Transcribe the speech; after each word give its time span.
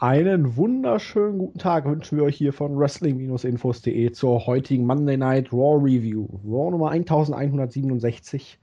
Einen 0.00 0.56
wunderschönen 0.56 1.38
guten 1.38 1.58
Tag 1.58 1.84
wünschen 1.84 2.18
wir 2.18 2.24
euch 2.24 2.36
hier 2.36 2.52
von 2.52 2.78
Wrestling-Infos.de 2.78 4.12
zur 4.12 4.46
heutigen 4.46 4.86
Monday 4.86 5.16
Night 5.16 5.52
Raw 5.52 5.82
Review. 5.82 6.28
Raw 6.44 6.70
Nummer 6.70 6.90
1167. 6.90 8.60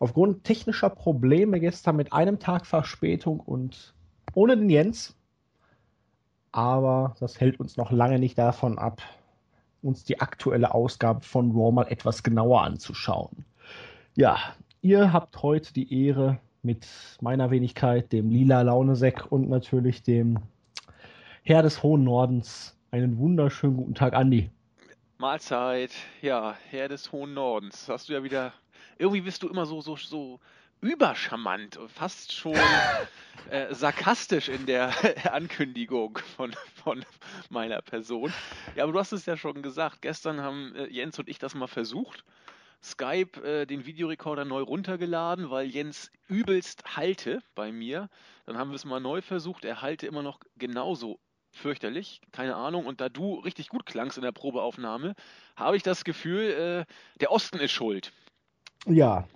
Aufgrund 0.00 0.42
technischer 0.42 0.90
Probleme 0.90 1.60
gestern 1.60 1.94
mit 1.94 2.12
einem 2.12 2.40
Tag 2.40 2.66
Verspätung 2.66 3.38
und 3.38 3.94
ohne 4.34 4.56
den 4.56 4.68
Jens. 4.68 5.16
Aber 6.50 7.14
das 7.20 7.38
hält 7.38 7.60
uns 7.60 7.76
noch 7.76 7.92
lange 7.92 8.18
nicht 8.18 8.36
davon 8.36 8.80
ab, 8.80 9.00
uns 9.80 10.02
die 10.02 10.20
aktuelle 10.20 10.74
Ausgabe 10.74 11.20
von 11.20 11.52
Raw 11.52 11.70
mal 11.70 11.86
etwas 11.86 12.24
genauer 12.24 12.62
anzuschauen. 12.62 13.44
Ja, 14.16 14.38
ihr 14.80 15.12
habt 15.12 15.40
heute 15.40 15.72
die 15.72 16.06
Ehre, 16.06 16.40
mit 16.68 16.86
meiner 17.22 17.50
Wenigkeit, 17.50 18.12
dem 18.12 18.28
lila 18.28 18.60
Launesäck 18.60 19.32
und 19.32 19.48
natürlich 19.48 20.02
dem 20.02 20.38
Herr 21.42 21.62
des 21.62 21.82
hohen 21.82 22.04
Nordens. 22.04 22.76
Einen 22.90 23.16
wunderschönen 23.16 23.78
guten 23.78 23.94
Tag, 23.94 24.12
Andi. 24.12 24.50
Mahlzeit, 25.16 25.92
ja, 26.20 26.58
Herr 26.68 26.88
des 26.88 27.10
hohen 27.10 27.32
Nordens. 27.32 27.88
Hast 27.88 28.10
du 28.10 28.12
ja 28.12 28.22
wieder. 28.22 28.52
Irgendwie 28.98 29.22
bist 29.22 29.42
du 29.42 29.48
immer 29.48 29.64
so, 29.64 29.80
so, 29.80 29.96
so 29.96 30.40
übercharmant, 30.82 31.78
fast 31.88 32.34
schon 32.34 32.54
äh, 33.50 33.74
sarkastisch 33.74 34.50
in 34.50 34.66
der 34.66 34.92
Ankündigung 35.32 36.18
von, 36.36 36.54
von 36.84 37.02
meiner 37.48 37.80
Person. 37.80 38.30
Ja, 38.76 38.84
aber 38.84 38.92
du 38.92 38.98
hast 38.98 39.12
es 39.12 39.24
ja 39.24 39.38
schon 39.38 39.62
gesagt. 39.62 40.02
Gestern 40.02 40.42
haben 40.42 40.74
äh, 40.76 40.84
Jens 40.88 41.18
und 41.18 41.30
ich 41.30 41.38
das 41.38 41.54
mal 41.54 41.66
versucht. 41.66 42.24
Skype 42.82 43.40
äh, 43.42 43.66
den 43.66 43.86
Videorekorder 43.86 44.44
neu 44.44 44.62
runtergeladen, 44.62 45.50
weil 45.50 45.66
Jens 45.66 46.10
übelst 46.28 46.96
halte 46.96 47.42
bei 47.54 47.72
mir. 47.72 48.08
Dann 48.46 48.56
haben 48.56 48.70
wir 48.70 48.76
es 48.76 48.84
mal 48.84 49.00
neu 49.00 49.20
versucht. 49.20 49.64
Er 49.64 49.82
halte 49.82 50.06
immer 50.06 50.22
noch 50.22 50.40
genauso 50.56 51.18
fürchterlich, 51.50 52.20
keine 52.32 52.56
Ahnung. 52.56 52.86
Und 52.86 53.00
da 53.00 53.08
du 53.08 53.34
richtig 53.40 53.68
gut 53.68 53.86
klangst 53.86 54.16
in 54.16 54.22
der 54.22 54.32
Probeaufnahme, 54.32 55.14
habe 55.56 55.76
ich 55.76 55.82
das 55.82 56.04
Gefühl, 56.04 56.86
äh, 56.88 56.92
der 57.20 57.32
Osten 57.32 57.58
ist 57.58 57.72
schuld. 57.72 58.12
Ja. 58.86 59.26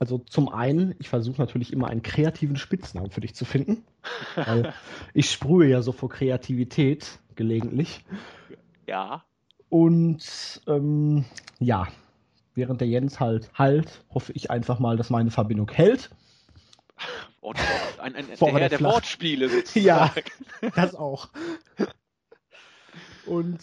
Also 0.00 0.18
zum 0.18 0.48
einen, 0.48 0.94
ich 1.00 1.08
versuche 1.08 1.40
natürlich 1.40 1.72
immer 1.72 1.88
einen 1.88 2.02
kreativen 2.02 2.56
Spitznamen 2.56 3.10
für 3.10 3.20
dich 3.20 3.34
zu 3.34 3.44
finden. 3.44 3.84
weil 4.36 4.74
ich 5.14 5.30
sprühe 5.30 5.68
ja 5.68 5.82
so 5.82 5.92
vor 5.92 6.08
Kreativität 6.08 7.18
gelegentlich. 7.34 8.04
Ja. 8.86 9.24
Und 9.68 10.62
ähm, 10.66 11.24
ja, 11.58 11.88
während 12.58 12.82
der 12.82 12.88
Jens 12.88 13.18
halt 13.18 13.50
halt, 13.54 14.04
hoffe 14.12 14.32
ich 14.34 14.50
einfach 14.50 14.78
mal, 14.78 14.98
dass 14.98 15.08
meine 15.08 15.30
Verbindung 15.30 15.70
hält. 15.70 16.10
Oh, 17.40 17.54
ein, 18.02 18.14
ein, 18.14 18.26
der 18.26 18.48
Herr 18.48 18.58
der, 18.58 18.68
der 18.68 18.80
Wortspiele 18.80 19.48
sozusagen. 19.48 20.26
Ja, 20.60 20.70
das 20.74 20.94
auch. 20.94 21.28
Und 23.24 23.60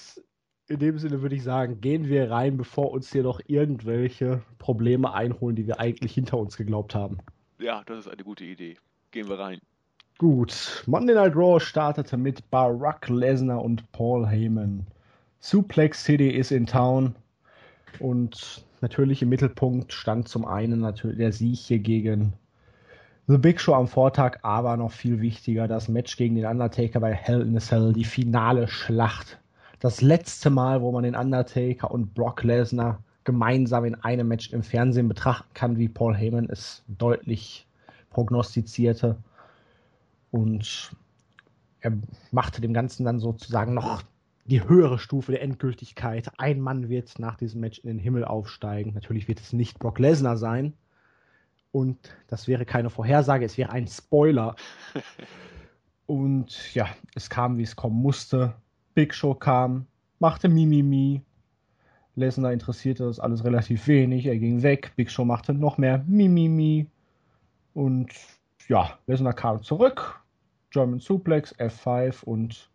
in 0.67 0.79
dem 0.79 0.97
Sinne 0.97 1.21
würde 1.21 1.35
ich 1.35 1.43
sagen, 1.43 1.81
gehen 1.81 2.07
wir 2.07 2.31
rein, 2.31 2.57
bevor 2.57 2.91
uns 2.91 3.11
hier 3.11 3.23
noch 3.23 3.39
irgendwelche 3.45 4.41
Probleme 4.57 5.13
einholen, 5.13 5.55
die 5.55 5.67
wir 5.67 5.79
eigentlich 5.79 6.13
hinter 6.13 6.37
uns 6.37 6.57
geglaubt 6.57 6.95
haben. 6.95 7.19
Ja, 7.59 7.83
das 7.85 7.99
ist 7.99 8.07
eine 8.07 8.23
gute 8.23 8.45
Idee. 8.45 8.77
Gehen 9.11 9.29
wir 9.29 9.37
rein. 9.37 9.59
Gut, 10.17 10.83
Monday 10.87 11.13
Night 11.13 11.35
Raw 11.35 11.59
startete 11.59 12.15
mit 12.17 12.49
Barack 12.49 13.09
Lesnar 13.09 13.61
und 13.61 13.91
Paul 13.91 14.25
Heyman. 14.25 14.87
Suplex 15.39 16.03
City 16.03 16.29
is 16.29 16.51
in 16.51 16.65
town 16.65 17.15
und 17.99 18.64
natürlich 18.81 19.21
im 19.21 19.29
Mittelpunkt 19.29 19.93
stand 19.93 20.27
zum 20.27 20.45
einen 20.45 20.79
natürlich 20.79 21.17
der 21.17 21.31
Sieg 21.31 21.57
hier 21.57 21.79
gegen 21.79 22.33
The 23.27 23.37
Big 23.37 23.59
Show 23.59 23.73
am 23.73 23.87
Vortag, 23.87 24.39
aber 24.43 24.77
noch 24.77 24.91
viel 24.91 25.19
wichtiger 25.19 25.67
das 25.67 25.87
Match 25.87 26.15
gegen 26.15 26.35
den 26.35 26.45
Undertaker 26.45 26.99
bei 26.99 27.13
Hell 27.13 27.41
in 27.41 27.57
a 27.57 27.59
Cell, 27.59 27.91
die 27.91 28.03
finale 28.03 28.67
Schlacht. 28.67 29.39
Das 29.79 30.01
letzte 30.01 30.49
Mal, 30.49 30.81
wo 30.81 30.91
man 30.91 31.03
den 31.03 31.15
Undertaker 31.15 31.89
und 31.89 32.13
Brock 32.13 32.43
Lesnar 32.43 32.99
gemeinsam 33.23 33.85
in 33.85 33.95
einem 33.95 34.27
Match 34.27 34.53
im 34.53 34.63
Fernsehen 34.63 35.07
betrachten 35.07 35.49
kann, 35.53 35.77
wie 35.77 35.89
Paul 35.89 36.15
Heyman 36.15 36.49
es 36.49 36.83
deutlich 36.87 37.65
prognostizierte. 38.11 39.17
Und 40.31 40.91
er 41.81 41.93
machte 42.31 42.61
dem 42.61 42.73
Ganzen 42.73 43.05
dann 43.05 43.19
sozusagen 43.19 43.73
noch 43.73 44.03
die 44.45 44.63
höhere 44.63 44.99
Stufe 44.99 45.31
der 45.31 45.41
Endgültigkeit. 45.41 46.31
Ein 46.37 46.61
Mann 46.61 46.87
wird 46.89 47.17
nach 47.19 47.35
diesem 47.35 47.61
Match 47.61 47.79
in 47.79 47.87
den 47.87 47.99
Himmel 47.99 48.23
aufsteigen. 48.23 48.93
Natürlich 48.93 49.27
wird 49.27 49.39
es 49.39 49.53
nicht 49.53 49.79
Brock 49.79 49.99
Lesnar 49.99 50.37
sein. 50.37 50.73
Und 51.71 51.97
das 52.27 52.47
wäre 52.47 52.65
keine 52.65 52.89
Vorhersage, 52.89 53.43
es 53.43 53.57
wäre 53.57 53.71
ein 53.71 53.87
Spoiler. 53.87 54.55
Und 56.05 56.73
ja, 56.75 56.87
es 57.15 57.29
kam, 57.29 57.57
wie 57.57 57.63
es 57.63 57.75
kommen 57.75 57.99
musste. 58.01 58.53
Big 58.93 59.13
Show 59.13 59.33
kam, 59.33 59.87
machte 60.19 60.47
Mimimi. 60.47 61.21
Lesnar 62.15 62.53
interessierte 62.53 63.03
das 63.03 63.19
alles 63.19 63.43
relativ 63.43 63.87
wenig. 63.87 64.27
Er 64.27 64.37
ging 64.37 64.61
weg. 64.61 64.93
Big 64.95 65.11
Show 65.11 65.25
machte 65.25 65.53
noch 65.53 65.77
mehr 65.77 66.03
Mimimi. 66.07 66.87
Und 67.73 68.13
ja, 68.69 68.97
Lesnar 69.07 69.33
kam 69.33 69.63
zurück. 69.63 70.23
German 70.69 70.99
Suplex, 70.99 71.53
F5 71.55 72.23
und 72.23 72.69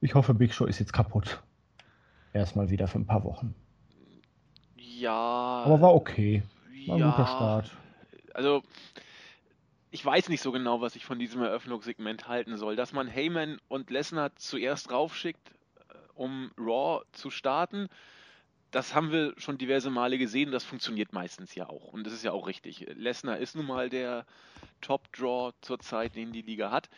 ich 0.00 0.14
hoffe, 0.14 0.34
Big 0.34 0.54
Show 0.54 0.66
ist 0.66 0.78
jetzt 0.78 0.92
kaputt. 0.92 1.42
Erstmal 2.32 2.70
wieder 2.70 2.86
für 2.86 2.98
ein 2.98 3.06
paar 3.06 3.24
Wochen. 3.24 3.54
Ja. 4.76 5.62
Aber 5.64 5.80
war 5.80 5.94
okay. 5.94 6.42
War 6.86 6.96
ein 6.96 7.00
ja, 7.00 7.10
guter 7.10 7.26
Start. 7.26 7.76
Also, 8.34 8.62
ich 9.90 10.04
weiß 10.04 10.28
nicht 10.28 10.42
so 10.42 10.52
genau, 10.52 10.80
was 10.80 10.96
ich 10.96 11.04
von 11.04 11.18
diesem 11.18 11.42
Eröffnungssegment 11.42 12.28
halten 12.28 12.56
soll. 12.56 12.76
Dass 12.76 12.92
man 12.92 13.08
Heyman 13.08 13.58
und 13.68 13.90
Lesnar 13.90 14.34
zuerst 14.36 14.90
raufschickt, 14.90 15.50
äh, 15.50 15.94
um 16.14 16.50
Raw 16.58 17.02
zu 17.12 17.30
starten, 17.30 17.88
das 18.70 18.94
haben 18.94 19.12
wir 19.12 19.32
schon 19.38 19.56
diverse 19.56 19.90
Male 19.90 20.18
gesehen. 20.18 20.52
Das 20.52 20.64
funktioniert 20.64 21.12
meistens 21.12 21.54
ja 21.54 21.68
auch. 21.68 21.92
Und 21.92 22.04
das 22.04 22.12
ist 22.12 22.24
ja 22.24 22.32
auch 22.32 22.46
richtig. 22.46 22.86
Lesnar 22.94 23.38
ist 23.38 23.56
nun 23.56 23.66
mal 23.66 23.88
der 23.88 24.26
Top-Draw 24.80 25.52
zurzeit, 25.62 26.14
den 26.14 26.32
die 26.32 26.42
Liga 26.42 26.70
hat. 26.70 26.90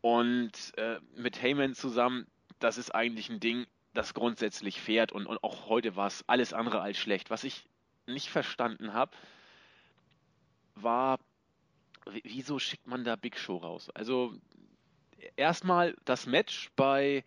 Und 0.00 0.52
äh, 0.76 0.98
mit 1.16 1.42
Heyman 1.42 1.74
zusammen, 1.74 2.26
das 2.58 2.78
ist 2.78 2.94
eigentlich 2.94 3.28
ein 3.28 3.40
Ding, 3.40 3.66
das 3.92 4.14
grundsätzlich 4.14 4.80
fährt 4.80 5.12
und, 5.12 5.26
und 5.26 5.42
auch 5.42 5.68
heute 5.68 5.96
war 5.96 6.06
es 6.06 6.24
alles 6.28 6.52
andere 6.52 6.80
als 6.80 6.98
schlecht. 6.98 7.30
Was 7.30 7.44
ich 7.44 7.66
nicht 8.06 8.28
verstanden 8.28 8.92
habe, 8.92 9.12
war, 10.74 11.18
wieso 12.22 12.58
schickt 12.58 12.86
man 12.86 13.04
da 13.04 13.16
Big 13.16 13.36
Show 13.36 13.56
raus? 13.56 13.90
Also 13.90 14.34
erstmal 15.36 15.96
das 16.04 16.26
Match 16.26 16.70
bei 16.76 17.24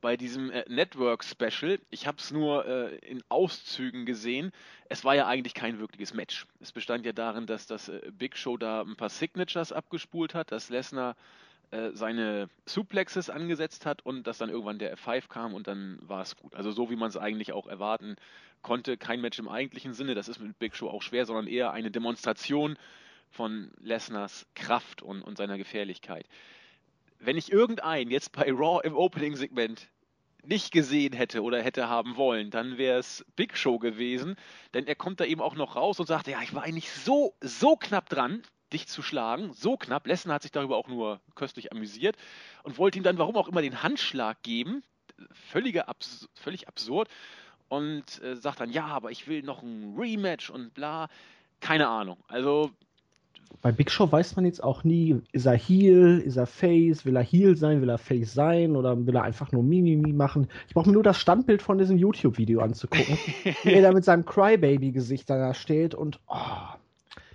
bei 0.00 0.16
diesem 0.16 0.50
äh, 0.50 0.64
Network 0.68 1.24
Special. 1.24 1.80
Ich 1.90 2.06
habe 2.06 2.18
es 2.18 2.30
nur 2.30 2.64
äh, 2.66 2.96
in 2.98 3.22
Auszügen 3.28 4.06
gesehen. 4.06 4.52
Es 4.88 5.04
war 5.04 5.14
ja 5.14 5.26
eigentlich 5.26 5.54
kein 5.54 5.78
wirkliches 5.78 6.14
Match. 6.14 6.46
Es 6.60 6.72
bestand 6.72 7.04
ja 7.04 7.12
darin, 7.12 7.46
dass 7.46 7.66
das 7.66 7.88
äh, 7.88 8.00
Big 8.12 8.36
Show 8.36 8.56
da 8.56 8.82
ein 8.82 8.96
paar 8.96 9.08
Signatures 9.08 9.72
abgespult 9.72 10.34
hat, 10.34 10.52
dass 10.52 10.68
Lesnar 10.68 11.16
äh, 11.70 11.90
seine 11.92 12.48
Suplexes 12.66 13.28
angesetzt 13.30 13.84
hat 13.84 14.04
und 14.04 14.26
dass 14.26 14.38
dann 14.38 14.48
irgendwann 14.48 14.78
der 14.78 14.96
F5 14.96 15.28
kam 15.28 15.54
und 15.54 15.66
dann 15.66 15.98
war 16.00 16.22
es 16.22 16.36
gut. 16.36 16.54
Also 16.54 16.70
so 16.70 16.90
wie 16.90 16.96
man 16.96 17.10
es 17.10 17.16
eigentlich 17.16 17.52
auch 17.52 17.66
erwarten 17.66 18.16
konnte. 18.62 18.96
Kein 18.96 19.20
Match 19.20 19.38
im 19.38 19.48
eigentlichen 19.48 19.94
Sinne, 19.94 20.14
das 20.14 20.28
ist 20.28 20.40
mit 20.40 20.58
Big 20.58 20.74
Show 20.74 20.88
auch 20.88 21.02
schwer, 21.02 21.26
sondern 21.26 21.46
eher 21.46 21.72
eine 21.72 21.90
Demonstration 21.90 22.78
von 23.30 23.70
Lesners 23.80 24.46
Kraft 24.54 25.02
und, 25.02 25.22
und 25.22 25.36
seiner 25.36 25.58
Gefährlichkeit. 25.58 26.26
Wenn 27.18 27.36
ich 27.36 27.52
irgendeinen 27.52 28.10
jetzt 28.10 28.32
bei 28.32 28.50
Raw 28.50 28.80
im 28.82 28.96
Opening-Segment 28.96 29.88
nicht 30.44 30.72
gesehen 30.72 31.12
hätte 31.12 31.42
oder 31.42 31.62
hätte 31.62 31.88
haben 31.88 32.16
wollen, 32.16 32.50
dann 32.50 32.78
wäre 32.78 32.98
es 32.98 33.26
Big 33.36 33.56
Show 33.56 33.78
gewesen, 33.78 34.36
denn 34.72 34.86
er 34.86 34.94
kommt 34.94 35.20
da 35.20 35.24
eben 35.24 35.42
auch 35.42 35.54
noch 35.54 35.76
raus 35.76 36.00
und 36.00 36.06
sagt, 36.06 36.28
ja, 36.28 36.40
ich 36.42 36.54
war 36.54 36.62
eigentlich 36.62 36.90
so, 36.90 37.34
so 37.42 37.76
knapp 37.76 38.08
dran, 38.08 38.42
dich 38.72 38.88
zu 38.88 39.02
schlagen. 39.02 39.52
So 39.52 39.76
knapp. 39.76 40.06
Lesnar 40.06 40.36
hat 40.36 40.42
sich 40.42 40.52
darüber 40.52 40.76
auch 40.76 40.88
nur 40.88 41.20
köstlich 41.34 41.72
amüsiert 41.72 42.16
und 42.62 42.78
wollte 42.78 42.98
ihm 42.98 43.04
dann, 43.04 43.18
warum 43.18 43.36
auch 43.36 43.48
immer, 43.48 43.62
den 43.62 43.82
Handschlag 43.82 44.42
geben. 44.42 44.82
Völlige 45.32 45.88
Abs 45.88 46.28
völlig 46.34 46.68
absurd. 46.68 47.08
Und 47.68 48.22
äh, 48.22 48.36
sagt 48.36 48.60
dann, 48.60 48.70
ja, 48.70 48.86
aber 48.86 49.10
ich 49.10 49.28
will 49.28 49.42
noch 49.42 49.62
ein 49.62 49.94
Rematch 49.98 50.50
und 50.50 50.72
bla. 50.74 51.08
Keine 51.60 51.88
Ahnung. 51.88 52.18
Also. 52.28 52.70
Bei 53.62 53.72
Big 53.72 53.90
Show 53.90 54.10
weiß 54.10 54.36
man 54.36 54.44
jetzt 54.44 54.62
auch 54.62 54.84
nie, 54.84 55.20
ist 55.32 55.46
er 55.46 55.56
Heel, 55.56 56.18
ist 56.18 56.36
er 56.36 56.46
Face, 56.46 57.04
will 57.04 57.16
er 57.16 57.22
Heel 57.22 57.56
sein, 57.56 57.80
will 57.80 57.88
er 57.88 57.98
Face 57.98 58.34
sein 58.34 58.76
oder 58.76 59.06
will 59.06 59.16
er 59.16 59.22
einfach 59.22 59.52
nur 59.52 59.62
Mimimi 59.62 60.12
machen. 60.12 60.48
Ich 60.68 60.74
brauche 60.74 60.88
mir 60.88 60.92
nur 60.92 61.02
das 61.02 61.18
Standbild 61.18 61.62
von 61.62 61.78
diesem 61.78 61.96
YouTube-Video 61.96 62.60
anzugucken, 62.60 63.16
wie 63.64 63.72
er 63.72 63.82
da 63.82 63.92
mit 63.92 64.04
seinem 64.04 64.26
Crybaby-Gesicht 64.26 65.28
da 65.28 65.54
steht 65.54 65.94
und 65.94 66.20
oh, 66.28 66.36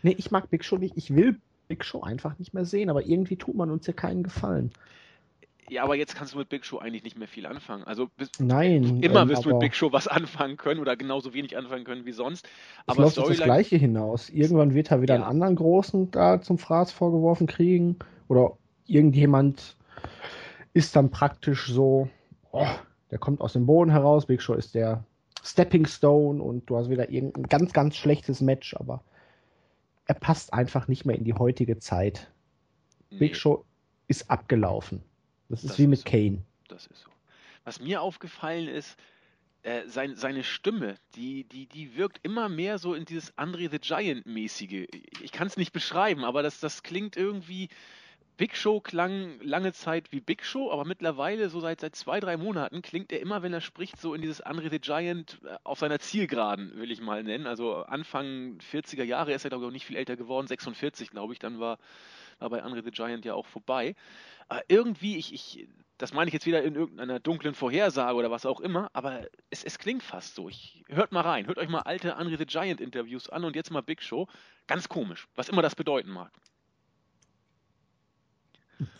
Nee, 0.04 0.16
ich 0.18 0.32
mag 0.32 0.50
Big 0.50 0.64
Show 0.64 0.78
nicht. 0.78 0.96
Ich 0.98 1.16
will 1.16 1.40
Big 1.68 1.84
Show 1.84 2.02
einfach 2.02 2.38
nicht 2.38 2.54
mehr 2.54 2.66
sehen, 2.66 2.90
aber 2.90 3.06
irgendwie 3.06 3.38
tut 3.38 3.56
man 3.56 3.72
uns 3.72 3.88
ja 3.88 3.94
keinen 3.94 4.24
Gefallen. 4.24 4.72
Ja, 5.70 5.84
aber 5.84 5.96
jetzt 5.96 6.16
kannst 6.16 6.34
du 6.34 6.38
mit 6.38 6.50
Big 6.50 6.66
Show 6.66 6.78
eigentlich 6.78 7.04
nicht 7.04 7.18
mehr 7.18 7.28
viel 7.28 7.46
anfangen. 7.46 7.84
Also 7.86 8.10
bis, 8.18 8.30
Nein. 8.38 9.02
Immer 9.02 9.22
ähm, 9.22 9.30
wirst 9.30 9.46
du 9.46 9.50
mit 9.50 9.60
Big 9.60 9.76
Show 9.76 9.92
was 9.92 10.08
anfangen 10.08 10.58
können 10.58 10.80
oder 10.80 10.96
genauso 10.98 11.34
wenig 11.34 11.58
anfangen 11.58 11.86
können 11.86 12.06
wie 12.06 12.12
sonst. 12.12 12.48
Aber 12.86 13.06
es 13.06 13.16
läuft 13.16 13.20
auf 13.20 13.36
das 13.36 13.44
Gleiche 13.44 13.78
hinaus. 13.78 14.30
Irgendwann 14.30 14.74
wird 14.74 14.92
er 14.92 15.02
wieder 15.02 15.16
ja. 15.16 15.22
einen 15.22 15.30
anderen 15.30 15.56
Großen 15.56 16.12
da 16.12 16.42
zum 16.42 16.58
Fraß 16.58 16.92
vorgeworfen 16.92 17.48
kriegen. 17.48 17.98
Oder 18.28 18.58
irgendjemand 18.86 19.78
ist 20.74 20.96
dann 20.96 21.12
praktisch 21.12 21.68
so, 21.72 22.10
oh, 22.52 22.68
der 23.12 23.20
kommt 23.20 23.42
aus 23.42 23.54
dem 23.54 23.66
Boden 23.66 23.92
heraus, 23.92 24.26
Big 24.26 24.42
Show 24.42 24.54
ist 24.54 24.76
der 24.76 25.06
Stepping 25.44 25.86
Stone 25.86 26.42
und 26.42 26.70
du 26.70 26.78
hast 26.78 26.90
wieder 26.90 27.10
irgendein 27.10 27.44
ganz, 27.44 27.74
ganz 27.74 27.96
schlechtes 27.96 28.42
Match, 28.42 28.76
aber 28.76 29.04
er 30.13 30.19
passt 30.19 30.54
einfach 30.54 30.88
nicht 30.88 31.06
mehr 31.06 31.15
in 31.15 31.24
die 31.24 31.33
heutige 31.33 31.80
Zeit. 31.80 32.31
Nee. 33.10 33.18
Big 33.18 33.36
Show 33.36 33.65
ist 34.07 34.30
abgelaufen. 34.30 35.01
Das 35.50 35.63
ist 35.63 35.71
das 35.71 35.80
wie 35.80 35.83
ist 35.83 35.89
mit 35.89 36.00
so. 36.00 36.06
Kane. 36.06 36.44
Das 36.68 36.86
ist 36.86 37.01
so. 37.01 37.10
Was 37.63 37.80
mir 37.80 38.01
aufgefallen 38.01 38.68
ist, 38.68 38.95
äh, 39.63 39.88
sein, 39.88 40.15
seine 40.15 40.44
Stimme, 40.44 40.98
die, 41.15 41.45
die, 41.45 41.65
die 41.65 41.95
wirkt 41.95 42.19
immer 42.21 42.48
mehr 42.48 42.77
so 42.77 42.94
in 42.94 43.06
dieses 43.06 43.36
Andre 43.38 43.69
the 43.71 43.80
Giant-mäßige. 43.80 44.88
Ich 45.21 45.31
kann 45.31 45.48
es 45.48 45.57
nicht 45.57 45.71
beschreiben, 45.74 46.25
aber 46.25 46.44
das, 46.44 46.60
das 46.60 46.83
klingt 46.83 47.18
irgendwie. 47.18 47.69
Big 48.36 48.56
Show 48.56 48.80
klang 48.80 49.40
lange 49.42 49.74
Zeit 49.74 50.12
wie 50.12 50.20
Big 50.20 50.44
Show, 50.44 50.72
aber 50.72 50.86
mittlerweile, 50.86 51.50
so 51.50 51.60
seit, 51.60 51.82
seit 51.82 51.96
zwei, 51.96 52.20
drei 52.20 52.36
Monaten, 52.36 52.82
klingt 52.82 53.12
er 53.12 53.20
immer, 53.20 53.44
wenn 53.44 53.54
er 53.54 53.62
spricht, 53.62 54.00
so 54.02 54.16
in 54.16 54.22
dieses 54.22 54.42
Andre 54.42 54.70
the 54.70 54.80
Giant 54.80 55.40
äh, 55.46 55.56
auf 55.64 55.80
seiner 55.80 56.00
Zielgeraden, 56.00 56.76
will 56.76 56.92
ich 56.92 57.00
mal 57.00 57.24
nennen. 57.24 57.46
Also 57.46 57.84
Anfang 57.84 58.58
40er 58.72 59.04
Jahre 59.04 59.34
ist 59.34 59.44
er, 59.44 59.50
glaube 59.50 59.66
ich, 59.66 59.68
auch 59.68 59.74
nicht 59.74 59.86
viel 59.86 59.98
älter 59.98 60.16
geworden, 60.16 60.48
46, 60.48 61.12
glaube 61.12 61.34
ich, 61.34 61.40
dann 61.40 61.60
war, 61.60 61.78
war 62.40 62.50
bei 62.50 62.64
Andre 62.64 62.82
the 62.84 62.92
Giant 62.92 63.24
ja 63.24 63.36
auch 63.36 63.46
vorbei. 63.46 63.94
Aber 64.48 64.64
irgendwie, 64.68 65.18
ich, 65.18 65.34
ich, 65.34 65.68
das 66.00 66.12
meine 66.12 66.30
ich 66.30 66.34
jetzt 66.34 66.48
wieder 66.48 66.64
in 66.64 66.76
irgendeiner 66.76 67.20
dunklen 67.20 67.54
Vorhersage 67.54 68.18
oder 68.18 68.32
was 68.32 68.48
auch 68.48 68.60
immer, 68.62 68.90
aber 68.94 69.28
es, 69.52 69.64
es 69.64 69.78
klingt 69.78 70.02
fast 70.02 70.34
so. 70.34 70.50
Ich, 70.50 70.84
hört 70.88 71.12
mal 71.12 71.22
rein, 71.22 71.46
hört 71.46 71.60
euch 71.60 71.70
mal 71.70 71.82
alte 71.82 72.16
Andre 72.16 72.38
the 72.38 72.46
Giant 72.48 72.82
Interviews 72.82 73.30
an 73.30 73.44
und 73.44 73.56
jetzt 73.56 73.70
mal 73.70 73.82
Big 73.82 74.02
Show. 74.02 74.28
Ganz 74.66 74.90
komisch, 74.90 75.28
was 75.36 75.50
immer 75.50 75.62
das 75.62 75.76
bedeuten 75.76 76.10
mag. 76.10 76.32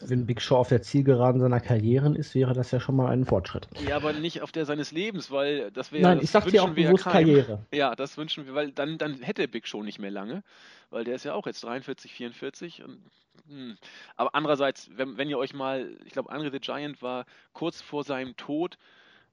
Wenn 0.02 0.26
Big 0.26 0.42
Show 0.42 0.58
auf 0.58 0.70
der 0.70 0.82
Zielgeraden 0.82 1.42
seiner 1.42 1.60
Karrieren 1.60 2.16
ist, 2.16 2.36
wäre 2.36 2.54
das 2.54 2.72
ja 2.72 2.80
schon 2.80 2.96
mal 2.96 3.12
ein 3.12 3.26
Fortschritt. 3.26 3.68
Ja, 3.88 3.96
aber 3.96 4.14
nicht 4.14 4.42
auf 4.42 4.52
der 4.52 4.66
seines 4.66 4.92
Lebens, 4.92 5.32
weil 5.32 5.72
das 5.72 5.92
wäre. 5.92 6.04
Nein, 6.04 6.18
das 6.18 6.26
ich 6.26 6.32
sag 6.32 6.46
dir 6.46 6.64
auch 6.64 6.70
bewusst 6.70 7.06
Karriere. 7.06 7.66
Ja, 7.74 7.96
das 7.96 8.18
wünschen 8.18 8.46
wir, 8.46 8.54
weil 8.54 8.72
dann, 8.72 8.98
dann 8.98 9.22
hätte 9.22 9.48
Big 9.48 9.68
Show 9.68 9.84
nicht 9.84 10.00
mehr 10.00 10.12
lange, 10.12 10.44
weil 10.90 11.04
der 11.04 11.16
ist 11.16 11.26
ja 11.26 11.34
auch 11.34 11.46
jetzt 11.46 11.64
43, 11.64 12.14
44 12.14 12.84
und 12.84 13.00
hm. 13.48 13.78
Aber 14.16 14.36
andererseits, 14.36 14.90
wenn, 14.96 15.18
wenn, 15.18 15.30
ihr 15.30 15.38
euch 15.38 15.54
mal, 15.54 15.98
ich 16.06 16.14
glaube, 16.14 16.32
Andre 16.32 16.52
the 16.52 16.60
Giant 16.60 17.02
war 17.02 17.26
kurz 17.52 17.82
vor 17.82 18.04
seinem 18.04 18.36
Tod, 18.38 18.78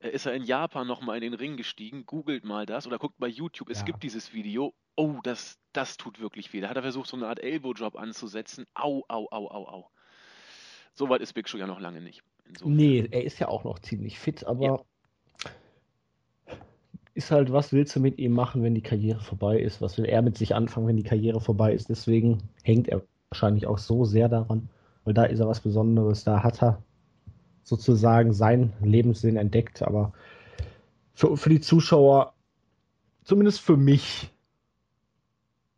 äh, 0.00 0.11
ist 0.11 0.26
er 0.26 0.35
in 0.35 0.43
Japan 0.43 0.87
nochmal 0.87 1.17
in 1.17 1.23
den 1.23 1.35
Ring 1.35 1.56
gestiegen. 1.56 2.06
Googelt 2.06 2.44
mal 2.44 2.67
das 2.67 2.87
oder 2.87 2.99
guckt 2.99 3.19
bei 3.19 3.29
YouTube, 3.29 3.70
es 3.70 3.81
ja. 3.81 3.85
gibt 3.85 4.02
dieses 4.02 4.32
Video. 4.32 4.75
Oh, 4.97 5.20
das, 5.23 5.58
das 5.73 5.97
tut 5.97 6.20
wirklich 6.20 6.52
weh. 6.52 6.61
Da 6.61 6.69
hat 6.69 6.76
er 6.76 6.82
versucht, 6.82 7.08
so 7.08 7.17
eine 7.17 7.29
Art 7.29 7.41
Elbow-Job 7.41 7.97
anzusetzen. 7.97 8.67
Au, 8.75 9.05
au, 9.08 9.29
au, 9.31 9.49
au, 9.49 9.69
au. 9.69 9.91
So 11.00 11.08
weit 11.08 11.23
ist 11.23 11.32
Big 11.32 11.49
Show 11.49 11.56
ja 11.56 11.67
noch 11.67 11.81
lange 11.81 12.02
nicht. 12.02 12.23
Insofern. 12.47 12.76
Nee, 12.76 13.08
er 13.11 13.25
ist 13.25 13.38
ja 13.38 13.49
auch 13.49 13.64
noch 13.64 13.79
ziemlich 13.79 14.19
fit, 14.19 14.44
aber 14.44 14.62
ja. 14.62 14.81
ist 17.14 17.31
halt, 17.31 17.50
was 17.55 17.73
willst 17.73 17.97
du 17.97 18.00
mit 18.00 18.19
ihm 18.19 18.32
machen, 18.32 18.62
wenn 18.62 18.75
die 18.75 18.82
Karriere 18.82 19.23
vorbei 19.23 19.58
ist? 19.58 19.81
Was 19.81 19.97
will 19.97 20.05
er 20.05 20.20
mit 20.20 20.37
sich 20.37 20.55
anfangen, 20.55 20.87
wenn 20.87 20.99
die 20.99 21.02
Karriere 21.02 21.41
vorbei 21.41 21.73
ist? 21.73 21.88
Deswegen 21.88 22.43
hängt 22.64 22.87
er 22.87 23.00
wahrscheinlich 23.31 23.67
auch 23.67 23.79
so 23.79 24.05
sehr 24.05 24.29
daran, 24.29 24.69
weil 25.05 25.14
da 25.14 25.25
ist 25.25 25.41
er 25.41 25.49
was 25.49 25.61
Besonderes, 25.61 26.25
da 26.25 26.43
hat 26.43 26.62
er 26.62 26.82
sozusagen 27.62 28.35
seinen 28.35 28.75
Lebenssinn 28.82 29.38
entdeckt, 29.38 29.81
aber 29.81 30.12
für, 31.14 31.35
für 31.38 31.49
die 31.49 31.62
Zuschauer, 31.62 32.35
zumindest 33.25 33.62
für 33.62 33.79
mich, 33.79 34.31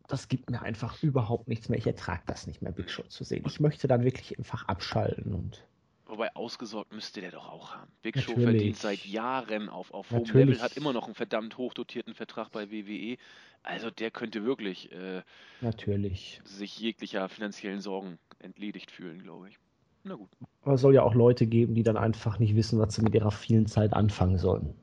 das 0.09 0.29
gibt 0.29 0.51
mir 0.51 0.63
einfach 0.63 1.03
überhaupt 1.03 1.49
nichts 1.49 1.69
mehr. 1.69 1.79
Ich 1.79 1.87
ertrage 1.87 2.23
das 2.27 2.47
nicht 2.47 2.63
mehr, 2.63 2.73
Big 2.73 2.91
Show 2.91 3.03
zu 3.05 3.25
sehen. 3.25 3.45
Ich 3.47 3.61
möchte 3.61 3.89
dann 3.89 4.05
wirklich 4.05 4.39
einfach 4.39 4.67
abschalten 4.69 5.35
und 5.35 5.65
Wobei 6.13 6.37
ausgesorgt 6.37 6.93
müsste 6.93 7.23
der 7.23 7.31
doch 7.31 7.49
auch 7.49 7.75
haben. 7.75 7.91
Big 8.03 8.17
Natürlich. 8.17 8.37
Show 8.37 8.43
verdient 8.43 8.77
seit 8.77 9.07
Jahren 9.07 9.71
auf, 9.71 9.95
auf 9.95 10.11
hohem 10.11 10.27
Level, 10.27 10.61
hat 10.61 10.77
immer 10.77 10.93
noch 10.93 11.07
einen 11.07 11.15
verdammt 11.15 11.57
hochdotierten 11.57 12.13
Vertrag 12.13 12.51
bei 12.53 12.71
WWE. 12.71 13.17
Also 13.63 13.91
der 13.91 14.11
könnte 14.11 14.45
wirklich 14.45 14.93
äh, 14.93 15.23
Natürlich. 15.63 16.43
sich 16.45 16.79
jeglicher 16.79 17.31
finanziellen 17.31 17.81
Sorgen 17.81 18.19
entledigt 18.41 18.91
fühlen, 18.91 19.23
glaube 19.23 19.49
ich. 19.49 19.59
Na 20.05 20.17
gut. 20.17 20.29
Aber 20.61 20.75
es 20.75 20.83
soll 20.83 20.95
ja 20.95 21.03
auch 21.03 21.15
Leute 21.15 21.47
geben, 21.47 21.75
die 21.75 21.83
dann 21.83 21.97
einfach 21.97 22.39
nicht 22.39 22.57
wissen, 22.57 22.79
was 22.79 22.95
sie 22.95 23.03
mit 23.03 23.15
ihrer 23.15 23.31
vielen 23.31 23.67
Zeit 23.67 23.95
anfangen 23.95 24.37
sollen. 24.37 24.75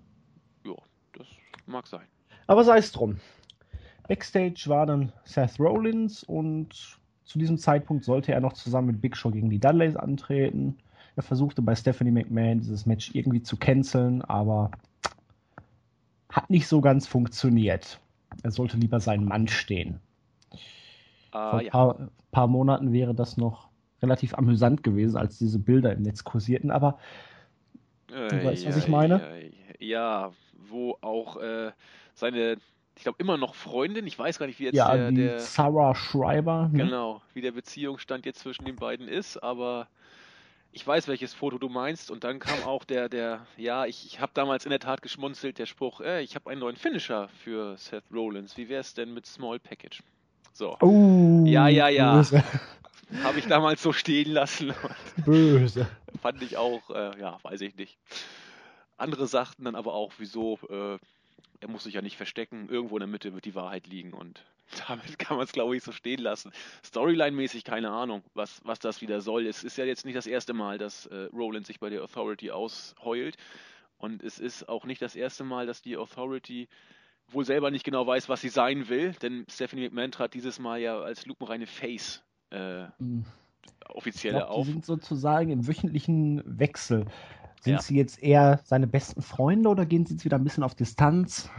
Ja, 0.66 0.74
das 1.14 1.28
mag 1.68 1.86
sein. 1.86 2.08
Aber 2.48 2.64
sei 2.64 2.80
es 2.80 2.92
drum. 2.92 3.20
Backstage 4.10 4.64
war 4.66 4.88
dann 4.88 5.14
Seth 5.24 5.60
Rollins 5.60 6.24
und 6.24 6.98
zu 7.26 7.38
diesem 7.38 7.60
Zeitpunkt 7.60 8.04
sollte 8.04 8.32
er 8.34 8.42
noch 8.42 8.54
zusammen 8.54 8.88
mit 8.88 9.02
Big 9.02 9.16
Show 9.16 9.30
gegen 9.30 9.52
die 9.52 9.60
Dudleys 9.60 9.96
antreten. 9.96 10.80
Er 11.16 11.22
versuchte 11.22 11.62
bei 11.62 11.76
Stephanie 11.76 12.10
McMahon 12.10 12.60
dieses 12.60 12.88
Match 12.88 13.12
irgendwie 13.14 13.44
zu 13.44 13.56
canceln, 13.56 14.24
aber 14.24 14.72
hat 16.32 16.50
nicht 16.50 16.68
so 16.68 16.82
ganz 16.82 17.06
funktioniert. 17.06 18.00
Er 18.42 18.50
sollte 18.50 18.78
lieber 18.78 19.00
seinen 19.00 19.26
Mann 19.26 19.48
stehen. 19.48 20.00
Uh, 20.52 20.58
Vor 21.32 21.54
ein 21.60 21.66
ja. 21.66 21.72
paar, 21.72 22.10
paar, 22.32 22.48
Monaten 22.48 22.92
wäre 22.92 23.14
das 23.14 23.38
noch 23.38 23.70
relativ 24.02 24.34
amüsant 24.34 24.82
gewesen, 24.82 25.18
als 25.18 25.38
diese 25.38 25.60
Bilder 25.60 25.94
im 25.94 26.02
Netz 26.02 26.24
kursierten, 26.24 26.72
aber 26.72 26.98
äh, 28.12 28.28
du 28.28 28.44
weißt, 28.44 28.64
ja, 28.64 28.70
was 28.70 28.78
ich 28.78 28.88
meine? 28.88 29.52
Ja, 29.78 30.32
wo 30.54 30.98
auch 31.02 31.38
äh, 31.38 31.72
seine, 32.16 32.58
ich 33.00 33.04
glaube, 33.04 33.16
immer 33.20 33.38
noch 33.38 33.56
Freundin, 33.56 34.06
ich 34.08 34.20
weiß 34.20 34.40
gar 34.40 34.46
nicht, 34.46 34.60
wie 34.60 34.66
jetzt 34.66 34.76
ja, 34.76 34.94
der, 34.94 35.14
der 35.14 35.40
Sarah 35.40 35.96
Schreiber. 35.96 36.70
Ne? 36.70 36.84
Genau, 36.84 37.22
wie 37.34 37.40
der 37.40 37.54
Beziehungsstand 37.54 38.26
jetzt 38.26 38.40
zwischen 38.40 38.66
den 38.66 38.76
beiden 38.76 39.08
ist, 39.08 39.38
aber 39.38 39.88
ich 40.74 40.86
weiß, 40.86 41.08
welches 41.08 41.34
Foto 41.34 41.58
du 41.58 41.70
meinst. 41.70 42.12
Und 42.12 42.26
dann 42.26 42.40
kam 42.40 42.62
auch 42.64 42.84
der, 42.84 43.08
der, 43.08 43.48
ja, 43.56 43.86
ich, 43.86 44.06
ich 44.06 44.20
habe 44.20 44.34
damals 44.34 44.66
in 44.66 44.72
der 44.72 44.82
Tat 44.82 45.02
geschmunzelt, 45.02 45.60
der 45.60 45.66
Spruch, 45.66 46.02
äh, 46.02 46.22
ich 46.24 46.36
habe 46.36 46.50
einen 46.50 46.60
neuen 46.60 46.76
Finisher 46.76 47.30
für 47.42 47.78
Seth 47.78 48.04
Rollins. 48.12 48.58
Wie 48.58 48.68
wäre 48.68 48.82
es 48.82 48.94
denn 48.94 49.14
mit 49.14 49.26
Small 49.26 49.60
Package? 49.60 50.04
So. 50.52 50.76
Oh, 50.82 51.46
ja, 51.46 51.70
ja, 51.70 51.88
ja. 51.88 52.22
Habe 53.24 53.40
ich 53.40 53.48
damals 53.48 53.82
so 53.82 53.94
stehen 53.94 54.34
lassen. 54.34 54.74
Böse. 55.26 55.88
Fand 56.22 56.44
ich 56.44 56.58
auch, 56.58 56.90
äh, 56.90 57.18
ja, 57.18 57.38
weiß 57.44 57.62
ich 57.62 57.78
nicht. 57.78 57.98
Andere 58.98 59.26
sagten 59.26 59.64
dann 59.64 59.76
aber 59.76 59.94
auch, 59.94 60.12
wieso, 60.18 60.60
äh, 60.70 60.98
er 61.62 61.70
muss 61.70 61.84
sich 61.84 61.94
ja 61.94 62.02
nicht 62.02 62.18
verstecken, 62.18 62.70
irgendwo 62.70 62.96
in 62.96 63.02
der 63.02 63.08
Mitte 63.08 63.34
wird 63.34 63.46
die 63.46 63.56
Wahrheit 63.56 63.88
liegen 63.88 64.14
und 64.14 64.44
damit 64.88 65.18
kann 65.20 65.38
man 65.38 65.46
es, 65.46 65.52
glaube 65.52 65.76
ich, 65.76 65.84
so 65.84 65.92
stehen 65.92 66.20
lassen. 66.20 66.52
Storyline-mäßig 66.84 67.64
keine 67.64 67.92
Ahnung, 67.92 68.24
was, 68.34 68.62
was 68.64 68.80
das 68.80 69.02
wieder 69.02 69.22
soll. 69.22 69.48
Es 69.48 69.64
ist 69.64 69.78
ja 69.78 69.86
jetzt 69.86 70.06
nicht 70.06 70.16
das 70.16 70.28
erste 70.28 70.54
Mal, 70.54 70.78
dass 70.78 71.06
äh, 71.08 71.28
Roland 71.34 71.66
sich 71.66 71.80
bei 71.80 71.90
der 71.90 72.04
Authority 72.04 72.52
ausheult. 72.52 73.36
Und 73.98 74.24
es 74.24 74.40
ist 74.40 74.70
auch 74.70 74.86
nicht 74.86 75.02
das 75.02 75.16
erste 75.16 75.44
Mal, 75.44 75.66
dass 75.66 75.82
die 75.82 75.98
Authority 75.98 76.70
wohl 77.28 77.46
selber 77.46 77.72
nicht 77.72 77.84
genau 77.84 78.06
weiß, 78.08 78.30
was 78.30 78.42
sie 78.42 78.50
sein 78.50 78.90
will. 78.90 79.14
Denn 79.22 79.46
Stephanie 79.50 79.84
McMahon 79.84 80.12
trat 80.12 80.34
dieses 80.34 80.60
Mal 80.60 80.80
ja 80.80 81.00
als 81.00 81.26
lupenreine 81.26 81.68
Face 81.68 82.24
äh, 82.52 82.86
mhm. 83.00 83.26
offiziell 83.90 84.34
glaub, 84.34 84.50
auf. 84.50 84.66
Die 84.66 84.74
sind 84.74 84.86
sozusagen 84.86 85.50
im 85.50 85.68
wöchentlichen 85.68 86.42
Wechsel. 86.46 87.06
Sind 87.62 87.74
ja. 87.74 87.82
sie 87.82 87.98
jetzt 87.98 88.22
eher 88.24 88.60
seine 88.64 88.88
besten 88.88 89.22
Freunde 89.22 89.70
oder 89.70 89.86
gehen 89.86 90.06
sie 90.06 90.14
jetzt 90.14 90.26
wieder 90.26 90.38
ein 90.38 90.44
bisschen 90.44 90.64
auf 90.64 90.76
Distanz? 90.76 91.50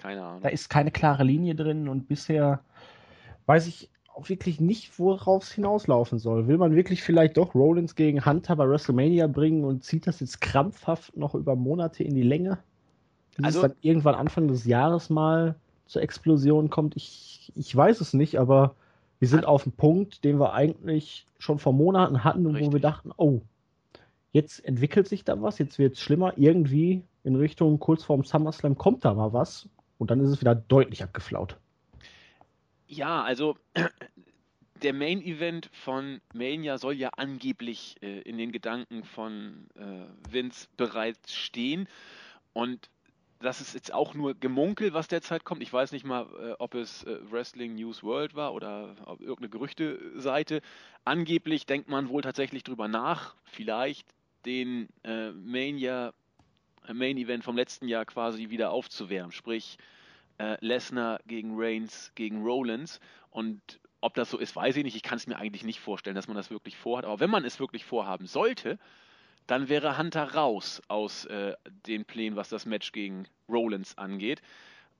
Keine 0.00 0.22
Ahnung. 0.22 0.40
Da 0.42 0.48
ist 0.48 0.68
keine 0.68 0.90
klare 0.90 1.24
Linie 1.24 1.54
drin 1.54 1.88
und 1.88 2.08
bisher 2.08 2.60
weiß 3.46 3.66
ich 3.66 3.88
auch 4.14 4.28
wirklich 4.28 4.60
nicht, 4.60 4.98
worauf 4.98 5.44
es 5.44 5.52
hinauslaufen 5.52 6.18
soll. 6.18 6.48
Will 6.48 6.58
man 6.58 6.74
wirklich 6.74 7.02
vielleicht 7.02 7.36
doch 7.36 7.54
Rollins 7.54 7.94
gegen 7.94 8.24
Hunter 8.24 8.56
bei 8.56 8.68
WrestleMania 8.68 9.26
bringen 9.26 9.64
und 9.64 9.84
zieht 9.84 10.06
das 10.06 10.20
jetzt 10.20 10.40
krampfhaft 10.40 11.16
noch 11.16 11.34
über 11.34 11.54
Monate 11.54 12.02
in 12.02 12.14
die 12.14 12.22
Länge? 12.22 12.58
Bis 13.36 13.44
also, 13.44 13.58
es 13.60 13.68
dann 13.68 13.76
irgendwann 13.82 14.14
Anfang 14.14 14.48
des 14.48 14.64
Jahres 14.64 15.10
mal 15.10 15.54
zur 15.86 16.02
Explosion 16.02 16.70
kommt? 16.70 16.96
Ich, 16.96 17.52
ich 17.54 17.76
weiß 17.76 18.00
es 18.00 18.14
nicht, 18.14 18.38
aber 18.38 18.74
wir 19.18 19.28
sind 19.28 19.44
auf 19.44 19.64
dem 19.64 19.72
Punkt, 19.72 20.24
den 20.24 20.40
wir 20.40 20.54
eigentlich 20.54 21.26
schon 21.38 21.58
vor 21.58 21.72
Monaten 21.72 22.24
hatten 22.24 22.46
und 22.46 22.60
wo 22.60 22.72
wir 22.72 22.80
dachten, 22.80 23.12
oh, 23.16 23.42
jetzt 24.36 24.62
entwickelt 24.64 25.08
sich 25.08 25.24
da 25.24 25.40
was, 25.40 25.58
jetzt 25.58 25.78
wird 25.78 25.94
es 25.94 26.00
schlimmer. 26.00 26.34
Irgendwie 26.36 27.02
in 27.24 27.36
Richtung 27.36 27.80
kurz 27.80 28.04
vorm 28.04 28.22
SummerSlam 28.22 28.76
kommt 28.76 29.04
da 29.04 29.14
mal 29.14 29.32
was. 29.32 29.68
Und 29.98 30.10
dann 30.10 30.20
ist 30.20 30.28
es 30.28 30.40
wieder 30.42 30.54
deutlich 30.54 31.02
abgeflaut. 31.02 31.56
Ja, 32.86 33.22
also 33.22 33.56
der 34.82 34.92
Main 34.92 35.22
Event 35.22 35.70
von 35.72 36.20
Mania 36.34 36.76
soll 36.76 36.94
ja 36.94 37.08
angeblich 37.16 37.96
äh, 38.02 38.20
in 38.20 38.36
den 38.36 38.52
Gedanken 38.52 39.04
von 39.04 39.68
äh, 39.74 40.30
Vince 40.30 40.68
bereits 40.76 41.32
stehen. 41.32 41.88
Und 42.52 42.90
das 43.40 43.62
ist 43.62 43.74
jetzt 43.74 43.92
auch 43.92 44.12
nur 44.12 44.34
Gemunkel, 44.34 44.92
was 44.92 45.08
derzeit 45.08 45.44
kommt. 45.44 45.62
Ich 45.62 45.72
weiß 45.72 45.92
nicht 45.92 46.04
mal, 46.04 46.26
äh, 46.40 46.52
ob 46.58 46.74
es 46.74 47.04
äh, 47.04 47.18
Wrestling 47.30 47.74
News 47.74 48.02
World 48.02 48.34
war 48.34 48.52
oder 48.52 48.96
irgendeine 49.18 49.48
Gerüchteseite. 49.48 50.60
Angeblich 51.06 51.64
denkt 51.64 51.88
man 51.88 52.10
wohl 52.10 52.20
tatsächlich 52.20 52.64
drüber 52.64 52.86
nach, 52.86 53.34
vielleicht 53.44 54.15
den 54.46 54.88
äh, 55.04 55.32
Mania 55.32 56.14
Main 56.92 57.18
Event 57.18 57.44
vom 57.44 57.56
letzten 57.56 57.88
Jahr 57.88 58.04
quasi 58.04 58.50
wieder 58.50 58.70
aufzuwärmen. 58.70 59.32
Sprich, 59.32 59.76
äh, 60.38 60.56
Lesnar 60.60 61.20
gegen 61.26 61.54
Reigns 61.56 62.12
gegen 62.14 62.42
Rollins. 62.42 63.00
Und 63.30 63.80
ob 64.00 64.14
das 64.14 64.30
so 64.30 64.38
ist, 64.38 64.54
weiß 64.54 64.76
ich 64.76 64.84
nicht. 64.84 64.96
Ich 64.96 65.02
kann 65.02 65.18
es 65.18 65.26
mir 65.26 65.36
eigentlich 65.36 65.64
nicht 65.64 65.80
vorstellen, 65.80 66.16
dass 66.16 66.28
man 66.28 66.36
das 66.36 66.50
wirklich 66.50 66.76
vorhat. 66.76 67.04
Aber 67.04 67.20
wenn 67.20 67.30
man 67.30 67.44
es 67.44 67.58
wirklich 67.58 67.84
vorhaben 67.84 68.26
sollte, 68.26 68.78
dann 69.46 69.68
wäre 69.68 69.98
Hunter 69.98 70.34
raus 70.34 70.82
aus 70.88 71.24
äh, 71.26 71.54
den 71.86 72.04
Plänen, 72.04 72.36
was 72.36 72.48
das 72.48 72.66
Match 72.66 72.92
gegen 72.92 73.26
Rollins 73.48 73.96
angeht. 73.98 74.42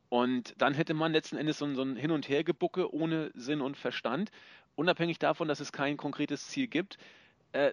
Und 0.09 0.55
dann 0.59 0.75
hätte 0.75 0.95
man 0.95 1.13
letzten 1.13 1.37
Endes 1.37 1.59
so, 1.59 1.73
so 1.75 1.83
ein 1.83 1.97
Hin- 1.97 2.13
und 2.13 2.29
Hergebucke 2.29 2.93
ohne 2.95 3.31
Sinn 3.35 3.61
und 3.61 3.77
Verstand. 3.77 4.31
Unabhängig 4.77 5.19
davon, 5.19 5.49
dass 5.49 5.61
es 5.61 5.73
kein 5.73 5.97
konkretes 5.97 6.49
Ziel 6.49 6.69
gibt, 6.69 6.99
äh, 7.53 7.73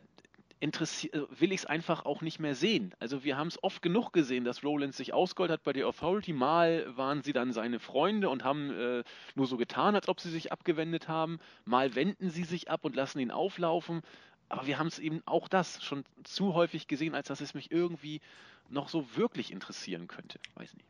will 0.71 1.51
ich 1.51 1.61
es 1.61 1.65
einfach 1.65 2.05
auch 2.05 2.21
nicht 2.21 2.39
mehr 2.39 2.55
sehen. 2.55 2.93
Also 2.99 3.23
wir 3.23 3.37
haben 3.37 3.47
es 3.47 3.61
oft 3.61 3.81
genug 3.81 4.13
gesehen, 4.13 4.45
dass 4.45 4.63
Rollins 4.63 4.97
sich 4.97 5.13
ausgeholt 5.13 5.51
hat 5.51 5.63
bei 5.63 5.73
der 5.73 5.87
Authority. 5.87 6.33
Mal 6.33 6.85
waren 6.95 7.21
sie 7.21 7.33
dann 7.33 7.51
seine 7.51 7.79
Freunde 7.79 8.29
und 8.29 8.43
haben 8.43 8.71
äh, 8.71 9.03
nur 9.35 9.47
so 9.47 9.57
getan, 9.57 9.95
als 9.95 10.07
ob 10.07 10.19
sie 10.19 10.29
sich 10.29 10.51
abgewendet 10.51 11.07
haben. 11.07 11.39
Mal 11.65 11.95
wenden 11.95 12.29
sie 12.29 12.43
sich 12.43 12.69
ab 12.69 12.85
und 12.85 12.95
lassen 12.95 13.19
ihn 13.19 13.31
auflaufen. 13.31 14.01
Aber 14.49 14.67
wir 14.67 14.79
haben 14.79 14.87
es 14.87 14.99
eben 14.99 15.21
auch 15.25 15.47
das 15.47 15.83
schon 15.83 16.05
zu 16.23 16.53
häufig 16.53 16.87
gesehen, 16.87 17.15
als 17.15 17.27
dass 17.27 17.41
es 17.41 17.53
mich 17.53 17.71
irgendwie 17.71 18.21
noch 18.69 18.87
so 18.89 19.05
wirklich 19.15 19.51
interessieren 19.51 20.07
könnte. 20.07 20.39
Weiß 20.55 20.73
nicht. 20.75 20.87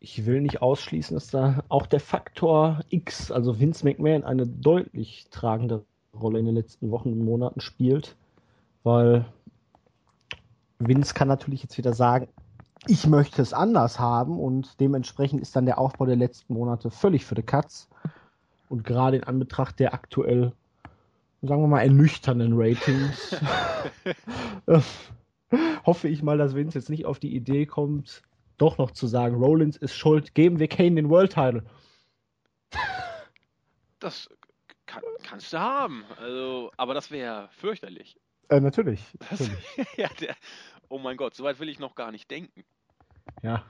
Ich 0.00 0.24
will 0.24 0.40
nicht 0.40 0.62
ausschließen, 0.62 1.14
dass 1.14 1.28
da 1.28 1.62
auch 1.68 1.86
der 1.86 2.00
Faktor 2.00 2.80
X, 2.88 3.30
also 3.30 3.60
Vince 3.60 3.84
McMahon, 3.84 4.24
eine 4.24 4.46
deutlich 4.46 5.26
tragende 5.30 5.84
Rolle 6.18 6.38
in 6.38 6.46
den 6.46 6.54
letzten 6.54 6.90
Wochen 6.90 7.12
und 7.12 7.22
Monaten 7.22 7.60
spielt, 7.60 8.16
weil 8.82 9.24
Vince 10.78 11.14
kann 11.14 11.28
natürlich 11.28 11.62
jetzt 11.62 11.78
wieder 11.78 11.92
sagen, 11.92 12.28
ich 12.86 13.06
möchte 13.06 13.42
es 13.42 13.52
anders 13.52 13.98
haben 13.98 14.38
und 14.38 14.80
dementsprechend 14.80 15.42
ist 15.42 15.54
dann 15.54 15.66
der 15.66 15.78
Aufbau 15.78 16.06
der 16.06 16.16
letzten 16.16 16.54
Monate 16.54 16.90
völlig 16.90 17.26
für 17.26 17.34
die 17.34 17.42
Katz. 17.42 17.88
Und 18.68 18.84
gerade 18.84 19.18
in 19.18 19.24
Anbetracht 19.24 19.78
der 19.80 19.92
aktuell 19.92 20.52
sagen 21.42 21.62
wir 21.62 21.68
mal, 21.68 21.82
ernüchternden 21.82 22.52
Ratings. 22.54 23.36
Hoffe 25.86 26.08
ich 26.08 26.22
mal, 26.22 26.38
dass 26.38 26.54
Vince 26.54 26.78
jetzt 26.78 26.90
nicht 26.90 27.06
auf 27.06 27.18
die 27.18 27.34
Idee 27.34 27.66
kommt, 27.66 28.22
doch 28.58 28.78
noch 28.78 28.90
zu 28.90 29.06
sagen, 29.06 29.36
Rollins 29.36 29.76
ist 29.76 29.94
schuld, 29.94 30.34
geben 30.34 30.58
wir 30.58 30.68
Kane 30.68 30.96
den 30.96 31.08
World 31.08 31.32
Title. 31.32 31.64
Das 33.98 34.28
kann, 34.86 35.02
kannst 35.22 35.52
du 35.52 35.58
haben. 35.58 36.04
Also, 36.18 36.70
aber 36.76 36.94
das 36.94 37.10
wäre 37.10 37.48
fürchterlich. 37.52 38.18
Äh, 38.50 38.60
natürlich. 38.60 39.00
Das, 39.30 39.40
natürlich. 39.40 39.64
ja, 39.96 40.08
der, 40.20 40.34
oh 40.88 40.98
mein 40.98 41.16
Gott, 41.16 41.34
so 41.34 41.44
weit 41.44 41.60
will 41.60 41.68
ich 41.68 41.78
noch 41.78 41.94
gar 41.94 42.10
nicht 42.10 42.30
denken. 42.30 42.64
Ja. 43.42 43.64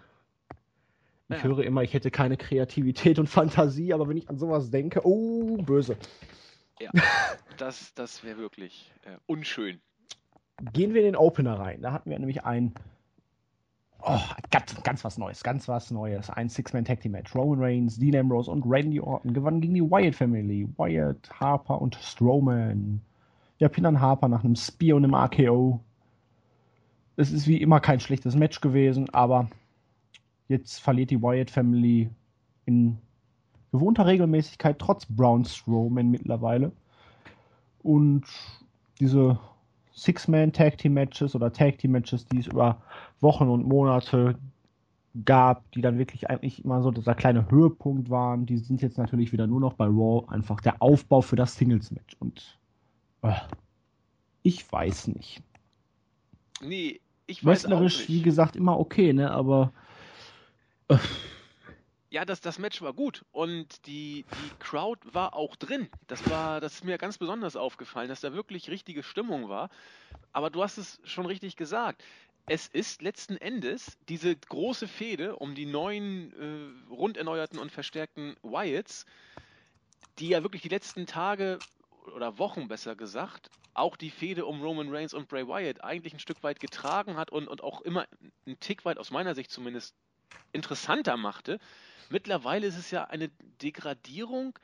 Ich 1.28 1.36
ja. 1.36 1.44
höre 1.44 1.60
immer, 1.60 1.82
ich 1.82 1.94
hätte 1.94 2.10
keine 2.10 2.36
Kreativität 2.36 3.18
und 3.18 3.28
Fantasie, 3.28 3.92
aber 3.92 4.08
wenn 4.08 4.16
ich 4.16 4.28
an 4.28 4.38
sowas 4.38 4.70
denke, 4.70 5.02
oh, 5.04 5.58
böse. 5.58 5.96
Ja, 6.80 6.90
das, 7.58 7.94
das 7.94 8.24
wäre 8.24 8.38
wirklich 8.38 8.90
äh, 9.04 9.16
unschön. 9.26 9.80
Gehen 10.72 10.94
wir 10.94 11.02
in 11.02 11.08
den 11.08 11.16
Opener 11.16 11.58
rein. 11.58 11.82
Da 11.82 11.92
hatten 11.92 12.10
wir 12.10 12.18
nämlich 12.18 12.44
ein 12.44 12.74
oh, 14.02 14.18
ganz, 14.50 14.82
ganz 14.82 15.04
was 15.04 15.18
Neues, 15.18 15.42
ganz 15.42 15.68
was 15.68 15.90
Neues. 15.90 16.30
Ein 16.30 16.48
Six-Man-Tag-Team-Match. 16.48 17.34
Roman 17.34 17.62
Reigns, 17.62 17.98
Dean 17.98 18.16
Ambrose 18.16 18.50
und 18.50 18.64
Randy 18.66 18.98
Orton 18.98 19.34
gewannen 19.34 19.60
gegen 19.60 19.74
die 19.74 19.82
Wyatt 19.82 20.14
Family. 20.14 20.68
Wyatt, 20.76 21.30
Harper 21.38 21.80
und 21.80 21.96
Strowman. 21.96 23.02
Ja, 23.60 23.68
Pinan 23.68 24.00
Harper 24.00 24.28
nach 24.28 24.42
einem 24.42 24.56
Spear 24.56 24.96
und 24.96 25.04
einem 25.04 25.14
RKO. 25.14 25.80
Es 27.16 27.30
ist 27.30 27.46
wie 27.46 27.60
immer 27.60 27.78
kein 27.78 28.00
schlechtes 28.00 28.34
Match 28.34 28.62
gewesen, 28.62 29.10
aber 29.10 29.50
jetzt 30.48 30.80
verliert 30.80 31.10
die 31.10 31.20
Wyatt 31.20 31.50
Family 31.50 32.08
in 32.64 32.96
gewohnter 33.70 34.06
Regelmäßigkeit, 34.06 34.78
trotz 34.78 35.04
Braun 35.04 35.44
Strowman 35.44 36.10
mittlerweile. 36.10 36.72
Und 37.82 38.24
diese 38.98 39.38
Six-Man-Tag-Team-Matches 39.92 41.34
oder 41.34 41.52
Tag-Team-Matches, 41.52 42.28
die 42.28 42.38
es 42.38 42.46
über 42.46 42.80
Wochen 43.20 43.48
und 43.48 43.68
Monate 43.68 44.38
gab, 45.26 45.70
die 45.72 45.82
dann 45.82 45.98
wirklich 45.98 46.30
eigentlich 46.30 46.64
immer 46.64 46.80
so 46.82 46.90
dieser 46.90 47.14
kleine 47.14 47.50
Höhepunkt 47.50 48.08
waren, 48.08 48.46
die 48.46 48.56
sind 48.56 48.80
jetzt 48.80 48.96
natürlich 48.96 49.32
wieder 49.32 49.46
nur 49.46 49.60
noch 49.60 49.74
bei 49.74 49.84
Raw 49.84 50.26
einfach 50.28 50.62
der 50.62 50.80
Aufbau 50.80 51.20
für 51.20 51.36
das 51.36 51.56
Singles-Match. 51.56 52.16
Und 52.20 52.59
ich 54.42 54.70
weiß 54.70 55.08
nicht. 55.08 55.42
Nee, 56.60 57.00
ich 57.26 57.44
weiß 57.44 57.64
Wrestlerisch, 57.64 57.96
auch 57.96 58.00
nicht. 58.00 58.08
wie 58.08 58.22
gesagt, 58.22 58.56
immer 58.56 58.78
okay, 58.78 59.12
ne? 59.12 59.30
Aber 59.30 59.72
äh, 60.88 60.98
ja, 62.10 62.24
das, 62.24 62.40
das 62.40 62.58
Match 62.58 62.82
war 62.82 62.92
gut 62.92 63.24
und 63.30 63.86
die, 63.86 64.24
die 64.24 64.58
Crowd 64.58 65.00
war 65.14 65.34
auch 65.34 65.54
drin. 65.54 65.88
Das 66.08 66.28
war, 66.28 66.60
das 66.60 66.74
ist 66.74 66.84
mir 66.84 66.98
ganz 66.98 67.18
besonders 67.18 67.54
aufgefallen, 67.54 68.08
dass 68.08 68.20
da 68.20 68.32
wirklich 68.32 68.68
richtige 68.68 69.04
Stimmung 69.04 69.48
war. 69.48 69.70
Aber 70.32 70.50
du 70.50 70.62
hast 70.62 70.76
es 70.76 71.00
schon 71.04 71.26
richtig 71.26 71.54
gesagt. 71.54 72.02
Es 72.48 72.66
ist 72.66 73.00
letzten 73.00 73.36
Endes 73.36 73.96
diese 74.08 74.34
große 74.34 74.88
Fehde 74.88 75.36
um 75.36 75.54
die 75.54 75.66
neuen, 75.66 76.32
äh, 76.32 76.92
rund 76.92 77.16
erneuerten 77.16 77.60
und 77.60 77.70
verstärkten 77.70 78.34
Wyatts, 78.42 79.06
die 80.18 80.30
ja 80.30 80.42
wirklich 80.42 80.62
die 80.62 80.68
letzten 80.68 81.06
Tage 81.06 81.60
oder 82.14 82.38
Wochen 82.38 82.68
besser 82.68 82.96
gesagt, 82.96 83.50
auch 83.74 83.96
die 83.96 84.10
Fehde 84.10 84.46
um 84.46 84.62
Roman 84.62 84.94
Reigns 84.94 85.14
und 85.14 85.28
Bray 85.28 85.46
Wyatt 85.46 85.82
eigentlich 85.84 86.12
ein 86.12 86.20
Stück 86.20 86.42
weit 86.42 86.60
getragen 86.60 87.16
hat 87.16 87.30
und, 87.30 87.48
und 87.48 87.62
auch 87.62 87.80
immer 87.82 88.06
einen 88.46 88.60
Tick 88.60 88.84
weit 88.84 88.98
aus 88.98 89.10
meiner 89.10 89.34
Sicht 89.34 89.50
zumindest 89.50 89.94
interessanter 90.52 91.16
machte. 91.16 91.58
Mittlerweile 92.08 92.66
ist 92.66 92.78
es 92.78 92.90
ja 92.90 93.04
eine 93.04 93.28
Degradierung 93.62 94.58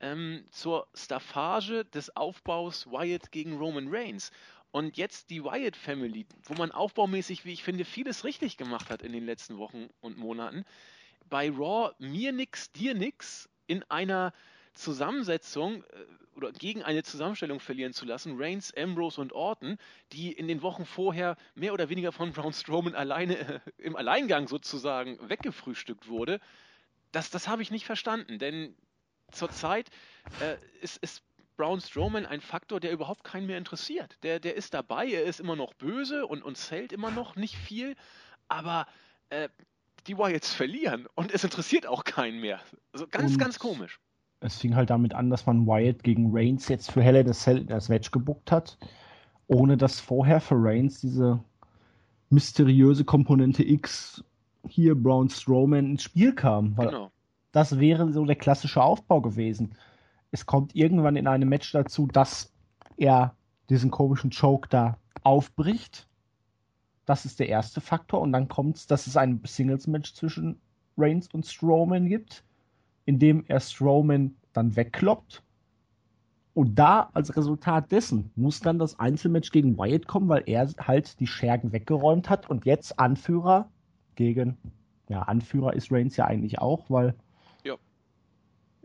ähm, 0.00 0.44
zur 0.50 0.88
Staffage 0.94 1.84
des 1.92 2.14
Aufbaus 2.16 2.86
Wyatt 2.86 3.30
gegen 3.30 3.56
Roman 3.56 3.88
Reigns. 3.88 4.30
Und 4.70 4.96
jetzt 4.96 5.30
die 5.30 5.42
Wyatt 5.42 5.76
Family, 5.76 6.26
wo 6.44 6.54
man 6.54 6.72
aufbaumäßig, 6.72 7.44
wie 7.44 7.52
ich 7.52 7.62
finde, 7.62 7.84
vieles 7.84 8.24
richtig 8.24 8.56
gemacht 8.56 8.90
hat 8.90 9.02
in 9.02 9.12
den 9.12 9.24
letzten 9.24 9.56
Wochen 9.58 9.88
und 10.00 10.18
Monaten. 10.18 10.64
Bei 11.28 11.50
Raw 11.50 11.94
mir 11.98 12.32
nix, 12.32 12.70
dir 12.72 12.94
nix 12.94 13.48
in 13.66 13.82
einer 13.84 14.32
Zusammensetzung 14.74 15.84
äh, 15.84 15.86
oder 16.38 16.52
gegen 16.52 16.82
eine 16.82 17.02
Zusammenstellung 17.02 17.60
verlieren 17.60 17.92
zu 17.92 18.06
lassen, 18.06 18.36
Reigns, 18.38 18.72
Ambrose 18.74 19.20
und 19.20 19.32
Orton, 19.32 19.76
die 20.12 20.32
in 20.32 20.48
den 20.48 20.62
Wochen 20.62 20.86
vorher 20.86 21.36
mehr 21.54 21.74
oder 21.74 21.90
weniger 21.90 22.12
von 22.12 22.32
Braun 22.32 22.52
Strowman 22.52 22.94
alleine 22.94 23.36
äh, 23.36 23.60
im 23.76 23.96
Alleingang 23.96 24.48
sozusagen 24.48 25.18
weggefrühstückt 25.28 26.08
wurde, 26.08 26.40
das, 27.12 27.30
das 27.30 27.48
habe 27.48 27.62
ich 27.62 27.70
nicht 27.70 27.84
verstanden, 27.84 28.38
denn 28.38 28.74
zurzeit 29.32 29.90
äh, 30.40 30.56
ist, 30.80 30.98
ist 30.98 31.22
Braun 31.56 31.80
Strowman 31.80 32.24
ein 32.24 32.40
Faktor, 32.40 32.78
der 32.78 32.92
überhaupt 32.92 33.24
keinen 33.24 33.46
mehr 33.46 33.58
interessiert. 33.58 34.16
Der, 34.22 34.38
der 34.38 34.54
ist 34.54 34.74
dabei, 34.74 35.08
er 35.08 35.24
ist 35.24 35.40
immer 35.40 35.56
noch 35.56 35.74
böse 35.74 36.24
und, 36.24 36.42
und 36.42 36.56
zählt 36.56 36.92
immer 36.92 37.10
noch 37.10 37.34
nicht 37.34 37.56
viel, 37.56 37.96
aber 38.46 38.86
äh, 39.30 39.48
die 40.06 40.16
Wyatts 40.16 40.54
verlieren 40.54 41.08
und 41.16 41.34
es 41.34 41.42
interessiert 41.42 41.86
auch 41.86 42.04
keinen 42.04 42.40
mehr. 42.40 42.62
Also 42.92 43.08
ganz, 43.08 43.32
und 43.32 43.38
ganz 43.38 43.58
komisch. 43.58 43.98
Es 44.40 44.58
fing 44.58 44.76
halt 44.76 44.90
damit 44.90 45.14
an, 45.14 45.30
dass 45.30 45.46
man 45.46 45.66
Wyatt 45.66 46.02
gegen 46.02 46.30
Reigns 46.32 46.68
jetzt 46.68 46.92
für 46.92 47.02
Hell 47.02 47.16
in 47.16 47.32
Cell 47.32 47.64
das 47.64 47.88
Match 47.88 48.10
gebuckt 48.10 48.52
hat, 48.52 48.78
ohne 49.48 49.76
dass 49.76 50.00
vorher 50.00 50.40
für 50.40 50.56
Reigns 50.56 51.00
diese 51.00 51.42
mysteriöse 52.30 53.04
Komponente 53.04 53.64
X 53.64 54.22
hier 54.66 54.94
Braun 54.94 55.28
Strowman 55.28 55.92
ins 55.92 56.02
Spiel 56.02 56.34
kam. 56.34 56.76
Weil 56.76 56.88
genau. 56.88 57.10
Das 57.52 57.78
wäre 57.78 58.12
so 58.12 58.24
der 58.24 58.36
klassische 58.36 58.82
Aufbau 58.82 59.20
gewesen. 59.20 59.74
Es 60.30 60.46
kommt 60.46 60.74
irgendwann 60.74 61.16
in 61.16 61.26
einem 61.26 61.48
Match 61.48 61.72
dazu, 61.72 62.06
dass 62.06 62.52
er 62.96 63.34
diesen 63.70 63.90
komischen 63.90 64.30
Choke 64.30 64.68
da 64.68 64.98
aufbricht. 65.22 66.06
Das 67.06 67.24
ist 67.24 67.40
der 67.40 67.48
erste 67.48 67.80
Faktor. 67.80 68.20
Und 68.20 68.32
dann 68.32 68.48
kommt 68.48 68.76
es, 68.76 68.86
dass 68.86 69.06
es 69.06 69.16
ein 69.16 69.40
Singles-Match 69.44 70.12
zwischen 70.14 70.60
Reigns 70.98 71.28
und 71.32 71.46
Strowman 71.46 72.06
gibt, 72.06 72.44
in 73.08 73.18
dem 73.18 73.42
er 73.48 73.58
Strowman 73.58 74.36
dann 74.52 74.76
wegkloppt. 74.76 75.42
Und 76.52 76.74
da 76.78 77.08
als 77.14 77.34
Resultat 77.34 77.90
dessen 77.90 78.30
muss 78.36 78.60
dann 78.60 78.78
das 78.78 79.00
Einzelmatch 79.00 79.50
gegen 79.50 79.78
Wyatt 79.78 80.06
kommen, 80.06 80.28
weil 80.28 80.42
er 80.44 80.68
halt 80.78 81.18
die 81.18 81.26
Schergen 81.26 81.72
weggeräumt 81.72 82.28
hat 82.28 82.50
und 82.50 82.66
jetzt 82.66 82.98
Anführer 82.98 83.70
gegen, 84.14 84.58
ja, 85.08 85.22
Anführer 85.22 85.72
ist 85.72 85.90
Reigns 85.90 86.18
ja 86.18 86.26
eigentlich 86.26 86.58
auch, 86.58 86.90
weil 86.90 87.14
ja. 87.64 87.76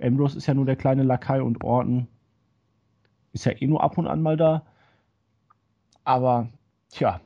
Ambrose 0.02 0.38
ist 0.38 0.48
ja 0.48 0.54
nur 0.54 0.66
der 0.66 0.78
kleine 0.78 1.04
Lakai 1.04 1.42
und 1.42 1.62
Orton 1.62 2.08
ist 3.34 3.44
ja 3.44 3.52
eh 3.52 3.68
nur 3.68 3.84
ab 3.84 3.98
und 3.98 4.08
an 4.08 4.22
mal 4.22 4.38
da. 4.38 4.66
Aber, 6.06 6.48
tja, 6.88 7.20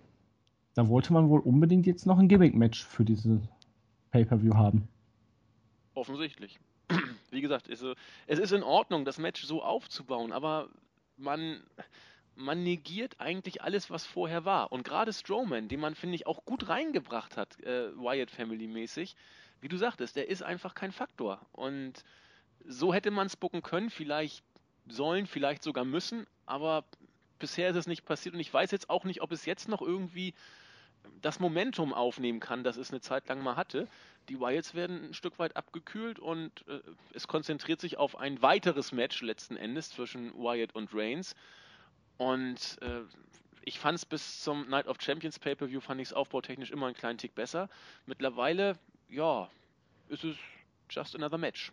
da 0.74 0.88
wollte 0.88 1.13
man 1.13 1.30
wohl 1.30 1.42
unbedingt 1.42 1.86
jetzt 1.86 2.08
noch 2.08 2.18
ein 2.18 2.27
Gimmick-Match 2.27 2.84
für 2.84 3.06
diese 3.06 3.39
Pay-Per-View 4.10 4.56
haben. 4.56 4.88
Offensichtlich. 5.94 6.60
Wie 7.29 7.41
gesagt, 7.41 7.67
es 7.67 7.81
ist 8.27 8.51
in 8.51 8.63
Ordnung, 8.63 9.05
das 9.05 9.17
Match 9.17 9.43
so 9.43 9.62
aufzubauen, 9.62 10.31
aber 10.31 10.69
man, 11.17 11.62
man 12.36 12.63
negiert 12.63 13.19
eigentlich 13.19 13.62
alles, 13.62 13.89
was 13.89 14.05
vorher 14.05 14.46
war. 14.46 14.72
Und 14.72 14.84
gerade 14.84 15.12
Strowman, 15.12 15.67
den 15.67 15.79
man, 15.79 15.96
finde 15.96 16.15
ich, 16.15 16.27
auch 16.27 16.46
gut 16.46 16.69
reingebracht 16.69 17.38
hat, 17.38 17.60
äh, 17.63 17.96
Wyatt 17.98 18.31
Family 18.31 18.67
mäßig, 18.67 19.15
wie 19.60 19.67
du 19.67 19.77
sagtest, 19.77 20.15
der 20.15 20.29
ist 20.29 20.43
einfach 20.43 20.75
kein 20.75 20.91
Faktor. 20.91 21.46
Und 21.51 22.03
so 22.65 22.93
hätte 22.93 23.12
man 23.12 23.27
es 23.27 23.36
bucken 23.36 23.63
können, 23.63 23.89
vielleicht 23.89 24.43
sollen, 24.88 25.27
vielleicht 25.27 25.63
sogar 25.63 25.86
müssen, 25.86 26.27
aber 26.46 26.86
bisher 27.39 27.69
ist 27.69 27.75
es 27.75 27.88
nicht 27.88 28.05
passiert 28.05 28.36
und 28.36 28.41
ich 28.41 28.53
weiß 28.53 28.72
jetzt 28.72 28.89
auch 28.89 29.03
nicht, 29.03 29.22
ob 29.22 29.31
es 29.31 29.46
jetzt 29.46 29.67
noch 29.67 29.81
irgendwie 29.81 30.34
das 31.21 31.39
Momentum 31.39 31.93
aufnehmen 31.93 32.39
kann, 32.39 32.63
das 32.63 32.77
es 32.77 32.91
eine 32.91 33.01
Zeit 33.01 33.27
lang 33.27 33.41
mal 33.41 33.55
hatte. 33.55 33.87
Die 34.29 34.39
Wyatts 34.39 34.75
werden 34.75 35.09
ein 35.09 35.13
Stück 35.13 35.39
weit 35.39 35.55
abgekühlt 35.55 36.19
und 36.19 36.51
äh, 36.67 36.79
es 37.13 37.27
konzentriert 37.27 37.79
sich 37.79 37.97
auf 37.97 38.17
ein 38.17 38.41
weiteres 38.41 38.91
Match 38.91 39.21
letzten 39.21 39.55
Endes 39.55 39.89
zwischen 39.89 40.33
Wyatt 40.33 40.75
und 40.75 40.89
Reigns. 40.93 41.35
Und 42.17 42.77
äh, 42.81 43.01
ich 43.63 43.79
fand 43.79 43.97
es 43.97 44.05
bis 44.05 44.41
zum 44.41 44.69
Night 44.69 44.87
of 44.87 44.97
Champions 44.99 45.39
Pay-Per-View, 45.39 45.79
fand 45.79 46.01
ich 46.01 46.09
es 46.09 46.13
aufbautechnisch 46.13 46.71
immer 46.71 46.87
einen 46.87 46.95
kleinen 46.95 47.17
Tick 47.17 47.35
besser. 47.35 47.69
Mittlerweile, 48.05 48.77
ja, 49.09 49.49
ist 50.09 50.23
es 50.23 50.35
just 50.89 51.15
another 51.15 51.37
match. 51.37 51.71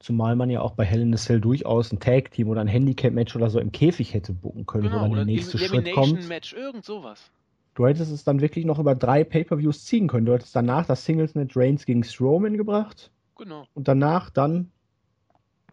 Zumal 0.00 0.36
man 0.36 0.48
ja 0.48 0.60
auch 0.60 0.74
bei 0.74 0.84
Hell 0.84 1.00
in 1.00 1.12
a 1.12 1.16
Cell 1.16 1.40
durchaus 1.40 1.92
ein 1.92 1.98
Tag-Team 1.98 2.48
oder 2.48 2.60
ein 2.60 2.68
Handicap-Match 2.68 3.34
oder 3.34 3.50
so 3.50 3.58
im 3.58 3.72
Käfig 3.72 4.14
hätte 4.14 4.32
buchen 4.32 4.64
können, 4.64 4.84
genau, 4.84 4.96
wo 4.96 5.00
dann 5.00 5.10
oder 5.10 5.24
der 5.24 5.34
nächste 5.34 5.58
Schritt 5.58 5.92
kommt. 5.92 6.28
Match, 6.28 6.52
irgend 6.52 6.84
sowas. 6.84 7.30
Du 7.78 7.86
hättest 7.86 8.10
es 8.10 8.24
dann 8.24 8.40
wirklich 8.40 8.64
noch 8.64 8.80
über 8.80 8.96
drei 8.96 9.22
Pay-Per-Views 9.22 9.84
ziehen 9.84 10.08
können. 10.08 10.26
Du 10.26 10.32
hättest 10.32 10.56
danach 10.56 10.84
das 10.84 11.04
Singles-Match 11.04 11.56
Reigns 11.56 11.86
gegen 11.86 12.02
Strowman 12.02 12.56
gebracht. 12.56 13.12
Genau. 13.36 13.68
Und 13.72 13.86
danach 13.86 14.30
dann 14.30 14.72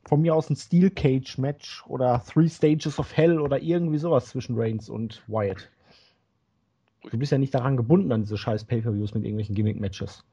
von 0.08 0.22
mir 0.22 0.36
aus 0.36 0.48
ein 0.52 0.56
Steel 0.56 0.92
Cage 0.92 1.40
Match 1.40 1.84
oder 1.88 2.24
Three 2.24 2.48
Stages 2.48 3.00
of 3.00 3.18
Hell 3.18 3.40
oder 3.40 3.60
irgendwie 3.60 3.98
sowas 3.98 4.28
zwischen 4.28 4.56
Reigns 4.56 4.88
und 4.88 5.24
Wyatt. 5.26 5.72
Du 7.10 7.18
bist 7.18 7.32
ja 7.32 7.40
nicht 7.40 7.56
daran 7.56 7.76
gebunden 7.76 8.12
an 8.12 8.22
diese 8.22 8.38
scheiß 8.38 8.66
Pay-Per-Views 8.66 9.16
mit 9.16 9.24
irgendwelchen 9.24 9.56
Gimmick-Matches. 9.56 10.24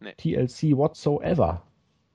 Nee. 0.00 0.14
TLC 0.16 0.74
whatsoever. 0.74 1.64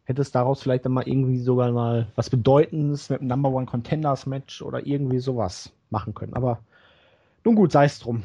Hättest 0.05 0.33
daraus 0.33 0.63
vielleicht 0.63 0.83
dann 0.83 0.93
mal 0.93 1.07
irgendwie 1.07 1.37
sogar 1.37 1.71
mal 1.71 2.11
was 2.15 2.31
Bedeutendes 2.31 3.11
mit 3.11 3.19
einem 3.19 3.29
Number 3.29 3.51
One 3.51 3.67
Contenders 3.67 4.25
Match 4.25 4.63
oder 4.63 4.87
irgendwie 4.87 5.19
sowas 5.19 5.71
machen 5.91 6.15
können. 6.15 6.33
Aber 6.33 6.63
nun 7.43 7.55
gut, 7.55 7.71
sei 7.71 7.85
es 7.85 7.99
drum. 7.99 8.23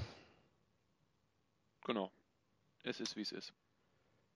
Genau. 1.85 2.11
Es 2.83 3.01
ist 3.01 3.17
wie 3.17 3.23
es 3.23 3.33
ist. 3.33 3.53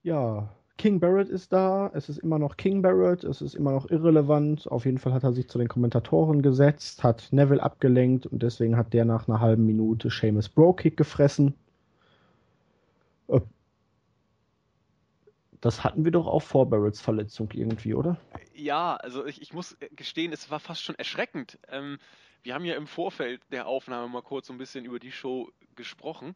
Ja, 0.03 0.49
King 0.79 1.01
Barrett 1.01 1.27
ist 1.27 1.51
da, 1.51 1.91
es 1.93 2.07
ist 2.07 2.19
immer 2.19 2.39
noch 2.39 2.55
King 2.55 2.81
Barrett, 2.81 3.25
es 3.25 3.41
ist 3.41 3.53
immer 3.53 3.71
noch 3.71 3.89
irrelevant. 3.89 4.65
Auf 4.71 4.85
jeden 4.85 4.97
Fall 4.97 5.13
hat 5.13 5.23
er 5.23 5.33
sich 5.33 5.49
zu 5.49 5.57
den 5.57 5.67
Kommentatoren 5.67 6.41
gesetzt, 6.41 7.03
hat 7.03 7.27
Neville 7.31 7.61
abgelenkt 7.61 8.25
und 8.25 8.41
deswegen 8.41 8.77
hat 8.77 8.93
der 8.93 9.03
nach 9.03 9.27
einer 9.27 9.41
halben 9.41 9.65
Minute 9.65 10.09
Seamus 10.09 10.47
Bro 10.47 10.73
Kick 10.73 10.95
gefressen. 10.95 11.53
Äh, 13.27 13.41
das 15.59 15.83
hatten 15.83 16.05
wir 16.05 16.13
doch 16.13 16.27
auch 16.27 16.41
vor 16.41 16.69
Barretts 16.69 17.01
Verletzung 17.01 17.49
irgendwie, 17.51 17.93
oder? 17.93 18.17
Ja, 18.55 18.95
also 18.95 19.25
ich, 19.25 19.41
ich 19.41 19.53
muss 19.53 19.77
gestehen, 19.91 20.31
es 20.31 20.49
war 20.49 20.61
fast 20.61 20.81
schon 20.81 20.95
erschreckend. 20.95 21.59
Ähm, 21.67 21.97
wir 22.43 22.53
haben 22.53 22.65
ja 22.65 22.75
im 22.75 22.87
Vorfeld 22.87 23.41
der 23.51 23.67
Aufnahme 23.67 24.07
mal 24.07 24.21
kurz 24.21 24.47
so 24.47 24.53
ein 24.53 24.57
bisschen 24.57 24.85
über 24.85 24.99
die 24.99 25.11
Show 25.11 25.49
gesprochen. 25.75 26.33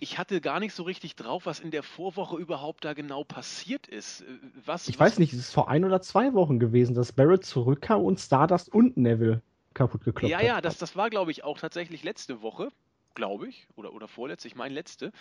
Ich 0.00 0.18
hatte 0.18 0.40
gar 0.40 0.60
nicht 0.60 0.74
so 0.74 0.84
richtig 0.84 1.16
drauf, 1.16 1.46
was 1.46 1.58
in 1.60 1.70
der 1.70 1.82
Vorwoche 1.82 2.36
überhaupt 2.36 2.84
da 2.84 2.92
genau 2.92 3.24
passiert 3.24 3.86
ist. 3.88 4.20
Äh, 4.20 4.24
was, 4.64 4.88
ich 4.88 4.98
was 4.98 5.12
weiß 5.12 5.18
nicht, 5.18 5.32
es 5.32 5.40
ist 5.40 5.52
vor 5.52 5.68
ein 5.68 5.84
oder 5.84 6.00
zwei 6.00 6.34
Wochen 6.34 6.58
gewesen, 6.58 6.94
dass 6.94 7.12
Barrett 7.12 7.44
zurückkam 7.44 8.02
und 8.02 8.20
Stardust 8.20 8.72
und 8.72 8.96
Neville 8.96 9.42
kaputt 9.74 10.04
geklopft 10.04 10.30
Ja, 10.30 10.40
ja, 10.40 10.60
das, 10.60 10.78
das 10.78 10.96
war, 10.96 11.10
glaube 11.10 11.30
ich, 11.30 11.44
auch 11.44 11.58
tatsächlich 11.58 12.04
letzte 12.04 12.42
Woche, 12.42 12.70
glaube 13.18 13.48
ich, 13.48 13.66
oder, 13.76 13.92
oder 13.92 14.08
vorletzte, 14.08 14.48
ich 14.48 14.54
meine 14.54 14.74
letzte 14.74 15.12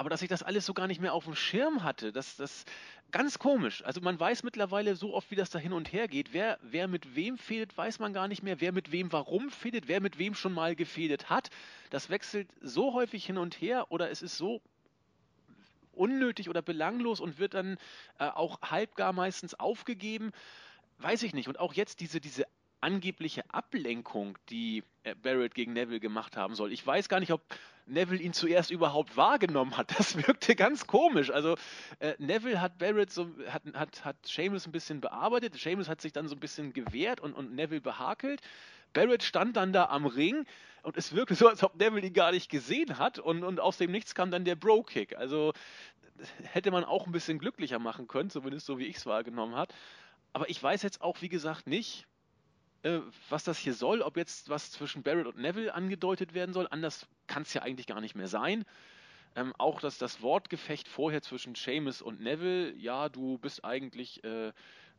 aber 0.00 0.08
dass 0.08 0.22
ich 0.22 0.30
das 0.30 0.42
alles 0.42 0.64
so 0.64 0.72
gar 0.72 0.86
nicht 0.86 1.02
mehr 1.02 1.12
auf 1.12 1.24
dem 1.24 1.34
Schirm 1.34 1.82
hatte, 1.82 2.10
das, 2.10 2.36
das 2.36 2.64
ganz 3.10 3.38
komisch. 3.38 3.84
Also 3.84 4.00
man 4.00 4.18
weiß 4.18 4.44
mittlerweile 4.44 4.96
so 4.96 5.12
oft, 5.12 5.30
wie 5.30 5.36
das 5.36 5.50
da 5.50 5.58
hin 5.58 5.74
und 5.74 5.92
her 5.92 6.08
geht. 6.08 6.32
Wer, 6.32 6.58
wer 6.62 6.88
mit 6.88 7.14
wem 7.14 7.36
fädet, 7.36 7.76
weiß 7.76 7.98
man 7.98 8.14
gar 8.14 8.26
nicht 8.26 8.42
mehr. 8.42 8.62
Wer 8.62 8.72
mit 8.72 8.92
wem 8.92 9.12
warum 9.12 9.50
fädet, 9.50 9.88
wer 9.88 10.00
mit 10.00 10.18
wem 10.18 10.34
schon 10.34 10.54
mal 10.54 10.74
gefädet 10.74 11.28
hat. 11.28 11.50
Das 11.90 12.08
wechselt 12.08 12.48
so 12.62 12.94
häufig 12.94 13.26
hin 13.26 13.36
und 13.36 13.60
her 13.60 13.92
oder 13.92 14.10
es 14.10 14.22
ist 14.22 14.38
so 14.38 14.62
unnötig 15.92 16.48
oder 16.48 16.62
belanglos 16.62 17.20
und 17.20 17.38
wird 17.38 17.52
dann 17.52 17.76
äh, 18.18 18.24
auch 18.24 18.58
halbgar 18.62 19.12
meistens 19.12 19.52
aufgegeben. 19.52 20.32
Weiß 20.96 21.22
ich 21.24 21.34
nicht. 21.34 21.48
Und 21.48 21.60
auch 21.60 21.74
jetzt 21.74 22.00
diese, 22.00 22.22
diese 22.22 22.46
angebliche 22.80 23.42
Ablenkung, 23.52 24.38
die 24.48 24.84
äh, 25.02 25.14
Barrett 25.14 25.54
gegen 25.54 25.72
Neville 25.72 26.00
gemacht 26.00 26.36
haben 26.36 26.54
soll. 26.54 26.72
Ich 26.72 26.86
weiß 26.86 27.08
gar 27.08 27.20
nicht, 27.20 27.32
ob 27.32 27.42
Neville 27.86 28.20
ihn 28.20 28.32
zuerst 28.32 28.70
überhaupt 28.70 29.16
wahrgenommen 29.16 29.76
hat. 29.76 29.98
Das 29.98 30.16
wirkte 30.26 30.54
ganz 30.56 30.86
komisch. 30.86 31.30
Also 31.30 31.56
äh, 31.98 32.14
Neville 32.18 32.60
hat 32.60 32.78
Barrett 32.78 33.10
so, 33.10 33.30
hat, 33.48 33.62
hat, 33.74 34.04
hat 34.04 34.16
Seamus 34.26 34.66
ein 34.66 34.72
bisschen 34.72 35.00
bearbeitet. 35.00 35.54
Seamus 35.54 35.88
hat 35.88 36.00
sich 36.00 36.12
dann 36.12 36.28
so 36.28 36.36
ein 36.36 36.40
bisschen 36.40 36.72
gewehrt 36.72 37.20
und, 37.20 37.34
und 37.34 37.54
Neville 37.54 37.80
behakelt. 37.80 38.40
Barrett 38.92 39.22
stand 39.22 39.56
dann 39.56 39.72
da 39.72 39.86
am 39.86 40.06
Ring 40.06 40.46
und 40.82 40.96
es 40.96 41.14
wirkte 41.14 41.34
so, 41.34 41.48
als 41.48 41.62
ob 41.62 41.76
Neville 41.76 42.06
ihn 42.06 42.12
gar 42.12 42.32
nicht 42.32 42.50
gesehen 42.50 42.98
hat 42.98 43.18
und, 43.18 43.44
und 43.44 43.60
aus 43.60 43.78
dem 43.78 43.92
Nichts 43.92 44.14
kam 44.14 44.30
dann 44.30 44.44
der 44.44 44.56
Bro-Kick. 44.56 45.16
Also 45.16 45.52
hätte 46.42 46.70
man 46.70 46.84
auch 46.84 47.06
ein 47.06 47.12
bisschen 47.12 47.38
glücklicher 47.38 47.78
machen 47.78 48.08
können, 48.08 48.30
zumindest 48.30 48.66
so 48.66 48.78
wie 48.78 48.86
ich 48.86 48.96
es 48.96 49.06
wahrgenommen 49.06 49.54
habe. 49.54 49.72
Aber 50.32 50.48
ich 50.48 50.62
weiß 50.62 50.82
jetzt 50.82 51.00
auch, 51.00 51.22
wie 51.22 51.28
gesagt, 51.28 51.66
nicht, 51.66 52.06
äh, 52.82 53.00
was 53.28 53.44
das 53.44 53.58
hier 53.58 53.74
soll, 53.74 54.02
ob 54.02 54.16
jetzt 54.16 54.48
was 54.48 54.70
zwischen 54.70 55.02
Barrett 55.02 55.26
und 55.26 55.38
Neville 55.38 55.74
angedeutet 55.74 56.34
werden 56.34 56.52
soll. 56.52 56.66
Anders 56.70 57.06
kann 57.26 57.42
es 57.42 57.52
ja 57.54 57.62
eigentlich 57.62 57.86
gar 57.86 58.00
nicht 58.00 58.14
mehr 58.14 58.28
sein. 58.28 58.64
Ähm, 59.36 59.54
auch 59.58 59.80
dass 59.80 59.98
das 59.98 60.22
Wortgefecht 60.22 60.88
vorher 60.88 61.22
zwischen 61.22 61.54
Seamus 61.54 62.02
und 62.02 62.20
Neville, 62.20 62.74
ja, 62.74 63.08
du 63.08 63.38
bist 63.38 63.64
eigentlich 63.64 64.24
äh, 64.24 64.52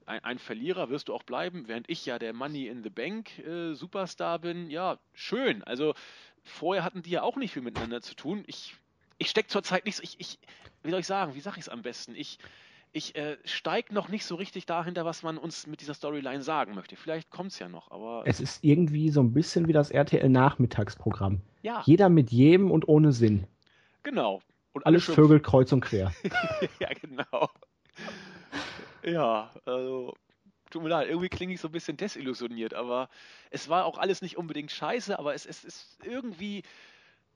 ein, 0.05 0.23
ein, 0.23 0.39
Verlierer, 0.39 0.89
wirst 0.89 1.09
du 1.09 1.13
auch 1.13 1.23
bleiben, 1.23 1.67
während 1.67 1.89
ich 1.89 2.05
ja 2.05 2.17
der 2.17 2.33
Money 2.33 2.67
in 2.67 2.83
the 2.83 2.89
Bank 2.89 3.39
äh, 3.39 3.73
Superstar 3.73 4.39
bin. 4.39 4.69
Ja, 4.69 4.99
schön. 5.13 5.63
Also 5.63 5.93
vorher 6.43 6.83
hatten 6.83 7.01
die 7.01 7.11
ja 7.11 7.23
auch 7.23 7.35
nicht 7.35 7.51
viel 7.51 7.61
miteinander 7.61 8.01
zu 8.01 8.15
tun. 8.15 8.43
Ich, 8.47 8.75
ich 9.17 9.29
stecke 9.29 9.49
zurzeit 9.49 9.85
nicht 9.85 9.97
so, 9.97 10.03
ich, 10.03 10.19
ich, 10.19 10.39
wie 10.83 10.91
soll 10.91 11.01
ich 11.01 11.07
sagen, 11.07 11.35
wie 11.35 11.41
sage 11.41 11.57
ich 11.57 11.65
es 11.65 11.69
am 11.69 11.81
besten? 11.81 12.15
Ich, 12.15 12.39
ich 12.93 13.15
äh, 13.15 13.37
steige 13.45 13.93
noch 13.93 14.09
nicht 14.09 14.25
so 14.25 14.35
richtig 14.35 14.65
dahinter, 14.65 15.05
was 15.05 15.23
man 15.23 15.37
uns 15.37 15.65
mit 15.65 15.81
dieser 15.81 15.93
Storyline 15.93 16.41
sagen 16.41 16.75
möchte. 16.75 16.95
Vielleicht 16.95 17.29
kommt 17.29 17.51
es 17.51 17.59
ja 17.59 17.69
noch, 17.69 17.89
aber. 17.91 18.23
Es 18.25 18.39
ist 18.39 18.63
irgendwie 18.63 19.09
so 19.09 19.21
ein 19.21 19.33
bisschen 19.33 19.67
wie 19.67 19.73
das 19.73 19.91
RTL-Nachmittagsprogramm. 19.91 21.41
Ja. 21.61 21.83
Jeder 21.85 22.09
mit 22.09 22.31
jedem 22.31 22.69
und 22.71 22.87
ohne 22.87 23.13
Sinn. 23.13 23.47
Genau. 24.03 24.41
Und 24.73 24.85
alles 24.85 25.05
Vögel 25.05 25.39
kreuz 25.39 25.71
und 25.71 25.81
quer. 25.81 26.13
ja, 26.79 26.89
genau. 27.01 27.49
Ja, 29.03 29.51
also. 29.65 30.13
Tut 30.69 30.83
mir 30.83 30.89
leid, 30.89 31.09
irgendwie 31.09 31.27
klinge 31.27 31.53
ich 31.53 31.59
so 31.59 31.67
ein 31.67 31.73
bisschen 31.73 31.97
desillusioniert, 31.97 32.73
aber 32.73 33.09
es 33.49 33.67
war 33.67 33.83
auch 33.83 33.97
alles 33.97 34.21
nicht 34.21 34.37
unbedingt 34.37 34.71
scheiße, 34.71 35.19
aber 35.19 35.33
es, 35.33 35.45
es 35.45 35.65
ist 35.65 35.97
irgendwie. 36.05 36.63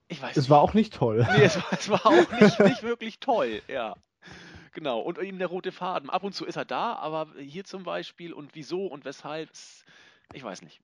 Ich 0.07 0.21
weiß 0.21 0.37
es 0.37 0.43
nicht. 0.43 0.49
war 0.51 0.61
auch 0.61 0.73
nicht 0.73 0.93
toll. 0.93 1.27
Nee, 1.35 1.43
es 1.43 1.57
war, 1.57 1.73
es 1.73 1.89
war 1.89 2.05
auch 2.05 2.39
nicht, 2.39 2.59
nicht 2.61 2.83
wirklich 2.83 3.19
toll, 3.19 3.61
ja. 3.67 3.95
Genau, 4.75 4.99
und 4.99 5.17
eben 5.19 5.39
der 5.39 5.47
rote 5.47 5.71
Faden. 5.71 6.09
Ab 6.09 6.25
und 6.25 6.35
zu 6.35 6.45
ist 6.45 6.57
er 6.57 6.65
da, 6.65 6.95
aber 6.95 7.27
hier 7.39 7.63
zum 7.63 7.83
Beispiel 7.83 8.33
und 8.33 8.55
wieso 8.55 8.87
und 8.87 9.05
weshalb, 9.05 9.49
ich 10.33 10.43
weiß 10.43 10.63
nicht. 10.63 10.81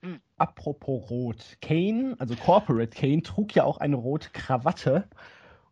Hm. 0.00 0.20
Apropos 0.38 1.10
Rot. 1.10 1.58
Kane, 1.60 2.14
also 2.20 2.36
Corporate 2.36 2.96
Kane, 2.96 3.22
trug 3.22 3.52
ja 3.56 3.64
auch 3.64 3.78
eine 3.78 3.96
rote 3.96 4.30
Krawatte. 4.30 5.08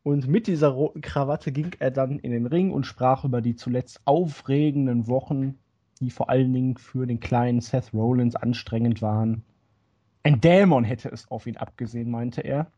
Und 0.03 0.27
mit 0.27 0.49
dieser 0.49 0.67
roten 0.67 1.01
Krawatte 1.01 1.53
ging 1.53 1.71
er 1.79 1.93
dann 1.93 2.19
in 2.19 2.33
den 2.33 2.47
Ring 2.47 2.73
und 2.73 2.87
sprach 2.87 3.25
über 3.25 3.41
die 3.41 3.55
zuletzt 3.55 4.01
aufregenden 4.05 5.07
Wochen, 5.07 5.57
die 6.01 6.11
vor 6.11 6.29
allen 6.29 6.53
Dingen 6.53 6.77
für 6.77 7.07
den 7.07 7.21
kleinen 7.21 7.61
Seth 7.61 7.95
Rollins 7.95 8.35
anstrengend 8.35 9.01
waren. 9.01 9.45
Ein 10.25 10.41
Dämon 10.41 10.83
hätte 10.83 11.09
es 11.09 11.31
auf 11.31 11.47
ihn 11.47 11.57
abgesehen, 11.57 12.11
meinte 12.11 12.41
er. 12.41 12.73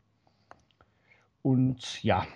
Und 1.41 2.03
ja, 2.03 2.27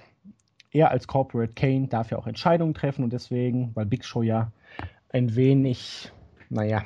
er 0.78 0.92
als 0.92 1.08
Corporate 1.08 1.54
Kane 1.54 1.88
darf 1.88 2.12
ja 2.12 2.18
auch 2.18 2.28
Entscheidungen 2.28 2.74
treffen 2.74 3.04
und 3.04 3.12
deswegen, 3.12 3.72
weil 3.76 3.86
Big 3.86 4.06
Show 4.06 4.22
ja 4.22 4.52
ein 5.10 5.36
wenig, 5.36 6.12
naja, 6.50 6.86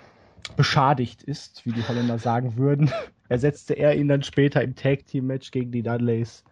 beschadigt 0.56 1.23
ist, 1.23 1.65
wie 1.65 1.71
die 1.71 1.88
Holländer 1.88 2.17
sagen 2.17 2.58
würden, 2.58 2.91
ersetzte 3.30 3.73
er 3.73 3.95
ihn 3.95 4.08
dann 4.08 4.23
später 4.23 4.62
im 4.62 4.75
Tag 4.75 5.06
Team 5.06 5.27
Match 5.27 5.51
gegen 5.51 5.71
die 5.71 5.84
Dudleys. 5.84 6.43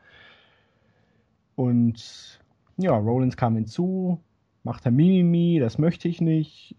Und 1.55 2.39
ja, 2.77 2.95
Rollins 2.95 3.35
kam 3.35 3.55
hinzu, 3.55 4.21
macht 4.63 4.85
er 4.85 4.91
Mimimi, 4.91 5.59
das 5.59 5.77
möchte 5.77 6.07
ich 6.07 6.21
nicht. 6.21 6.75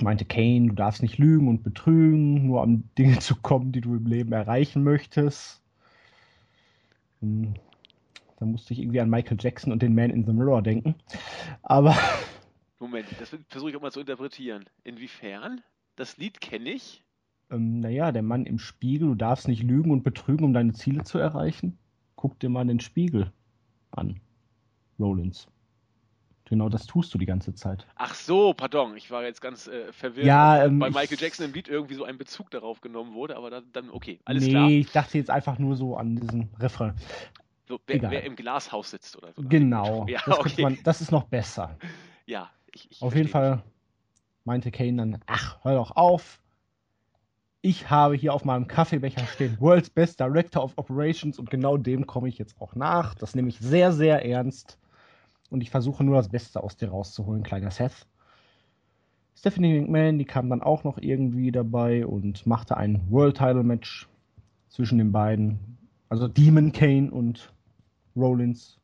Meinte 0.00 0.24
Kane, 0.24 0.68
du 0.68 0.74
darfst 0.74 1.02
nicht 1.02 1.18
lügen 1.18 1.48
und 1.48 1.62
betrügen, 1.62 2.46
nur 2.46 2.62
um 2.62 2.84
Dinge 2.98 3.18
zu 3.18 3.36
kommen, 3.36 3.72
die 3.72 3.80
du 3.80 3.96
im 3.96 4.06
Leben 4.06 4.32
erreichen 4.32 4.82
möchtest. 4.82 5.62
Hm, 7.20 7.54
da 8.36 8.46
musste 8.46 8.72
ich 8.72 8.80
irgendwie 8.80 9.00
an 9.00 9.10
Michael 9.10 9.38
Jackson 9.40 9.72
und 9.72 9.82
den 9.82 9.94
Man 9.94 10.10
in 10.10 10.24
the 10.24 10.32
Mirror 10.32 10.62
denken. 10.62 10.94
Aber. 11.62 11.96
Moment, 12.78 13.06
das 13.18 13.34
versuche 13.48 13.70
ich 13.70 13.76
auch 13.76 13.80
mal 13.80 13.90
zu 13.92 14.00
interpretieren. 14.00 14.64
Inwiefern? 14.84 15.62
Das 15.96 16.18
Lied 16.18 16.40
kenne 16.40 16.70
ich. 16.70 17.02
Ähm, 17.50 17.80
naja, 17.80 18.12
der 18.12 18.22
Mann 18.22 18.44
im 18.44 18.58
Spiegel, 18.58 19.08
du 19.08 19.14
darfst 19.14 19.48
nicht 19.48 19.62
lügen 19.62 19.90
und 19.90 20.02
betrügen, 20.02 20.44
um 20.44 20.52
deine 20.52 20.74
Ziele 20.74 21.04
zu 21.04 21.18
erreichen. 21.18 21.78
Guck 22.16 22.38
dir 22.38 22.50
mal 22.50 22.66
den 22.66 22.80
Spiegel 22.80 23.32
an. 23.92 24.20
Rollins. 24.98 25.48
Genau 26.48 26.68
das 26.68 26.86
tust 26.86 27.12
du 27.12 27.18
die 27.18 27.26
ganze 27.26 27.54
Zeit. 27.54 27.86
Ach 27.96 28.14
so, 28.14 28.54
pardon, 28.54 28.96
ich 28.96 29.10
war 29.10 29.24
jetzt 29.24 29.40
ganz 29.40 29.66
äh, 29.66 29.92
verwirrt, 29.92 30.26
Ja, 30.26 30.64
ähm, 30.64 30.78
bei 30.78 30.88
ich- 30.88 30.94
Michael 30.94 31.18
Jackson 31.18 31.46
im 31.46 31.52
Lied 31.52 31.68
irgendwie 31.68 31.94
so 31.94 32.04
ein 32.04 32.18
Bezug 32.18 32.50
darauf 32.50 32.80
genommen 32.80 33.14
wurde, 33.14 33.36
aber 33.36 33.50
dann, 33.50 33.64
dann 33.72 33.90
okay, 33.90 34.20
alles 34.24 34.44
nee, 34.44 34.50
klar. 34.50 34.70
ich 34.70 34.92
dachte 34.92 35.18
jetzt 35.18 35.30
einfach 35.30 35.58
nur 35.58 35.74
so 35.76 35.96
an 35.96 36.14
diesen 36.16 36.48
Refrain. 36.60 36.94
So, 37.68 37.80
wer, 37.86 38.10
wer 38.10 38.24
im 38.24 38.36
Glashaus 38.36 38.90
sitzt 38.90 39.16
oder 39.16 39.32
so. 39.32 39.42
Genau. 39.42 40.06
Ja, 40.08 40.20
das, 40.24 40.38
okay. 40.38 40.62
man, 40.62 40.78
das 40.84 41.00
ist 41.00 41.10
noch 41.10 41.24
besser. 41.24 41.76
Ja, 42.28 42.50
ich, 42.74 42.90
ich 42.90 43.02
Auf 43.02 43.14
jeden 43.14 43.28
Fall 43.28 43.62
meinte 44.42 44.72
Kane 44.72 44.96
dann, 44.96 45.20
ach, 45.26 45.62
hör 45.62 45.76
doch 45.76 45.94
auf. 45.94 46.40
Ich 47.62 47.88
habe 47.88 48.16
hier 48.16 48.34
auf 48.34 48.44
meinem 48.44 48.66
Kaffeebecher 48.66 49.24
stehen 49.26 49.56
World's 49.60 49.90
Best 49.90 50.18
Director 50.18 50.64
of 50.64 50.72
Operations 50.76 51.38
und 51.38 51.50
genau 51.50 51.76
dem 51.76 52.04
komme 52.04 52.28
ich 52.28 52.36
jetzt 52.36 52.60
auch 52.60 52.74
nach. 52.74 53.14
Das 53.14 53.36
nehme 53.36 53.48
ich 53.48 53.60
sehr, 53.60 53.92
sehr 53.92 54.24
ernst. 54.24 54.76
Und 55.50 55.60
ich 55.60 55.70
versuche 55.70 56.02
nur 56.02 56.16
das 56.16 56.28
Beste 56.28 56.62
aus 56.62 56.76
dir 56.76 56.88
rauszuholen, 56.88 57.44
kleiner 57.44 57.70
Seth. 57.70 58.08
Stephanie 59.36 59.80
McMahon, 59.80 60.18
die 60.18 60.24
kam 60.24 60.50
dann 60.50 60.62
auch 60.62 60.82
noch 60.82 60.98
irgendwie 60.98 61.52
dabei 61.52 62.06
und 62.06 62.46
machte 62.46 62.76
ein 62.76 63.02
World 63.08 63.36
Title 63.36 63.62
Match 63.62 64.08
zwischen 64.68 64.98
den 64.98 65.12
beiden. 65.12 65.78
Also 66.08 66.26
Demon 66.26 66.72
Kane 66.72 67.10
und 67.10 67.52
Rollins. 68.16 68.78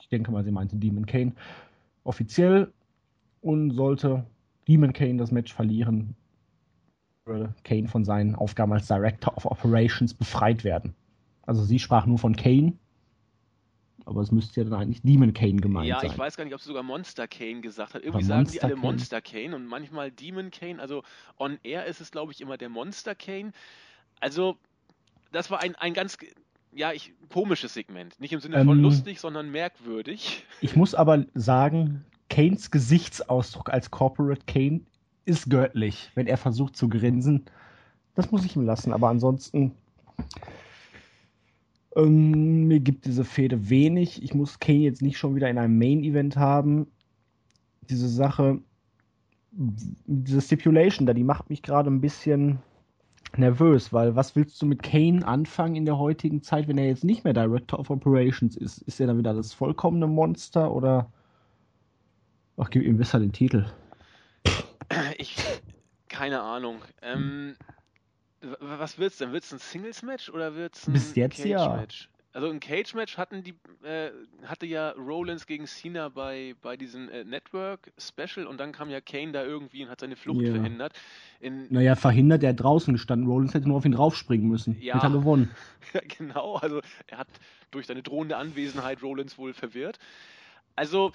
Ich 0.00 0.08
denke 0.08 0.30
mal, 0.30 0.44
sie 0.44 0.50
meinte 0.50 0.76
Demon 0.76 1.06
Kane 1.06 1.32
offiziell 2.04 2.72
und 3.40 3.70
sollte 3.72 4.24
Demon 4.68 4.92
Kane 4.92 5.16
das 5.16 5.30
Match 5.30 5.52
verlieren, 5.52 6.14
würde 7.24 7.54
Kane 7.64 7.88
von 7.88 8.04
seinen 8.04 8.34
Aufgaben 8.34 8.72
als 8.72 8.86
Director 8.88 9.36
of 9.36 9.46
Operations 9.46 10.14
befreit 10.14 10.64
werden. 10.64 10.94
Also 11.42 11.64
sie 11.64 11.78
sprach 11.78 12.06
nur 12.06 12.18
von 12.18 12.36
Kane, 12.36 12.74
aber 14.04 14.20
es 14.20 14.32
müsste 14.32 14.60
ja 14.60 14.68
dann 14.68 14.80
eigentlich 14.80 15.02
Demon 15.02 15.32
Kane 15.32 15.56
gemeint 15.56 15.88
Ja, 15.88 16.00
sein. 16.00 16.10
ich 16.10 16.18
weiß 16.18 16.36
gar 16.36 16.44
nicht, 16.44 16.54
ob 16.54 16.60
sie 16.60 16.68
sogar 16.68 16.82
Monster 16.82 17.28
Kane 17.28 17.60
gesagt 17.60 17.94
hat. 17.94 18.02
Irgendwie 18.02 18.24
Oder 18.24 18.26
sagen 18.26 18.44
die 18.44 18.58
Monster 18.58 18.64
alle 18.64 18.74
Kane. 18.74 18.86
Monster 18.86 19.20
Kane 19.20 19.56
und 19.56 19.66
manchmal 19.66 20.10
Demon 20.10 20.50
Kane. 20.50 20.80
Also 20.80 21.02
on 21.38 21.58
air 21.62 21.86
ist 21.86 22.00
es, 22.00 22.10
glaube 22.10 22.32
ich, 22.32 22.40
immer 22.40 22.56
der 22.56 22.68
Monster 22.68 23.14
Kane. 23.14 23.52
Also, 24.20 24.56
das 25.32 25.50
war 25.50 25.60
ein, 25.60 25.74
ein 25.76 25.94
ganz, 25.94 26.18
ja, 26.74 26.92
ich, 26.92 27.12
komisches 27.28 27.74
Segment. 27.74 28.18
Nicht 28.20 28.32
im 28.32 28.40
Sinne 28.40 28.64
von 28.64 28.76
Ähm, 28.78 28.82
lustig, 28.82 29.20
sondern 29.20 29.50
merkwürdig. 29.50 30.44
Ich 30.60 30.76
muss 30.76 30.94
aber 30.94 31.24
sagen, 31.34 32.04
Kanes 32.30 32.70
Gesichtsausdruck 32.70 33.70
als 33.70 33.90
Corporate 33.90 34.42
Kane 34.46 34.80
ist 35.24 35.50
göttlich, 35.50 36.10
wenn 36.14 36.26
er 36.26 36.38
versucht 36.38 36.76
zu 36.76 36.88
grinsen. 36.88 37.44
Das 38.14 38.30
muss 38.30 38.44
ich 38.44 38.56
ihm 38.56 38.64
lassen, 38.64 38.92
aber 38.92 39.08
ansonsten 39.08 39.72
ähm, 41.94 42.66
mir 42.68 42.80
gibt 42.80 43.04
diese 43.04 43.24
Fehde 43.24 43.68
wenig. 43.68 44.22
Ich 44.22 44.34
muss 44.34 44.58
Kane 44.58 44.78
jetzt 44.78 45.02
nicht 45.02 45.18
schon 45.18 45.34
wieder 45.34 45.50
in 45.50 45.58
einem 45.58 45.78
Main-Event 45.78 46.36
haben. 46.36 46.86
Diese 47.90 48.08
Sache, 48.08 48.60
diese 49.50 50.40
Stipulation 50.40 51.06
da, 51.06 51.12
die 51.12 51.24
macht 51.24 51.50
mich 51.50 51.62
gerade 51.62 51.90
ein 51.90 52.00
bisschen 52.00 52.58
nervös, 53.38 53.92
weil 53.92 54.16
was 54.16 54.36
willst 54.36 54.60
du 54.60 54.66
mit 54.66 54.82
Kane 54.82 55.26
anfangen 55.26 55.76
in 55.76 55.84
der 55.84 55.98
heutigen 55.98 56.42
Zeit, 56.42 56.68
wenn 56.68 56.78
er 56.78 56.86
jetzt 56.86 57.04
nicht 57.04 57.24
mehr 57.24 57.32
Director 57.32 57.78
of 57.78 57.90
Operations 57.90 58.56
ist? 58.56 58.82
Ist 58.82 59.00
er 59.00 59.06
dann 59.06 59.18
wieder 59.18 59.34
das 59.34 59.52
vollkommene 59.52 60.06
Monster 60.06 60.72
oder 60.72 61.10
ach, 62.56 62.70
gib 62.70 62.82
ihm 62.82 62.98
besser 62.98 63.18
den 63.18 63.32
Titel. 63.32 63.66
Ich, 65.16 65.36
keine 66.08 66.42
Ahnung. 66.42 66.82
Ähm, 67.00 67.56
was 68.60 68.98
wird's 68.98 69.18
denn? 69.18 69.32
Wird's 69.32 69.52
ein 69.52 69.58
Singles-Match 69.58 70.28
oder 70.30 70.54
wird's 70.54 70.86
ein 70.86 70.92
Bis 70.92 71.14
jetzt 71.14 71.44
ja. 71.44 71.66
Cage-Match? 71.66 72.10
Also 72.34 72.48
ein 72.48 72.60
Cage-Match 72.60 73.18
hatten 73.18 73.42
die, 73.42 73.54
äh, 73.86 74.10
hatte 74.44 74.64
ja 74.64 74.90
Rollins 74.92 75.46
gegen 75.46 75.66
Cena 75.66 76.08
bei, 76.08 76.54
bei 76.62 76.78
diesem 76.78 77.10
äh, 77.10 77.24
Network-Special 77.24 78.46
und 78.46 78.58
dann 78.58 78.72
kam 78.72 78.88
ja 78.88 79.02
Kane 79.02 79.32
da 79.32 79.44
irgendwie 79.44 79.84
und 79.84 79.90
hat 79.90 80.00
seine 80.00 80.16
Flucht 80.16 80.40
Ja. 80.40 80.54
verhindert. 80.54 80.94
In, 81.40 81.66
Naja, 81.70 81.94
verhindert, 81.94 82.42
er 82.42 82.50
hat 82.50 82.60
draußen 82.60 82.94
gestanden. 82.94 83.28
Rollins 83.28 83.52
hätte 83.52 83.68
nur 83.68 83.76
auf 83.76 83.84
ihn 83.84 83.92
draufspringen 83.92 84.48
müssen. 84.48 84.80
Ja. 84.80 84.94
Hätte 84.94 85.06
er 85.08 85.10
gewonnen. 85.10 85.50
Ja, 85.92 86.00
genau, 86.16 86.54
also 86.56 86.80
er 87.08 87.18
hat 87.18 87.28
durch 87.70 87.86
seine 87.86 88.02
drohende 88.02 88.36
Anwesenheit 88.38 89.02
Rollins 89.02 89.36
wohl 89.36 89.52
verwirrt. 89.52 89.98
Also 90.74 91.12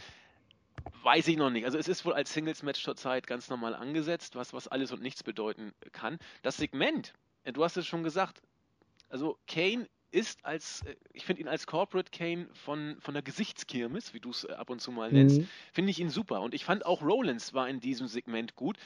weiß 1.01 1.27
ich 1.29 1.37
noch 1.37 1.49
nicht. 1.49 1.65
Also 1.65 1.79
es 1.79 1.87
ist 1.87 2.05
wohl 2.05 2.13
als 2.13 2.31
Singles-Match 2.33 2.83
zurzeit 2.83 3.25
ganz 3.25 3.49
normal 3.49 3.73
angesetzt, 3.73 4.35
was, 4.35 4.53
was 4.53 4.67
alles 4.67 4.91
und 4.91 5.01
nichts 5.01 5.23
bedeuten 5.23 5.73
kann. 5.93 6.19
Das 6.43 6.57
Segment, 6.57 7.13
äh, 7.43 7.53
du 7.53 7.63
hast 7.63 7.77
es 7.77 7.87
schon 7.87 8.03
gesagt, 8.03 8.41
also 9.09 9.37
Kane 9.47 9.87
ist 10.17 10.43
als, 10.45 10.81
äh, 10.81 10.95
ich 11.13 11.25
finde 11.25 11.41
ihn 11.43 11.47
als 11.47 11.67
Corporate 11.67 12.11
Kane 12.11 12.47
von, 12.53 12.97
von 12.99 13.13
der 13.13 13.23
Gesichtskirmes, 13.23 14.13
wie 14.13 14.19
du 14.19 14.31
es 14.31 14.43
äh, 14.45 14.53
ab 14.53 14.69
und 14.69 14.81
zu 14.81 14.91
mal 14.91 15.11
nennst, 15.11 15.41
Mhm. 15.41 15.47
finde 15.73 15.91
ich 15.91 15.99
ihn 15.99 16.09
super. 16.09 16.41
Und 16.41 16.53
ich 16.53 16.65
fand 16.65 16.85
auch 16.85 17.01
Rollins 17.01 17.53
war 17.53 17.69
in 17.69 17.79
diesem 17.79 18.07
Segment 18.07 18.55
gut. 18.55 18.77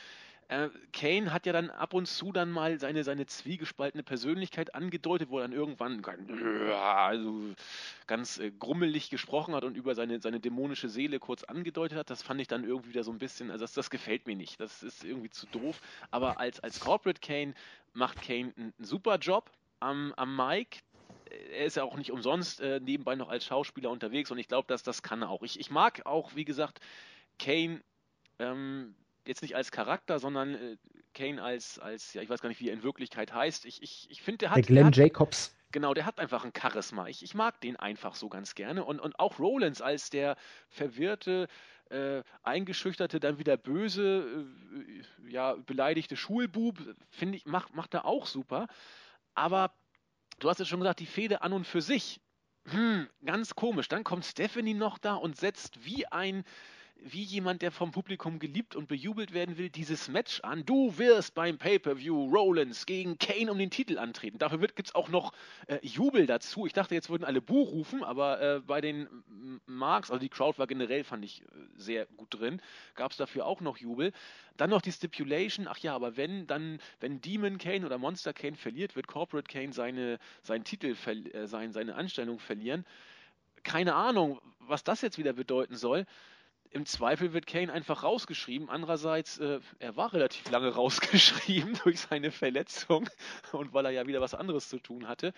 Äh, 0.50 0.70
Kane 0.92 1.32
hat 1.32 1.46
ja 1.46 1.54
dann 1.54 1.70
ab 1.70 1.94
und 1.94 2.08
zu 2.08 2.34
dann 2.34 2.52
mal 2.52 2.78
seine, 2.78 3.06
seine 3.06 3.26
zwiegespaltene 3.26 4.04
Persönlichkeit 4.04 4.76
angedeutet, 4.76 5.30
wo 5.30 5.38
er 5.40 5.44
dann 5.44 5.54
irgendwann 5.54 6.02
ganz, 6.02 6.30
also 6.76 7.40
ganz 8.08 8.42
grummelig 8.60 9.10
gesprochen 9.10 9.56
hat 9.56 9.64
und 9.64 9.78
über 9.78 9.96
seine, 9.96 10.20
seine 10.20 10.42
dämonische 10.42 10.90
Seele 10.90 11.20
kurz 11.20 11.46
angedeutet 11.46 11.98
hat. 11.98 12.10
Das 12.10 12.22
fand 12.22 12.42
ich 12.42 12.50
dann 12.50 12.66
irgendwie 12.66 12.90
wieder 12.90 13.06
so 13.06 13.12
ein 13.12 13.20
bisschen, 13.20 13.50
also 13.50 13.64
das, 13.64 13.74
das 13.74 13.90
gefällt 13.90 14.28
mir 14.28 14.36
nicht. 14.36 14.60
Das 14.60 14.84
ist 14.84 15.06
irgendwie 15.06 15.30
zu 15.30 15.48
doof. 15.48 15.80
Aber 16.12 16.38
als, 16.40 16.60
als 16.60 16.82
Corporate 16.82 17.22
Kane 17.22 17.54
macht 17.94 18.22
Kane 18.22 18.52
einen, 18.58 18.74
einen 18.78 18.86
super 18.86 19.18
Job 19.20 19.50
am, 19.80 20.14
am 20.18 20.36
Mic. 20.36 20.80
Er 21.52 21.66
ist 21.66 21.76
ja 21.76 21.84
auch 21.84 21.98
nicht 21.98 22.12
umsonst 22.12 22.62
äh, 22.62 22.80
nebenbei 22.80 23.16
noch 23.16 23.30
als 23.30 23.46
Schauspieler 23.46 23.90
unterwegs 23.90 24.32
und 24.32 24.38
ich 24.38 24.48
glaube, 24.48 24.68
dass 24.68 24.84
das 24.84 25.04
kann 25.04 25.22
er 25.22 25.30
auch. 25.30 25.44
Ich, 25.44 25.60
ich 25.60 25.70
mag 25.70 26.06
auch, 26.06 26.36
wie 26.36 26.46
gesagt, 26.46 26.80
Kane 27.40 27.82
ähm, 28.40 28.96
jetzt 29.26 29.42
nicht 29.42 29.56
als 29.56 29.72
Charakter, 29.72 30.20
sondern 30.20 30.56
äh, 30.56 30.78
Kane 31.14 31.42
als, 31.42 31.80
als, 31.80 32.14
ja, 32.14 32.22
ich 32.22 32.30
weiß 32.30 32.42
gar 32.42 32.50
nicht, 32.50 32.62
wie 32.62 32.70
er 32.70 32.74
in 32.74 32.84
Wirklichkeit 32.84 33.34
heißt. 33.34 33.66
Ich, 33.66 33.82
ich, 33.82 34.08
ich 34.10 34.22
finde, 34.22 34.40
der 34.40 34.50
hat, 34.52 34.58
Der 34.58 34.62
der 34.64 34.68
Glenn 34.68 34.86
hat 34.88 34.98
Jacobs. 34.98 35.56
Genau, 35.72 35.94
der 35.94 36.06
hat 36.06 36.20
einfach 36.20 36.44
ein 36.44 36.52
Charisma. 36.58 37.08
Ich, 37.08 37.24
ich 37.24 37.34
mag 37.34 37.62
den 37.62 37.78
einfach 37.78 38.16
so 38.16 38.28
ganz 38.28 38.56
gerne. 38.56 38.84
Und, 38.84 39.00
und 39.00 39.20
auch 39.20 39.40
Rollins 39.40 39.82
als 39.82 40.10
der 40.10 40.36
verwirrte, 40.68 41.48
äh, 41.90 42.24
eingeschüchterte, 42.44 43.20
dann 43.20 43.40
wieder 43.40 43.58
böse, 43.58 44.46
äh, 45.26 45.30
ja, 45.30 45.56
beleidigte 45.56 46.16
Schulbub, 46.16 46.78
finde 47.10 47.38
ich, 47.38 47.46
macht, 47.46 47.76
macht 47.76 47.94
er 47.94 48.06
auch 48.06 48.26
super. 48.26 48.68
Aber 49.34 49.74
du 50.44 50.50
hast 50.50 50.60
es 50.60 50.68
schon 50.68 50.80
gesagt, 50.80 51.00
die 51.00 51.06
Fehde 51.06 51.42
an 51.42 51.54
und 51.54 51.66
für 51.66 51.82
sich, 51.82 52.20
hm, 52.68 53.08
ganz 53.26 53.56
komisch. 53.56 53.88
Dann 53.88 54.04
kommt 54.04 54.26
Stephanie 54.26 54.74
noch 54.74 54.98
da 54.98 55.16
und 55.16 55.38
setzt 55.38 55.86
wie 55.86 56.06
ein, 56.08 56.44
wie 57.04 57.24
jemand, 57.24 57.62
der 57.62 57.72
vom 57.72 57.92
Publikum 57.92 58.40
geliebt 58.40 58.76
und 58.76 58.88
bejubelt 58.88 59.34
werden 59.34 59.58
will, 59.58 59.70
dieses 59.70 60.08
Match 60.08 60.40
an. 60.42 60.66
Du 60.66 60.98
wirst 60.98 61.34
beim 61.34 61.58
Pay-Per-View 61.58 62.30
Rollins 62.30 62.86
gegen 62.86 63.18
Kane 63.18 63.52
um 63.52 63.58
den 63.58 63.72
Titel 63.72 63.98
antreten. 63.98 64.38
Dafür 64.38 64.60
gibt 64.60 64.88
es 64.88 64.96
auch 64.96 65.10
noch 65.10 65.34
äh, 65.68 65.80
Jubel 65.82 66.28
dazu. 66.28 66.66
Ich 66.66 66.74
dachte, 66.74 66.94
jetzt 66.94 67.10
würden 67.10 67.24
alle 67.24 67.42
Buh 67.42 67.64
rufen, 67.64 68.04
aber 68.04 68.42
äh, 68.42 68.60
bei 68.60 68.82
den 68.82 69.08
Marks, 69.66 70.12
also 70.12 70.20
die 70.20 70.30
Crowd 70.30 70.60
war 70.60 70.68
generell, 70.68 71.04
fand 71.04 71.26
ich 71.26 71.42
äh, 71.42 71.46
sehr 71.76 72.06
gut 72.18 72.28
drin, 72.32 72.62
gab 72.96 73.12
es 73.12 73.18
dafür 73.18 73.46
auch 73.46 73.62
noch 73.62 73.78
Jubel. 73.78 74.14
Dann 74.58 74.70
noch 74.70 74.82
die 74.82 74.92
Stipulation, 74.92 75.68
ach 75.68 75.80
ja, 75.80 75.96
aber 75.96 76.18
wenn 76.18 76.46
dann, 76.46 76.80
wenn 77.00 77.20
Demon 77.20 77.58
Kane 77.58 77.86
oder 77.86 77.98
Monster 77.98 78.34
Kane 78.34 78.56
verliert, 78.56 78.96
wird 78.96 79.08
Corporate 79.08 79.52
Kane 79.52 79.74
seine, 79.74 80.20
seinen 80.44 80.64
Titel, 80.64 80.96
äh, 81.34 81.48
sein, 81.48 81.72
seine 81.72 81.96
Anstellung 81.96 82.38
verlieren. 82.38 82.86
Keine 83.64 83.96
Ahnung, 83.96 84.40
was 84.60 84.84
das 84.84 85.02
jetzt 85.02 85.18
wieder 85.18 85.34
bedeuten 85.34 85.76
soll. 85.76 86.06
Im 86.74 86.86
Zweifel 86.86 87.34
wird 87.34 87.48
Kane 87.48 87.72
einfach 87.72 88.04
rausgeschrieben. 88.04 88.70
Andererseits, 88.70 89.38
äh, 89.40 89.60
er 89.80 89.98
war 89.98 90.14
relativ 90.14 90.50
lange 90.50 90.70
rausgeschrieben 90.76 91.78
durch 91.84 92.00
seine 92.00 92.32
Verletzung 92.32 93.10
und 93.52 93.74
weil 93.74 93.86
er 93.86 93.92
ja 93.92 94.08
wieder 94.08 94.22
was 94.22 94.34
anderes 94.34 94.70
zu 94.70 94.80
tun 94.80 95.08
hatte. 95.08 95.34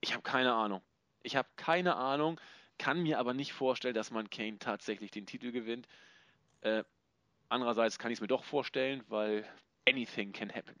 Ich 0.00 0.12
habe 0.12 0.22
keine 0.22 0.54
Ahnung. 0.54 0.80
Ich 1.22 1.36
habe 1.36 1.48
keine 1.56 1.96
Ahnung, 1.96 2.40
kann 2.78 3.02
mir 3.02 3.18
aber 3.18 3.34
nicht 3.34 3.52
vorstellen, 3.52 3.94
dass 3.94 4.10
man 4.10 4.30
Kane 4.30 4.58
tatsächlich 4.58 5.10
den 5.10 5.26
Titel 5.26 5.52
gewinnt. 5.52 5.86
Äh, 6.62 6.84
andererseits 7.48 7.98
kann 7.98 8.10
ich 8.10 8.18
es 8.18 8.20
mir 8.22 8.26
doch 8.26 8.44
vorstellen, 8.44 9.02
weil 9.08 9.44
anything 9.86 10.32
can 10.32 10.50
happen. 10.50 10.74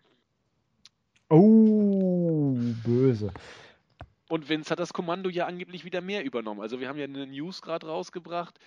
Oh, 1.28 2.54
böse. 2.84 3.32
Und 4.28 4.48
Vince 4.48 4.70
hat 4.70 4.78
das 4.78 4.92
Kommando 4.92 5.28
ja 5.28 5.46
angeblich 5.46 5.84
wieder 5.84 6.00
mehr 6.00 6.24
übernommen. 6.24 6.60
Also 6.60 6.80
wir 6.80 6.88
haben 6.88 6.98
ja 6.98 7.04
eine 7.04 7.26
News 7.26 7.62
gerade 7.62 7.86
rausgebracht. 7.86 8.58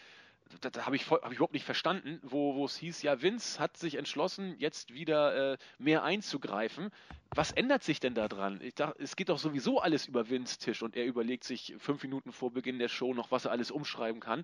Da, 0.62 0.69
da 0.71 0.85
habe 0.85 0.95
ich, 0.95 1.09
hab 1.09 1.27
ich 1.31 1.38
überhaupt 1.38 1.53
nicht 1.53 1.65
verstanden, 1.65 2.19
wo 2.23 2.55
wo 2.55 2.65
es 2.65 2.75
hieß, 2.77 3.03
ja, 3.03 3.21
Vince 3.21 3.59
hat 3.59 3.77
sich 3.77 3.95
entschlossen, 3.95 4.55
jetzt 4.57 4.93
wieder 4.93 5.53
äh, 5.53 5.57
mehr 5.77 6.03
einzugreifen. 6.03 6.89
Was 7.35 7.51
ändert 7.51 7.83
sich 7.83 7.99
denn 7.99 8.15
da 8.15 8.27
dran? 8.27 8.59
Ich 8.62 8.73
dachte, 8.73 9.01
es 9.01 9.15
geht 9.15 9.29
doch 9.29 9.38
sowieso 9.38 9.79
alles 9.79 10.07
über 10.07 10.29
Vince 10.29 10.57
Tisch 10.57 10.81
und 10.81 10.95
er 10.95 11.05
überlegt 11.05 11.43
sich 11.43 11.75
fünf 11.77 12.01
Minuten 12.01 12.31
vor 12.31 12.51
Beginn 12.51 12.79
der 12.79 12.88
Show 12.88 13.13
noch, 13.13 13.31
was 13.31 13.45
er 13.45 13.51
alles 13.51 13.69
umschreiben 13.69 14.19
kann. 14.19 14.43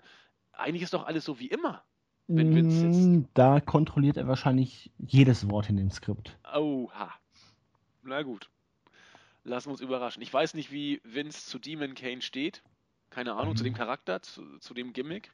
Eigentlich 0.54 0.84
ist 0.84 0.94
doch 0.94 1.06
alles 1.06 1.26
so 1.26 1.40
wie 1.40 1.48
immer. 1.48 1.84
Wenn 2.28 2.56
Vince 2.56 2.78
sitzt. 2.78 3.08
Mm, 3.08 3.24
Da 3.34 3.60
kontrolliert 3.60 4.18
er 4.18 4.28
wahrscheinlich 4.28 4.92
jedes 5.00 5.50
Wort 5.50 5.70
in 5.70 5.78
dem 5.78 5.92
Skript. 5.92 6.38
Oha. 6.56 7.14
Na 8.04 8.22
gut. 8.22 8.50
Lassen 9.44 9.68
wir 9.68 9.72
uns 9.74 9.82
überraschen. 9.82 10.22
Ich 10.24 10.34
weiß 10.34 10.54
nicht, 10.54 10.72
wie 10.72 11.02
Vince 11.04 11.46
zu 11.48 11.60
Demon 11.60 11.94
Kane 11.96 12.22
steht. 12.22 12.64
Keine 13.10 13.34
Ahnung, 13.34 13.56
zu 13.56 13.64
dem 13.64 13.74
Charakter, 13.74 14.22
zu, 14.22 14.58
zu 14.60 14.74
dem 14.74 14.94
Gimmick. 14.94 15.32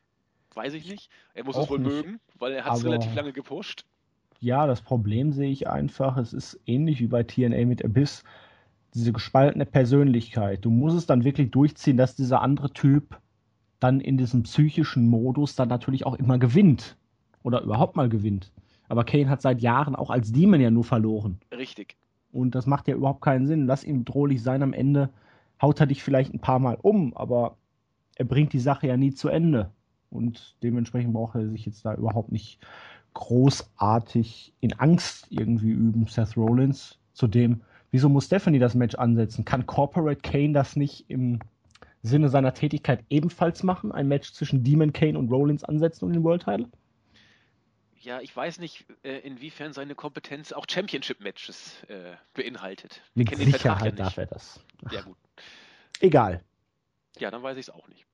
Weiß 0.54 0.74
ich 0.74 0.90
nicht. 0.90 1.10
Er 1.34 1.46
muss 1.46 1.58
es 1.58 1.70
wohl 1.70 1.80
nicht, 1.80 1.92
mögen, 1.92 2.20
weil 2.38 2.54
er 2.54 2.66
hat 2.66 2.78
es 2.78 2.86
relativ 2.86 3.14
lange 3.16 3.34
gepusht. 3.34 3.86
Ja, 4.40 4.68
das 4.68 4.82
Problem 4.82 5.32
sehe 5.32 5.52
ich 5.52 5.70
einfach, 5.70 6.18
es 6.18 6.34
ist 6.34 6.60
ähnlich 6.66 7.00
wie 7.00 7.08
bei 7.08 7.24
TNA 7.24 7.66
mit 7.66 7.86
Abyss, 7.86 8.24
diese 8.94 9.14
gespaltene 9.14 9.66
Persönlichkeit. 9.66 10.66
Du 10.66 10.70
musst 10.70 10.98
es 10.98 11.06
dann 11.06 11.24
wirklich 11.24 11.52
durchziehen, 11.52 11.96
dass 11.96 12.16
dieser 12.16 12.42
andere 12.42 12.72
Typ 12.74 13.20
dann 13.80 14.00
in 14.00 14.18
diesem 14.18 14.44
psychischen 14.44 15.08
Modus 15.08 15.56
dann 15.56 15.70
natürlich 15.70 16.06
auch 16.06 16.16
immer 16.16 16.38
gewinnt. 16.38 16.98
Oder 17.44 17.62
überhaupt 17.62 17.96
mal 17.96 18.10
gewinnt. 18.10 18.52
Aber 18.88 19.04
Kane 19.04 19.30
hat 19.30 19.42
seit 19.42 19.62
Jahren 19.62 19.96
auch 19.96 20.10
als 20.10 20.32
Demon 20.32 20.62
ja 20.62 20.70
nur 20.70 20.84
verloren. 20.84 21.40
Richtig. 21.52 21.96
Und 22.32 22.56
das 22.56 22.66
macht 22.66 22.88
ja 22.88 22.96
überhaupt 22.96 23.22
keinen 23.22 23.48
Sinn. 23.48 23.66
Lass 23.66 23.84
ihn 23.84 24.04
bedrohlich 24.04 24.44
sein 24.44 24.64
am 24.64 24.74
Ende. 24.74 25.10
Haut 25.62 25.80
er 25.80 25.86
dich 25.86 26.04
vielleicht 26.04 26.34
ein 26.34 26.40
paar 26.40 26.60
Mal 26.60 26.78
um, 26.82 27.16
aber 27.16 27.58
er 28.16 28.26
bringt 28.26 28.54
die 28.54 28.60
Sache 28.60 28.88
ja 28.88 28.98
nie 28.98 29.14
zu 29.14 29.30
Ende. 29.30 29.72
Und 30.12 30.56
dementsprechend 30.62 31.14
braucht 31.14 31.36
er 31.36 31.50
sich 31.50 31.66
jetzt 31.66 31.84
da 31.86 31.96
überhaupt 31.96 32.32
nicht 32.32 32.60
großartig 33.14 34.54
in 34.60 34.74
Angst 34.74 35.28
irgendwie 35.30 35.72
üben, 35.72 36.06
Seth 36.06 36.38
Rollins. 36.38 36.98
Zudem, 37.14 37.62
wieso 37.92 38.10
muss 38.10 38.26
Stephanie 38.26 38.60
das 38.60 38.76
Match 38.76 38.96
ansetzen? 38.96 39.46
Kann 39.46 39.66
Corporate 39.66 40.22
Kane 40.22 40.54
das 40.54 40.76
nicht 40.76 41.10
im 41.10 41.40
Sinne 42.04 42.30
seiner 42.30 42.54
Tätigkeit 42.54 43.04
ebenfalls 43.10 43.64
machen? 43.64 43.92
Ein 43.92 44.08
Match 44.08 44.34
zwischen 44.34 44.64
Demon 44.64 44.94
Kane 44.94 45.18
und 45.18 45.30
Rollins 45.30 45.64
ansetzen 45.64 46.06
und 46.06 46.14
den 46.14 46.24
World 46.24 46.44
Title? 46.44 46.68
Ja, 48.00 48.20
ich 48.20 48.36
weiß 48.36 48.60
nicht, 48.60 48.86
äh, 49.04 49.20
inwiefern 49.20 49.74
seine 49.74 49.94
Kompetenz 49.94 50.52
auch 50.54 50.66
Championship-Matches 50.68 51.84
äh, 51.84 52.16
beinhaltet. 52.34 53.02
Mit 53.14 53.36
Sicherheit 53.36 54.00
ja 54.00 54.06
darf 54.06 54.18
er 54.18 54.26
das. 54.26 54.60
Ach. 54.86 54.92
Ja, 54.92 55.02
gut. 55.02 55.18
Egal. 56.00 56.44
Ja, 57.20 57.30
dann 57.30 57.44
weiß 57.44 57.58
ich 57.58 57.68
es 57.68 57.70
auch 57.70 57.88
nicht. 57.90 58.08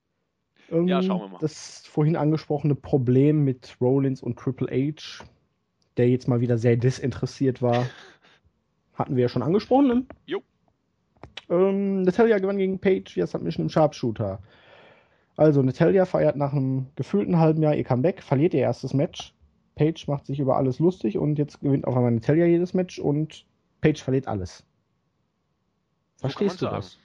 Ähm, 0.70 0.88
ja, 0.88 1.02
schauen 1.02 1.22
wir 1.22 1.28
mal. 1.30 1.38
Das 1.40 1.86
vorhin 1.88 2.16
angesprochene 2.16 2.76
Problem 2.76 3.44
mit 3.44 3.78
Rollins 3.80 4.22
und 4.22 4.38
Triple 4.38 4.68
H, 4.68 5.24
der 5.98 6.10
jetzt 6.10 6.28
mal 6.28 6.42
wieder 6.42 6.58
sehr 6.58 6.78
desinteressiert 6.78 7.62
war, 7.62 7.86
hatten 8.94 9.16
wir 9.16 9.24
ja 9.24 9.30
schon 9.30 9.44
angesprochen. 9.44 9.88
Ne? 9.88 10.06
Jo. 10.26 10.42
Ähm, 11.50 12.02
Natalia 12.02 12.40
gewann 12.40 12.58
gegen 12.58 12.80
Paige 12.80 13.16
via 13.16 13.28
Submission 13.28 13.66
im 13.66 13.70
Sharpshooter. 13.70 14.40
Also, 15.38 15.62
Natalia 15.62 16.06
feiert 16.06 16.36
nach 16.36 16.52
einem 16.52 16.88
gefühlten 16.96 17.38
halben 17.38 17.62
Jahr 17.62 17.76
ihr 17.76 17.84
Comeback, 17.84 18.24
verliert 18.24 18.54
ihr 18.54 18.62
erstes 18.62 18.94
Match. 18.94 19.34
Paige 19.76 20.06
macht 20.08 20.26
sich 20.26 20.40
über 20.40 20.58
alles 20.58 20.80
lustig 20.80 21.18
und 21.18 21.38
jetzt 21.38 21.62
gewinnt 21.62 21.86
auf 21.86 21.96
einmal 21.96 22.12
Natalia 22.12 22.48
jedes 22.48 22.74
Match 22.74 22.98
und 22.98 23.46
Paige 23.80 24.00
verliert 24.00 24.28
alles. 24.28 24.66
Verstehst 26.18 26.62
du 26.62 26.66
das? 26.66 26.98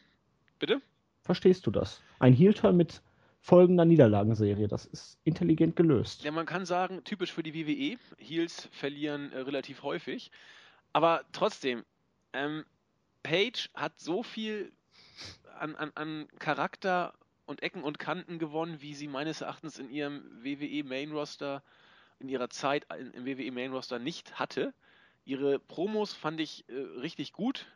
Bitte? 0.59 0.81
Verstehst 1.21 1.67
du 1.67 1.71
das? 1.71 2.01
Ein 2.19 2.33
Heel-Turn 2.33 2.77
mit 2.77 3.03
folgender 3.43 3.85
Niederlagenserie. 3.85 4.69
Das 4.69 4.87
ist 4.87 5.19
intelligent 5.25 5.77
gelöst. 5.77 6.23
Ja, 6.23 6.31
man 6.31 6.47
kann 6.47 6.65
sagen, 6.65 7.03
typisch 7.05 7.33
für 7.33 7.43
die 7.43 7.55
WWE. 7.55 7.99
Heels 8.17 8.69
verlieren 8.71 9.33
äh, 9.33 9.41
relativ 9.41 9.83
häufig. 9.83 10.31
Aber 10.93 11.25
trotzdem, 11.33 11.85
ähm, 12.33 12.65
Page 13.23 13.69
hat 13.75 13.99
so 13.99 14.23
viel 14.23 14.73
an, 15.59 15.75
an, 15.75 15.93
an 15.95 16.29
Charakter 16.39 17.15
und 17.47 17.63
Ecken 17.63 17.83
und 17.83 17.99
Kanten 17.99 18.39
gewonnen, 18.39 18.81
wie 18.81 18.95
sie 18.95 19.09
meines 19.09 19.41
Erachtens 19.41 19.79
in 19.79 19.91
ihrem 19.91 20.23
WWE 20.43 20.85
Main 20.85 21.13
Roster, 21.13 21.63
in 22.21 22.29
ihrer 22.29 22.49
Zeit 22.49 22.87
im 23.15 23.27
WWE 23.27 23.51
Main 23.51 23.73
Roster 23.73 23.99
nicht 23.99 24.39
hatte. 24.39 24.73
Ihre 25.25 25.59
Promos 25.59 26.13
fand 26.13 26.41
ich 26.41 26.69
äh, 26.69 26.75
richtig 27.01 27.33
gut. 27.33 27.67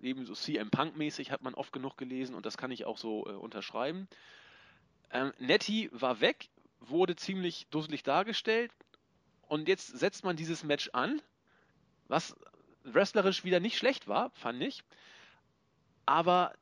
Ebenso 0.00 0.34
CM 0.34 0.70
Punk 0.70 0.96
mäßig 0.96 1.32
hat 1.32 1.42
man 1.42 1.54
oft 1.54 1.72
genug 1.72 1.96
gelesen 1.96 2.34
und 2.36 2.46
das 2.46 2.56
kann 2.56 2.70
ich 2.70 2.84
auch 2.84 2.98
so 2.98 3.26
äh, 3.26 3.32
unterschreiben. 3.32 4.08
Ähm, 5.10 5.32
Nettie 5.38 5.90
war 5.92 6.20
weg, 6.20 6.48
wurde 6.80 7.16
ziemlich 7.16 7.66
dusselig 7.70 8.02
dargestellt 8.02 8.72
und 9.48 9.68
jetzt 9.68 9.98
setzt 9.98 10.24
man 10.24 10.36
dieses 10.36 10.64
Match 10.64 10.90
an, 10.92 11.20
was 12.08 12.36
wrestlerisch 12.84 13.44
wieder 13.44 13.60
nicht 13.60 13.76
schlecht 13.76 14.08
war, 14.08 14.30
fand 14.34 14.62
ich. 14.62 14.82
Aber 16.04 16.52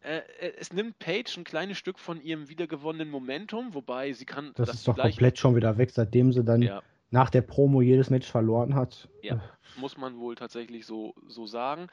äh, 0.00 0.22
es 0.58 0.72
nimmt 0.72 0.98
Paige 0.98 1.34
ein 1.36 1.44
kleines 1.44 1.78
Stück 1.78 1.98
von 1.98 2.20
ihrem 2.22 2.48
wiedergewonnenen 2.48 3.10
Momentum, 3.10 3.74
wobei 3.74 4.12
sie 4.12 4.24
kann. 4.24 4.52
Das, 4.54 4.68
das 4.68 4.76
ist 4.76 4.88
doch 4.88 4.96
komplett 4.96 5.38
schon 5.38 5.56
wieder 5.56 5.78
weg, 5.78 5.90
seitdem 5.90 6.32
sie 6.32 6.44
dann 6.44 6.62
ja. 6.62 6.82
nach 7.10 7.30
der 7.30 7.42
Promo 7.42 7.80
jedes 7.80 8.10
Match 8.10 8.30
verloren 8.30 8.74
hat. 8.74 9.08
Ja, 9.22 9.40
muss 9.76 9.96
man 9.96 10.18
wohl 10.18 10.34
tatsächlich 10.34 10.86
so, 10.86 11.14
so 11.26 11.46
sagen. 11.46 11.88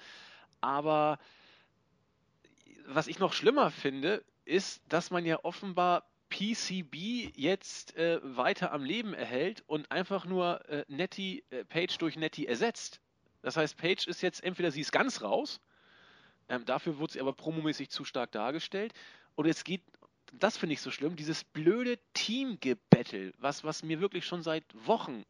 Aber 0.60 1.18
was 2.88 3.08
ich 3.08 3.20
noch 3.20 3.34
schlimmer 3.34 3.72
finde, 3.72 4.24
ist, 4.46 4.82
dass 4.88 5.12
man 5.12 5.26
ja 5.26 5.40
offenbar 5.44 6.10
PCB 6.30 7.34
jetzt 7.36 7.96
äh, 7.98 8.20
weiter 8.24 8.72
am 8.72 8.84
Leben 8.84 9.14
erhält 9.14 9.64
und 9.68 9.92
einfach 9.92 10.26
nur 10.26 10.68
äh, 10.70 10.86
Nettie, 10.88 11.44
äh, 11.50 11.66
Page 11.66 11.98
durch 11.98 12.16
Nettie 12.16 12.48
ersetzt. 12.48 13.02
Das 13.42 13.58
heißt, 13.58 13.78
Page 13.78 14.08
ist 14.08 14.22
jetzt 14.22 14.44
entweder 14.44 14.72
sie 14.72 14.82
ist 14.82 14.92
ganz 14.92 15.22
raus, 15.22 15.60
ähm, 16.48 16.66
dafür 16.66 16.98
wurde 16.98 17.14
sie 17.14 17.22
aber 17.22 17.34
promomäßig 17.34 17.90
zu 17.90 18.06
stark 18.06 18.32
dargestellt, 18.32 18.94
oder 19.36 19.50
es 19.50 19.64
geht, 19.64 19.82
das 20.34 20.58
finde 20.58 20.74
ich 20.74 20.82
so 20.82 20.92
schlimm, 20.92 21.16
dieses 21.16 21.44
blöde 21.44 22.00
Teamgebettel, 22.14 23.34
was, 23.38 23.64
was 23.64 23.84
mir 23.84 24.00
wirklich 24.00 24.26
schon 24.26 24.42
seit 24.42 24.64
Wochen 24.86 25.26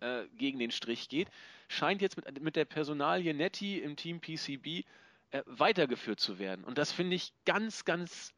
äh, 0.00 0.26
gegen 0.36 0.58
den 0.58 0.70
Strich 0.70 1.08
geht, 1.08 1.28
scheint 1.68 2.02
jetzt 2.02 2.16
mit, 2.16 2.40
mit 2.40 2.56
der 2.56 2.64
Personalie 2.64 3.34
Nettie 3.34 3.78
im 3.78 3.96
Team 3.96 4.20
PCB 4.20 4.84
äh, 5.30 5.42
weitergeführt 5.46 6.20
zu 6.20 6.38
werden. 6.38 6.64
Und 6.64 6.78
das 6.78 6.92
finde 6.92 7.16
ich 7.16 7.32
ganz, 7.44 7.84
ganz 7.84 8.32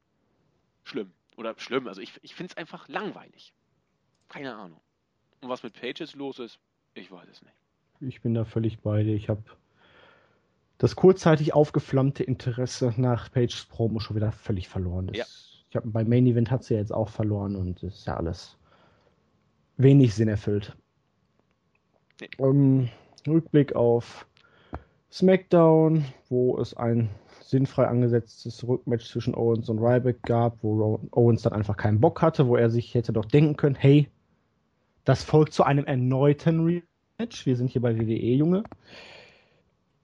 schlimm. 0.85 1.12
Oder 1.37 1.55
schlimm, 1.59 1.88
also 1.88 2.00
ich, 2.00 2.12
ich 2.22 2.35
finde 2.35 2.52
es 2.52 2.57
einfach 2.57 2.88
langweilig. 2.88 3.52
Keine 4.28 4.55
Ahnung. 4.55 4.81
Und 5.40 5.48
was 5.48 5.62
mit 5.62 5.74
Pages 5.74 6.14
los 6.14 6.38
ist, 6.38 6.59
ich 6.94 7.11
weiß 7.11 7.28
es 7.31 7.42
nicht. 7.42 7.55
Ich 8.00 8.20
bin 8.20 8.35
da 8.35 8.44
völlig 8.44 8.81
bei 8.81 9.02
dir. 9.02 9.14
Ich 9.14 9.28
habe 9.28 9.42
das 10.78 10.96
kurzzeitig 10.96 11.55
aufgeflammte 11.55 12.24
Interesse 12.24 12.92
nach 12.96 13.31
Pages 13.31 13.64
Promo 13.64 14.00
schon 14.00 14.16
wieder 14.16 14.33
völlig 14.33 14.68
verloren. 14.68 15.07
Das, 15.07 15.16
ja. 15.16 15.24
Ich 15.70 15.76
habe 15.76 15.88
beim 15.88 16.09
Main 16.09 16.26
Event 16.26 16.50
hat 16.50 16.64
sie 16.64 16.74
ja 16.74 16.81
jetzt 16.81 16.92
auch 16.92 17.09
verloren 17.09 17.57
und 17.57 17.83
ist 17.83 18.07
ja 18.07 18.16
alles 18.16 18.59
wenig 19.76 20.14
Sinn 20.14 20.28
erfüllt. 20.28 20.76
Nee. 22.20 22.28
Um, 22.37 22.81
ähm, 22.81 22.88
Rückblick 23.26 23.74
auf 23.74 24.26
SmackDown, 25.12 26.07
wo 26.31 26.59
es 26.59 26.75
ein 26.75 27.11
sinnfrei 27.42 27.87
angesetztes 27.87 28.66
Rückmatch 28.66 29.11
zwischen 29.11 29.35
Owens 29.35 29.68
und 29.68 29.79
Ryback 29.79 30.22
gab, 30.22 30.57
wo 30.62 31.01
Owens 31.11 31.42
dann 31.42 31.53
einfach 31.53 31.77
keinen 31.77 32.01
Bock 32.01 32.22
hatte, 32.22 32.48
wo 32.48 32.57
er 32.57 32.70
sich 32.70 32.94
hätte 32.94 33.12
doch 33.12 33.27
denken 33.27 33.57
können, 33.57 33.75
hey, 33.75 34.09
das 35.05 35.22
folgt 35.22 35.53
zu 35.53 35.64
einem 35.64 35.85
erneuten 35.85 36.83
Rematch. 37.18 37.44
Wir 37.44 37.57
sind 37.57 37.70
hier 37.70 37.83
bei 37.83 37.98
WWE, 37.98 38.35
Junge. 38.35 38.62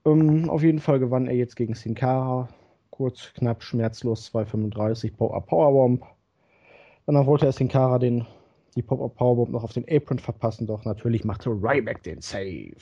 Um, 0.03 0.51
auf 0.51 0.63
jeden 0.63 0.79
Fall 0.79 0.99
gewann 0.99 1.27
er 1.27 1.35
jetzt 1.35 1.57
gegen 1.57 1.75
Sin 1.75 1.95
Cara. 1.95 2.49
Kurz, 2.91 3.33
knapp, 3.35 3.63
schmerzlos, 3.63 4.31
2,35 4.35 5.17
Power 5.17 5.41
Powerbomb. 5.41 6.05
Danach 7.07 7.27
wollte 7.27 7.47
er 7.47 7.53
Sin 7.53 7.69
Cara 7.69 7.99
den, 7.99 8.27
die 8.75 8.83
Pop-Up 8.83 9.17
Powerbomb 9.17 9.51
noch 9.51 9.65
auf 9.65 9.73
den 9.73 9.87
Apron 9.89 10.19
verpassen, 10.19 10.67
doch 10.67 10.85
natürlich 10.85 11.25
machte 11.25 11.49
Ryback 11.49 12.03
den 12.03 12.21
Save. 12.21 12.77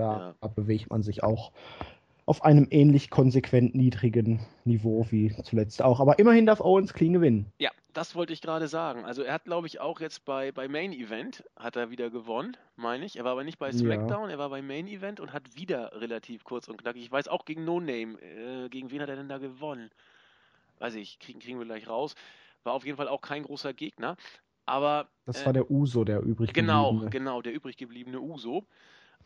Da 0.00 0.34
ja. 0.40 0.48
bewegt 0.48 0.90
man 0.90 1.02
sich 1.02 1.22
auch 1.22 1.52
auf 2.24 2.44
einem 2.44 2.68
ähnlich 2.70 3.10
konsequent 3.10 3.74
niedrigen 3.74 4.40
Niveau 4.64 5.06
wie 5.10 5.34
zuletzt 5.42 5.82
auch. 5.82 6.00
Aber 6.00 6.18
immerhin 6.18 6.46
darf 6.46 6.60
Owens 6.60 6.94
clean 6.94 7.12
gewinnen. 7.12 7.52
Ja, 7.58 7.70
das 7.92 8.14
wollte 8.14 8.32
ich 8.32 8.40
gerade 8.40 8.68
sagen. 8.68 9.04
Also 9.04 9.22
er 9.22 9.34
hat, 9.34 9.44
glaube 9.44 9.66
ich, 9.66 9.80
auch 9.80 10.00
jetzt 10.00 10.24
bei, 10.24 10.52
bei 10.52 10.68
Main 10.68 10.92
Event 10.92 11.44
hat 11.56 11.76
er 11.76 11.90
wieder 11.90 12.08
gewonnen, 12.08 12.56
meine 12.76 13.04
ich. 13.04 13.16
Er 13.16 13.24
war 13.24 13.32
aber 13.32 13.44
nicht 13.44 13.58
bei 13.58 13.72
SmackDown, 13.72 14.28
ja. 14.28 14.30
er 14.30 14.38
war 14.38 14.48
bei 14.48 14.62
Main 14.62 14.86
Event 14.86 15.20
und 15.20 15.32
hat 15.32 15.56
wieder 15.56 16.00
relativ 16.00 16.44
kurz 16.44 16.68
und 16.68 16.80
knackig. 16.80 17.02
Ich 17.02 17.12
weiß 17.12 17.28
auch 17.28 17.44
gegen 17.44 17.64
No 17.64 17.80
Name. 17.80 18.16
Äh, 18.22 18.68
gegen 18.68 18.90
wen 18.90 19.02
hat 19.02 19.08
er 19.08 19.16
denn 19.16 19.28
da 19.28 19.38
gewonnen? 19.38 19.90
Weiß 20.78 20.94
ich, 20.94 21.18
kriegen, 21.18 21.40
kriegen 21.40 21.58
wir 21.58 21.66
gleich 21.66 21.88
raus. 21.88 22.14
War 22.62 22.74
auf 22.74 22.86
jeden 22.86 22.96
Fall 22.96 23.08
auch 23.08 23.20
kein 23.20 23.42
großer 23.42 23.74
Gegner. 23.74 24.16
Aber. 24.66 25.08
Das 25.26 25.42
äh, 25.42 25.46
war 25.46 25.52
der 25.52 25.68
Uso, 25.70 26.04
der 26.04 26.22
übrig 26.22 26.52
genau, 26.52 26.92
gebliebene. 26.92 27.10
Genau, 27.10 27.32
genau, 27.32 27.42
der 27.42 27.54
übrig 27.54 27.76
gebliebene 27.76 28.20
Uso. 28.20 28.64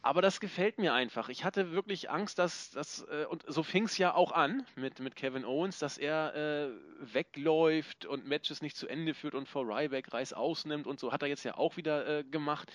Aber 0.04 0.20
das 0.20 0.38
gefällt 0.38 0.76
mir 0.76 0.92
einfach. 0.92 1.30
Ich 1.30 1.44
hatte 1.44 1.72
wirklich 1.72 2.10
Angst, 2.10 2.38
dass 2.38 2.70
das, 2.72 3.06
äh, 3.08 3.24
und 3.24 3.42
so 3.48 3.62
fing 3.62 3.84
es 3.84 3.96
ja 3.96 4.14
auch 4.14 4.32
an 4.32 4.66
mit, 4.76 5.00
mit 5.00 5.16
Kevin 5.16 5.46
Owens, 5.46 5.78
dass 5.78 5.96
er 5.96 6.34
äh, 6.34 6.68
wegläuft 7.14 8.04
und 8.04 8.26
Matches 8.26 8.60
nicht 8.60 8.76
zu 8.76 8.86
Ende 8.86 9.14
führt 9.14 9.34
und 9.34 9.48
vor 9.48 9.64
Ryback 9.66 10.12
Reis 10.12 10.34
ausnimmt 10.34 10.86
und 10.86 11.00
so 11.00 11.10
hat 11.10 11.22
er 11.22 11.28
jetzt 11.28 11.42
ja 11.42 11.56
auch 11.56 11.78
wieder 11.78 12.06
äh, 12.06 12.22
gemacht. 12.22 12.70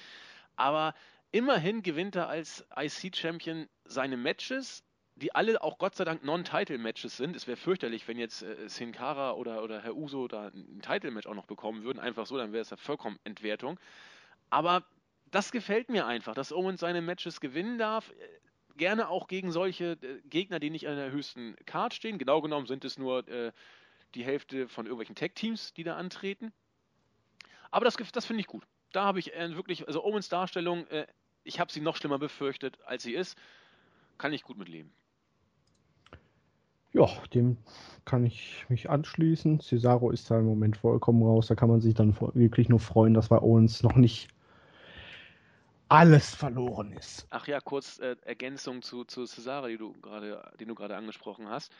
Aber 0.55 0.95
immerhin 1.29 1.83
gewinnt 1.83 2.15
er 2.15 2.29
als 2.29 2.65
IC-Champion 2.75 3.69
seine 3.85 4.17
Matches, 4.17 4.83
die 5.13 5.35
alle 5.35 5.61
auch 5.61 5.77
Gott 5.77 5.93
sei 5.93 6.05
Dank 6.05 6.23
Non-Title-Matches 6.23 7.15
sind. 7.15 7.35
Es 7.35 7.45
wäre 7.45 7.57
fürchterlich, 7.57 8.07
wenn 8.07 8.17
jetzt 8.17 8.41
äh, 8.41 8.67
Sin 8.67 8.91
Cara 8.91 9.33
oder, 9.33 9.61
oder 9.61 9.83
Herr 9.83 9.95
Uso 9.95 10.27
da 10.27 10.47
ein 10.47 10.81
Title-Match 10.81 11.27
auch 11.27 11.35
noch 11.35 11.45
bekommen 11.45 11.83
würden. 11.83 11.99
Einfach 11.99 12.25
so, 12.25 12.37
dann 12.39 12.53
wäre 12.53 12.63
es 12.63 12.71
ja 12.71 12.77
vollkommen 12.77 13.19
Entwertung. 13.23 13.79
Aber 14.49 14.83
das 15.31 15.51
gefällt 15.51 15.89
mir 15.89 16.05
einfach, 16.05 16.33
dass 16.33 16.51
Owens 16.51 16.79
seine 16.79 17.01
Matches 17.01 17.39
gewinnen 17.39 17.77
darf. 17.77 18.11
Gerne 18.77 19.09
auch 19.09 19.27
gegen 19.27 19.51
solche 19.51 19.97
äh, 20.01 20.21
Gegner, 20.29 20.59
die 20.59 20.69
nicht 20.69 20.87
an 20.87 20.95
der 20.95 21.11
höchsten 21.11 21.55
Card 21.65 21.93
stehen. 21.93 22.17
Genau 22.17 22.41
genommen 22.41 22.67
sind 22.67 22.85
es 22.85 22.97
nur 22.97 23.27
äh, 23.27 23.51
die 24.15 24.23
Hälfte 24.23 24.67
von 24.67 24.85
irgendwelchen 24.85 25.15
Tech-Teams, 25.15 25.73
die 25.73 25.83
da 25.83 25.95
antreten. 25.97 26.51
Aber 27.71 27.85
das, 27.85 27.95
das 27.95 28.25
finde 28.25 28.41
ich 28.41 28.47
gut. 28.47 28.65
Da 28.91 29.03
habe 29.03 29.19
ich 29.19 29.33
äh, 29.35 29.55
wirklich, 29.55 29.87
also 29.87 30.03
Owens 30.03 30.29
Darstellung, 30.29 30.87
äh, 30.87 31.05
ich 31.43 31.59
habe 31.59 31.71
sie 31.71 31.81
noch 31.81 31.95
schlimmer 31.95 32.19
befürchtet, 32.19 32.79
als 32.85 33.03
sie 33.03 33.13
ist. 33.13 33.37
Kann 34.17 34.33
ich 34.33 34.43
gut 34.43 34.57
mitleben. 34.57 34.91
Ja, 36.91 37.07
dem 37.33 37.57
kann 38.05 38.25
ich 38.25 38.65
mich 38.67 38.89
anschließen. 38.89 39.59
Cesaro 39.59 40.09
ist 40.09 40.31
da 40.31 40.39
im 40.39 40.45
Moment 40.45 40.77
vollkommen 40.77 41.21
raus. 41.21 41.47
Da 41.47 41.55
kann 41.55 41.69
man 41.69 41.81
sich 41.81 41.93
dann 41.93 42.17
wirklich 42.33 42.67
nur 42.67 42.79
freuen, 42.79 43.13
dass 43.13 43.29
bei 43.29 43.37
Owens 43.37 43.83
noch 43.83 43.95
nicht 43.95 44.29
alles 45.89 46.34
verloren 46.34 46.93
ist. 46.93 47.28
Ach 47.32 47.47
ja, 47.47 47.60
kurz 47.60 47.99
äh, 47.99 48.15
Ergänzung 48.23 48.82
zu, 48.82 49.04
zu 49.04 49.25
Cesaro, 49.25 49.67
die 49.67 49.78
du 49.78 49.93
gerade, 49.93 50.52
den 50.60 50.67
du 50.67 50.75
gerade 50.75 50.95
angesprochen 50.95 51.49
hast. 51.49 51.73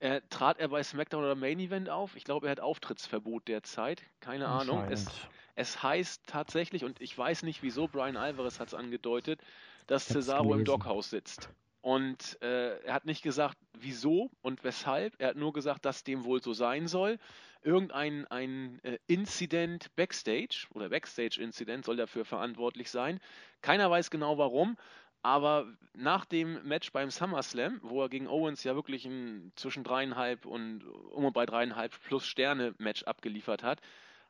Äh, 0.00 0.22
trat 0.28 0.58
er 0.58 0.68
bei 0.68 0.82
SmackDown 0.82 1.22
oder 1.22 1.34
Main 1.34 1.60
Event 1.60 1.88
auf? 1.88 2.16
Ich 2.16 2.24
glaube, 2.24 2.46
er 2.46 2.52
hat 2.52 2.60
Auftrittsverbot 2.60 3.46
derzeit. 3.46 4.02
Keine 4.20 4.48
Ahnung. 4.48 4.84
Es, 4.90 5.06
es, 5.54 5.82
heißt 5.82 6.22
tatsächlich, 6.26 6.84
und 6.84 7.00
ich 7.00 7.16
weiß 7.16 7.44
nicht 7.44 7.62
wieso, 7.62 7.86
Brian 7.86 8.16
Alvarez 8.16 8.58
hat 8.58 8.68
es 8.68 8.74
angedeutet, 8.74 9.40
dass 9.86 10.06
Cesaro 10.06 10.54
im 10.54 10.64
Doghouse 10.64 11.10
sitzt. 11.10 11.48
Und 11.84 12.40
äh, 12.40 12.78
er 12.78 12.94
hat 12.94 13.04
nicht 13.04 13.22
gesagt, 13.22 13.58
wieso 13.74 14.30
und 14.40 14.64
weshalb. 14.64 15.16
Er 15.18 15.28
hat 15.28 15.36
nur 15.36 15.52
gesagt, 15.52 15.84
dass 15.84 16.02
dem 16.02 16.24
wohl 16.24 16.42
so 16.42 16.54
sein 16.54 16.88
soll. 16.88 17.18
Irgendein 17.62 18.26
ein 18.28 18.80
äh, 18.84 18.96
Incident 19.06 19.94
Backstage 19.94 20.66
oder 20.72 20.88
Backstage-Incident 20.88 21.84
soll 21.84 21.96
dafür 21.96 22.24
verantwortlich 22.24 22.90
sein. 22.90 23.20
Keiner 23.60 23.90
weiß 23.90 24.10
genau 24.10 24.38
warum. 24.38 24.78
Aber 25.20 25.66
nach 25.92 26.24
dem 26.24 26.66
Match 26.66 26.90
beim 26.90 27.10
SummerSlam, 27.10 27.80
wo 27.82 28.00
er 28.00 28.08
gegen 28.08 28.28
Owens 28.28 28.64
ja 28.64 28.74
wirklich 28.74 29.04
ein 29.04 29.52
zwischen 29.54 29.84
dreieinhalb 29.84 30.46
und 30.46 30.84
um 31.10 31.26
und 31.26 31.34
bei 31.34 31.44
dreieinhalb 31.44 31.92
plus 32.04 32.26
Sterne 32.26 32.74
Match 32.78 33.02
abgeliefert 33.02 33.62
hat, 33.62 33.82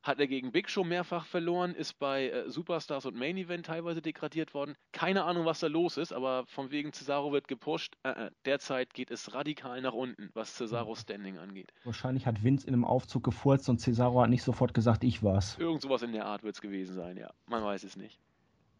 hat 0.04 0.20
er 0.20 0.26
gegen 0.26 0.52
Big 0.52 0.68
Show 0.68 0.84
mehrfach 0.84 1.24
verloren, 1.24 1.74
ist 1.74 1.98
bei 1.98 2.28
äh, 2.28 2.50
Superstars 2.50 3.06
und 3.06 3.16
Main 3.16 3.38
Event 3.38 3.66
teilweise 3.66 4.02
degradiert 4.02 4.52
worden. 4.52 4.76
Keine 4.92 5.24
Ahnung, 5.24 5.46
was 5.46 5.60
da 5.60 5.66
los 5.66 5.96
ist, 5.96 6.12
aber 6.12 6.44
von 6.46 6.70
wegen 6.70 6.92
Cesaro 6.92 7.32
wird 7.32 7.48
gepusht. 7.48 7.96
Äh, 8.02 8.10
äh, 8.10 8.30
derzeit 8.44 8.92
geht 8.92 9.10
es 9.10 9.34
radikal 9.34 9.80
nach 9.80 9.94
unten, 9.94 10.28
was 10.34 10.56
Cesaros 10.56 11.00
Standing 11.00 11.38
angeht. 11.38 11.72
Wahrscheinlich 11.84 12.26
hat 12.26 12.44
Vince 12.44 12.66
in 12.66 12.74
einem 12.74 12.84
Aufzug 12.84 13.24
gefurzt 13.24 13.68
und 13.70 13.80
Cesaro 13.80 14.20
hat 14.20 14.28
nicht 14.28 14.42
sofort 14.42 14.74
gesagt, 14.74 15.04
ich 15.04 15.22
war's. 15.22 15.56
Irgend 15.58 15.80
sowas 15.80 16.02
in 16.02 16.12
der 16.12 16.26
Art 16.26 16.42
wird 16.42 16.54
es 16.54 16.60
gewesen 16.60 16.94
sein, 16.94 17.16
ja. 17.16 17.30
Man 17.46 17.64
weiß 17.64 17.82
es 17.84 17.96
nicht. 17.96 18.20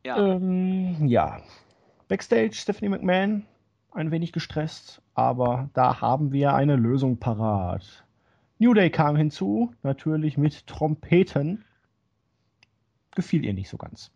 Ja. 0.04 0.18
Ähm, 0.18 1.06
ja. 1.06 1.40
Backstage, 2.08 2.52
Stephanie 2.52 2.90
McMahon, 2.90 3.46
ein 3.92 4.10
wenig 4.10 4.32
gestresst, 4.32 5.00
aber 5.14 5.70
da 5.72 6.02
haben 6.02 6.32
wir 6.32 6.52
eine 6.52 6.76
Lösung 6.76 7.18
parat. 7.18 8.03
New 8.58 8.72
Day 8.72 8.88
kam 8.90 9.16
hinzu, 9.16 9.72
natürlich 9.82 10.38
mit 10.38 10.66
Trompeten. 10.66 11.64
Gefiel 13.14 13.44
ihr 13.44 13.52
nicht 13.52 13.68
so 13.68 13.76
ganz. 13.76 14.12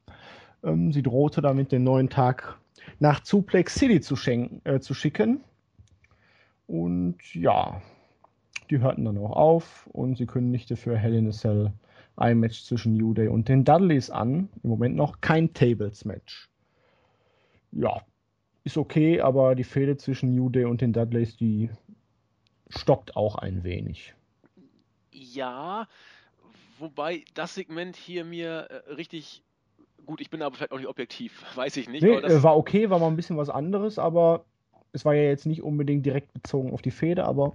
Ähm, 0.62 0.92
sie 0.92 1.02
drohte 1.02 1.40
damit, 1.40 1.72
den 1.72 1.82
neuen 1.82 2.08
Tag 2.08 2.58
nach 3.00 3.24
Suplex 3.24 3.74
City 3.74 4.00
zu, 4.00 4.14
äh, 4.64 4.80
zu 4.80 4.94
schicken. 4.94 5.40
Und 6.68 7.34
ja, 7.34 7.82
die 8.70 8.78
hörten 8.78 9.04
dann 9.04 9.18
auch 9.18 9.32
auf 9.32 9.88
und 9.92 10.16
sie 10.18 10.26
kündigte 10.26 10.76
für 10.76 10.96
Hell 10.96 11.14
in 11.14 11.28
a 11.28 11.32
Cell 11.32 11.72
ein 12.16 12.38
Match 12.38 12.64
zwischen 12.64 12.96
New 12.96 13.14
Day 13.14 13.28
und 13.28 13.48
den 13.48 13.64
Dudleys 13.64 14.10
an. 14.10 14.48
Im 14.62 14.70
Moment 14.70 14.94
noch 14.94 15.20
kein 15.20 15.52
Tables-Match. 15.52 16.48
Ja, 17.72 18.02
ist 18.64 18.76
okay, 18.76 19.20
aber 19.20 19.54
die 19.54 19.64
Fehde 19.64 19.96
zwischen 19.96 20.34
New 20.34 20.48
Day 20.48 20.64
und 20.64 20.80
den 20.80 20.92
Dudleys, 20.92 21.36
die 21.36 21.70
stockt 22.68 23.16
auch 23.16 23.36
ein 23.36 23.64
wenig 23.64 24.14
ja, 25.18 25.86
wobei 26.78 27.24
das 27.34 27.54
Segment 27.54 27.96
hier 27.96 28.24
mir 28.24 28.68
äh, 28.70 28.92
richtig 28.92 29.42
gut, 30.06 30.20
ich 30.20 30.30
bin 30.30 30.42
aber 30.42 30.56
vielleicht 30.56 30.72
auch 30.72 30.78
nicht 30.78 30.88
objektiv, 30.88 31.44
weiß 31.54 31.76
ich 31.76 31.88
nicht. 31.88 32.02
Nee, 32.02 32.20
das, 32.20 32.42
war 32.42 32.56
okay, 32.56 32.90
war 32.90 32.98
mal 32.98 33.08
ein 33.08 33.16
bisschen 33.16 33.36
was 33.36 33.50
anderes, 33.50 33.98
aber 33.98 34.44
es 34.92 35.04
war 35.04 35.14
ja 35.14 35.22
jetzt 35.22 35.46
nicht 35.46 35.62
unbedingt 35.62 36.04
direkt 36.06 36.32
bezogen 36.32 36.72
auf 36.72 36.82
die 36.82 36.90
Fehde, 36.90 37.24
aber. 37.24 37.52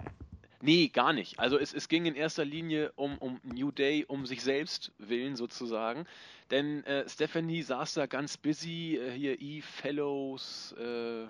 Nee, 0.66 0.88
gar 0.88 1.12
nicht. 1.12 1.40
Also 1.40 1.60
es, 1.60 1.74
es 1.74 1.90
ging 1.90 2.06
in 2.06 2.16
erster 2.16 2.46
Linie 2.46 2.94
um, 2.96 3.18
um 3.18 3.42
New 3.44 3.70
Day, 3.72 4.06
um 4.08 4.26
sich 4.26 4.42
selbst 4.42 4.94
willen 4.98 5.36
sozusagen. 5.36 6.06
Denn 6.52 6.86
äh, 6.86 7.08
Stephanie 7.10 7.64
saß 7.64 7.96
da 7.96 8.06
ganz 8.06 8.38
busy, 8.38 8.96
äh, 8.96 9.12
hier 9.12 9.42
E-Fellows, 9.42 10.74
äh, 10.80 11.26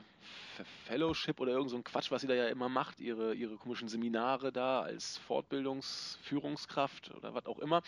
Fellowship 0.85 1.39
oder 1.39 1.53
irgend 1.53 1.71
so 1.71 1.77
ein 1.77 1.83
Quatsch, 1.83 2.11
was 2.11 2.21
sie 2.21 2.27
da 2.27 2.35
ja 2.35 2.47
immer 2.47 2.69
macht, 2.69 2.99
ihre, 3.01 3.33
ihre 3.33 3.55
komischen 3.55 3.87
Seminare 3.87 4.51
da 4.51 4.81
als 4.81 5.17
Fortbildungsführungskraft 5.17 7.09
oder 7.15 7.33
was 7.33 7.47
auch 7.47 7.57
immer. 7.57 7.81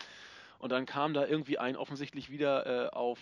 Und 0.58 0.72
dann 0.72 0.84
kam 0.84 1.14
da 1.14 1.28
irgendwie 1.28 1.58
ein 1.58 1.76
offensichtlich 1.76 2.28
wieder 2.28 2.86
äh, 2.86 2.88
auf 2.88 3.20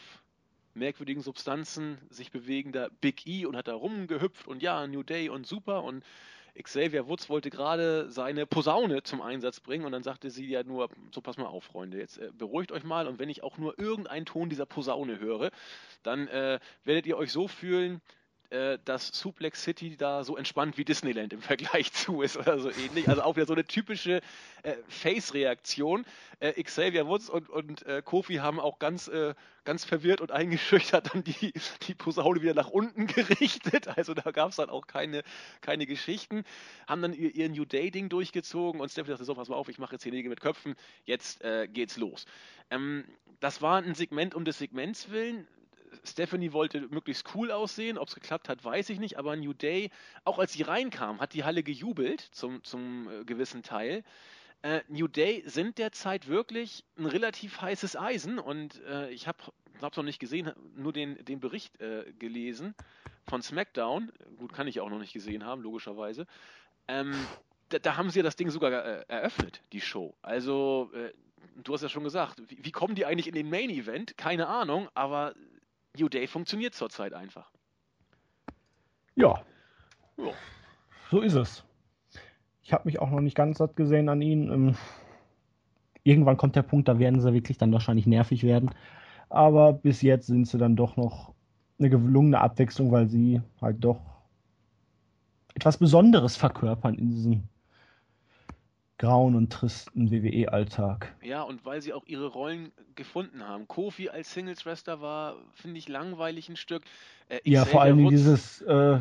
merkwürdigen 0.73 1.21
Substanzen 1.21 1.99
sich 2.09 2.31
bewegender 2.31 2.89
Big 3.03 3.27
E 3.27 3.45
und 3.45 3.55
hat 3.55 3.69
da 3.69 3.75
rumgehüpft 3.75 4.49
und 4.49 4.63
ja, 4.63 4.87
New 4.87 5.03
Day 5.03 5.29
und 5.29 5.47
super 5.47 5.83
und 5.83 6.03
Xavier 6.62 7.09
Woods 7.09 7.29
wollte 7.29 7.51
gerade 7.51 8.11
seine 8.11 8.47
Posaune 8.47 9.03
zum 9.03 9.21
Einsatz 9.21 9.61
bringen 9.61 9.85
und 9.85 9.93
dann 9.93 10.03
sagte 10.03 10.31
sie 10.31 10.47
ja 10.47 10.62
nur, 10.62 10.88
so 11.11 11.21
pass 11.21 11.37
mal 11.37 11.47
auf, 11.47 11.64
Freunde, 11.64 11.99
jetzt 11.99 12.19
äh, 12.19 12.31
beruhigt 12.37 12.71
euch 12.73 12.85
mal 12.85 13.09
und 13.09 13.19
wenn 13.19 13.29
ich 13.29 13.43
auch 13.43 13.59
nur 13.59 13.79
irgendeinen 13.79 14.27
Ton 14.27 14.49
dieser 14.49 14.67
Posaune 14.67 15.19
höre, 15.19 15.51
dann 16.03 16.29
äh, 16.29 16.61
werdet 16.85 17.07
ihr 17.07 17.17
euch 17.17 17.33
so 17.33 17.49
fühlen, 17.49 18.01
äh, 18.50 18.78
dass 18.85 19.09
Suplex 19.09 19.62
City 19.62 19.96
da 19.96 20.22
so 20.22 20.37
entspannt 20.37 20.78
wie 20.78 20.85
Disneyland 20.85 21.33
im 21.33 21.40
Vergleich 21.42 21.92
zu 21.92 22.22
ist 22.22 22.37
oder 22.37 22.59
so 22.59 22.70
ähnlich. 22.70 23.09
Also 23.09 23.22
auch 23.22 23.37
wieder 23.37 23.46
so 23.46 23.54
eine 23.54 23.64
typische 23.64 24.20
äh, 24.62 24.74
Face-Reaktion. 24.88 26.04
Äh, 26.40 26.62
Xavier 26.62 27.07
Woods 27.07 27.30
und, 27.30 27.48
und 27.48 27.87
äh, 27.87 28.02
Kofi 28.02 28.37
haben 28.37 28.61
auch 28.61 28.78
ganz, 28.78 29.09
äh, 29.09 29.35
ganz 29.64 29.85
verwirrt 29.85 30.20
und 30.20 30.30
eingeschüchtert 30.30 31.14
dann 31.14 31.24
die, 31.24 31.52
die 31.87 31.94
Posaune 31.94 32.42
wieder 32.42 32.54
nach 32.54 32.68
unten 32.68 33.07
gerichtet. 33.09 33.88
Also 33.88 34.14
da 34.14 34.30
gab 34.30 34.50
es 34.50 34.57
dann 34.57 34.70
auch 34.70 34.87
keine, 34.87 35.22
keine 35.61 35.87
Geschichten. 35.87 36.44
Haben 36.87 37.02
dann 37.02 37.12
ihr, 37.12 37.35
ihr 37.35 37.48
New 37.48 37.64
Day-Ding 37.64 38.09
durchgezogen 38.09 38.80
und 38.80 38.90
Stephanie 38.90 39.12
dachte 39.12 39.24
so, 39.24 39.35
pass 39.35 39.48
mal 39.48 39.57
auf, 39.57 39.68
ich 39.68 39.78
mache 39.78 39.94
jetzt 39.94 40.02
hier 40.02 40.12
Nägel 40.12 40.30
mit 40.30 40.40
Köpfen, 40.40 40.76
jetzt 41.04 41.42
geht's 41.72 41.96
los. 41.96 42.26
Ähm, 42.70 43.04
das 43.40 43.62
war 43.62 43.83
ein 43.83 43.94
Segment 43.94 44.35
um 44.35 44.44
des 44.44 44.59
Segments 44.59 45.11
willen 45.11 45.46
Stephanie 46.02 46.52
wollte 46.52 46.80
möglichst 46.88 47.35
cool 47.35 47.50
aussehen. 47.50 47.98
Ob 47.98 48.09
es 48.09 48.14
geklappt 48.14 48.48
hat, 48.48 48.64
weiß 48.64 48.90
ich 48.90 48.98
nicht. 48.98 49.18
Aber 49.18 49.37
New 49.37 49.52
Day, 49.52 49.90
auch 50.24 50.38
als 50.38 50.52
sie 50.52 50.62
reinkam, 50.62 51.20
hat 51.20 51.35
die 51.35 51.44
Halle 51.44 51.62
gejubelt 51.62 52.20
zum, 52.33 52.64
zum 52.64 53.09
äh, 53.09 53.24
gewissen 53.24 53.62
Teil. 53.62 54.02
Äh, 54.62 54.80
New 54.88 55.09
Day 55.09 55.42
sind 55.46 55.76
derzeit 55.76 56.26
wirklich 56.26 56.85
ein 56.96 57.04
relativ 57.04 57.61
heißes 57.61 57.96
Eisen 57.96 58.38
und 58.38 58.83
äh, 58.85 59.11
ich 59.11 59.28
habe 59.28 59.38
es 59.76 59.96
noch 59.96 60.04
nicht 60.04 60.18
gesehen, 60.18 60.52
nur 60.74 60.92
den, 60.92 61.22
den 61.24 61.38
Bericht 61.38 61.78
äh, 61.83 62.11
gelesen 62.18 62.74
von 63.28 63.42
SmackDown. 63.42 64.11
Gut, 64.38 64.54
kann 64.54 64.66
ich 64.66 64.80
auch 64.80 64.88
noch 64.88 64.98
nicht 64.98 65.12
gesehen 65.12 65.44
haben, 65.44 65.62
logischerweise. 65.62 66.26
Ähm, 66.88 67.14
da, 67.68 67.78
da, 67.78 67.96
haben 67.96 68.09
sie 68.09 68.20
ja 68.20 68.22
das 68.22 68.37
Ding 68.37 68.50
sogar 68.50 68.72
äh, 68.72 69.04
eröffnet, 69.09 69.61
die 69.72 69.83
Show. 69.83 70.14
Also, 70.22 70.90
äh, 70.94 71.12
du 71.62 71.74
hast 71.74 71.83
ja 71.83 71.90
schon 71.90 72.04
gesagt, 72.04 72.40
wie, 72.48 72.64
wie, 72.64 72.72
kommen 72.72 72.94
die 72.94 73.04
eigentlich 73.04 73.28
in 73.28 73.35
den 73.35 73.50
Main 73.50 73.68
Event? 73.70 74.16
Keine 74.16 74.46
Ahnung, 74.46 74.88
aber 74.94 75.35
New 75.98 76.09
Day 76.09 76.26
funktioniert 76.26 76.74
zurzeit 76.74 77.14
einfach. 77.14 77.50
Ja. 79.14 79.40
ja. 80.16 80.33
So 81.11 81.20
ist 81.20 81.35
es. 81.35 81.64
Ich 82.62 82.72
habe 82.72 82.87
mich 82.87 82.98
auch 82.98 83.11
noch 83.11 83.20
nicht 83.20 83.37
ganz 83.37 83.59
satt 83.59 83.76
gesehen 83.76 84.09
an 84.09 84.22
ihnen. 84.22 84.50
Ähm, 84.50 84.76
irgendwann 86.02 86.37
kommt 86.37 86.57
der 86.57 86.62
Punkt, 86.62 86.88
da 86.88 86.98
werden 86.98 87.20
sie 87.20 87.33
wirklich 87.33 87.59
dann 87.59 87.72
wahrscheinlich 87.72 88.07
nervig 88.07 88.42
werden. 88.42 88.70
Aber 89.28 89.72
bis 89.72 90.02
jetzt 90.02 90.26
sind 90.26 90.48
sie 90.48 90.59
dann 90.59 90.76
doch 90.76 90.96
noch 90.96 91.35
eine 91.78 91.90
gelungene 91.90 92.40
Abwechslung, 92.40 92.90
weil 92.92 93.09
sie 93.09 93.40
halt 93.61 93.82
doch 93.84 94.01
etwas 95.55 95.76
Besonderes 95.76 96.36
verkörpern 96.36 96.95
in 96.95 97.11
diesem 97.11 97.42
grauen 98.99 99.34
und 99.34 99.53
tristen 99.53 100.11
WWE-Alltag. 100.11 101.14
Ja, 101.22 101.42
und 101.42 101.64
weil 101.64 101.82
sie 101.82 101.92
auch 101.92 102.07
ihre 102.07 102.26
Rollen 102.26 102.72
gefunden 102.95 103.47
haben. 103.47 103.66
Kofi 103.66 104.09
als 104.09 104.32
Singles-Wrestler 104.32 105.01
war, 105.01 105.36
finde 105.53 105.78
ich, 105.78 105.88
langweilig 105.88 106.49
ein 106.49 106.57
Stück. 106.57 106.82
Äh, 107.28 107.40
ja, 107.45 107.64
vor 107.64 107.82
allem 107.82 108.09
dieses 108.09 108.62
äh, 108.62 109.01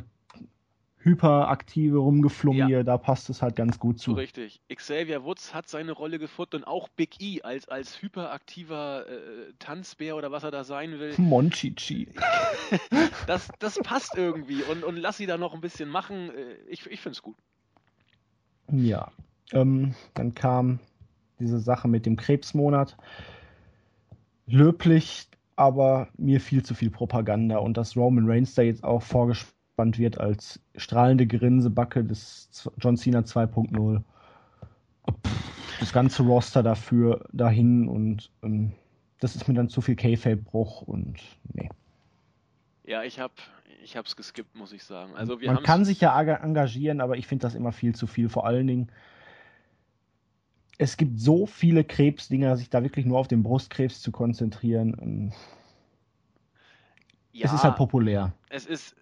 hyperaktive 1.03 1.97
Rumgeflummier, 1.97 2.77
ja. 2.77 2.83
da 2.83 2.97
passt 2.97 3.29
es 3.29 3.41
halt 3.41 3.55
ganz 3.55 3.77
gut 3.77 3.99
zu. 3.99 4.13
Richtig. 4.13 4.61
Xavier 4.73 5.23
Woods 5.23 5.53
hat 5.53 5.67
seine 5.67 5.91
Rolle 5.91 6.17
gefunden 6.17 6.57
und 6.57 6.63
auch 6.63 6.87
Big 6.89 7.21
E 7.21 7.41
als, 7.41 7.67
als 7.67 8.01
hyperaktiver 8.01 9.05
äh, 9.07 9.53
Tanzbär 9.59 10.15
oder 10.15 10.31
was 10.31 10.43
er 10.43 10.51
da 10.51 10.63
sein 10.63 10.99
will. 10.99 11.13
Monchichi. 11.17 12.07
das, 13.27 13.49
das 13.59 13.77
passt 13.79 14.15
irgendwie 14.15 14.63
und, 14.63 14.83
und 14.83 14.95
lass 14.95 15.17
sie 15.17 15.25
da 15.25 15.37
noch 15.37 15.53
ein 15.53 15.61
bisschen 15.61 15.89
machen. 15.89 16.29
Äh, 16.29 16.55
ich, 16.67 16.85
ich 16.87 17.01
finde 17.01 17.17
es 17.17 17.21
gut. 17.21 17.35
Ja. 18.71 19.11
Ähm, 19.53 19.95
dann 20.13 20.33
kam 20.33 20.79
diese 21.39 21.59
Sache 21.59 21.87
mit 21.87 22.05
dem 22.05 22.15
Krebsmonat. 22.15 22.97
Löblich, 24.45 25.27
aber 25.55 26.07
mir 26.17 26.41
viel 26.41 26.63
zu 26.63 26.73
viel 26.73 26.89
Propaganda 26.89 27.57
und 27.57 27.77
dass 27.77 27.95
Roman 27.95 28.29
Reigns 28.29 28.55
da 28.55 28.61
jetzt 28.61 28.83
auch 28.83 29.01
vorgespannt 29.01 29.97
wird 29.97 30.19
als 30.19 30.59
strahlende 30.75 31.27
Grinsebacke 31.27 32.03
des 32.03 32.49
John 32.77 32.97
Cena 32.97 33.19
2.0. 33.19 34.01
Das 35.79 35.93
ganze 35.93 36.23
Roster 36.23 36.63
dafür 36.63 37.25
dahin 37.31 37.87
und 37.87 38.31
ähm, 38.41 38.73
das 39.19 39.35
ist 39.35 39.47
mir 39.47 39.53
dann 39.53 39.69
zu 39.69 39.81
viel 39.81 39.95
K-Fape-Bruch 39.95 40.81
und 40.81 41.19
nee. 41.53 41.69
Ja, 42.85 43.03
ich 43.03 43.19
habe 43.19 43.33
ich 43.81 43.95
hab's 43.97 44.15
geskippt, 44.15 44.55
muss 44.55 44.73
ich 44.73 44.83
sagen. 44.83 45.13
Also 45.15 45.39
wir 45.39 45.51
Man 45.51 45.63
kann 45.63 45.85
sich 45.85 46.01
ja 46.01 46.19
engagieren, 46.19 47.01
aber 47.01 47.17
ich 47.17 47.27
finde 47.27 47.43
das 47.43 47.55
immer 47.55 47.71
viel 47.71 47.95
zu 47.95 48.07
viel. 48.07 48.29
Vor 48.29 48.45
allen 48.45 48.67
Dingen, 48.67 48.89
es 50.77 50.97
gibt 50.97 51.19
so 51.19 51.45
viele 51.45 51.83
Krebsdinger, 51.83 52.57
sich 52.57 52.69
da 52.69 52.83
wirklich 52.83 53.05
nur 53.05 53.19
auf 53.19 53.27
den 53.27 53.43
Brustkrebs 53.43 54.01
zu 54.01 54.11
konzentrieren. 54.11 55.33
Ja, 57.31 57.45
es 57.45 57.53
ist 57.53 57.63
halt 57.63 57.75
populär. 57.75 58.33
Es 58.49 58.65
ist, 58.65 58.95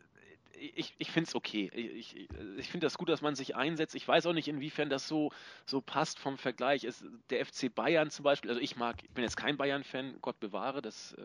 ich, 0.62 0.94
ich 0.98 1.12
finde 1.12 1.28
es 1.28 1.36
okay. 1.36 1.72
Ich, 1.74 2.16
ich 2.58 2.70
finde 2.70 2.86
das 2.86 2.98
gut, 2.98 3.10
dass 3.10 3.22
man 3.22 3.36
sich 3.36 3.56
einsetzt. 3.56 3.96
Ich 3.96 4.08
weiß 4.08 4.26
auch 4.28 4.34
nicht, 4.34 4.48
inwiefern 4.48 4.90
das 4.90 5.08
so, 5.08 5.32
so 5.66 5.82
passt 5.82 6.20
vom 6.20 6.38
Vergleich. 6.38 6.84
Es, 6.84 7.04
der 7.30 7.46
FC 7.46 7.74
Bayern 7.74 8.10
zum 8.10 8.24
Beispiel, 8.24 8.52
also 8.52 8.62
ich 8.62 8.76
mag, 8.76 9.04
ich 9.04 9.10
bin 9.10 9.24
jetzt 9.24 9.38
kein 9.38 9.58
Bayern-Fan, 9.58 10.16
Gott 10.22 10.40
bewahre, 10.40 10.82
das 10.82 11.14
äh, 11.14 11.24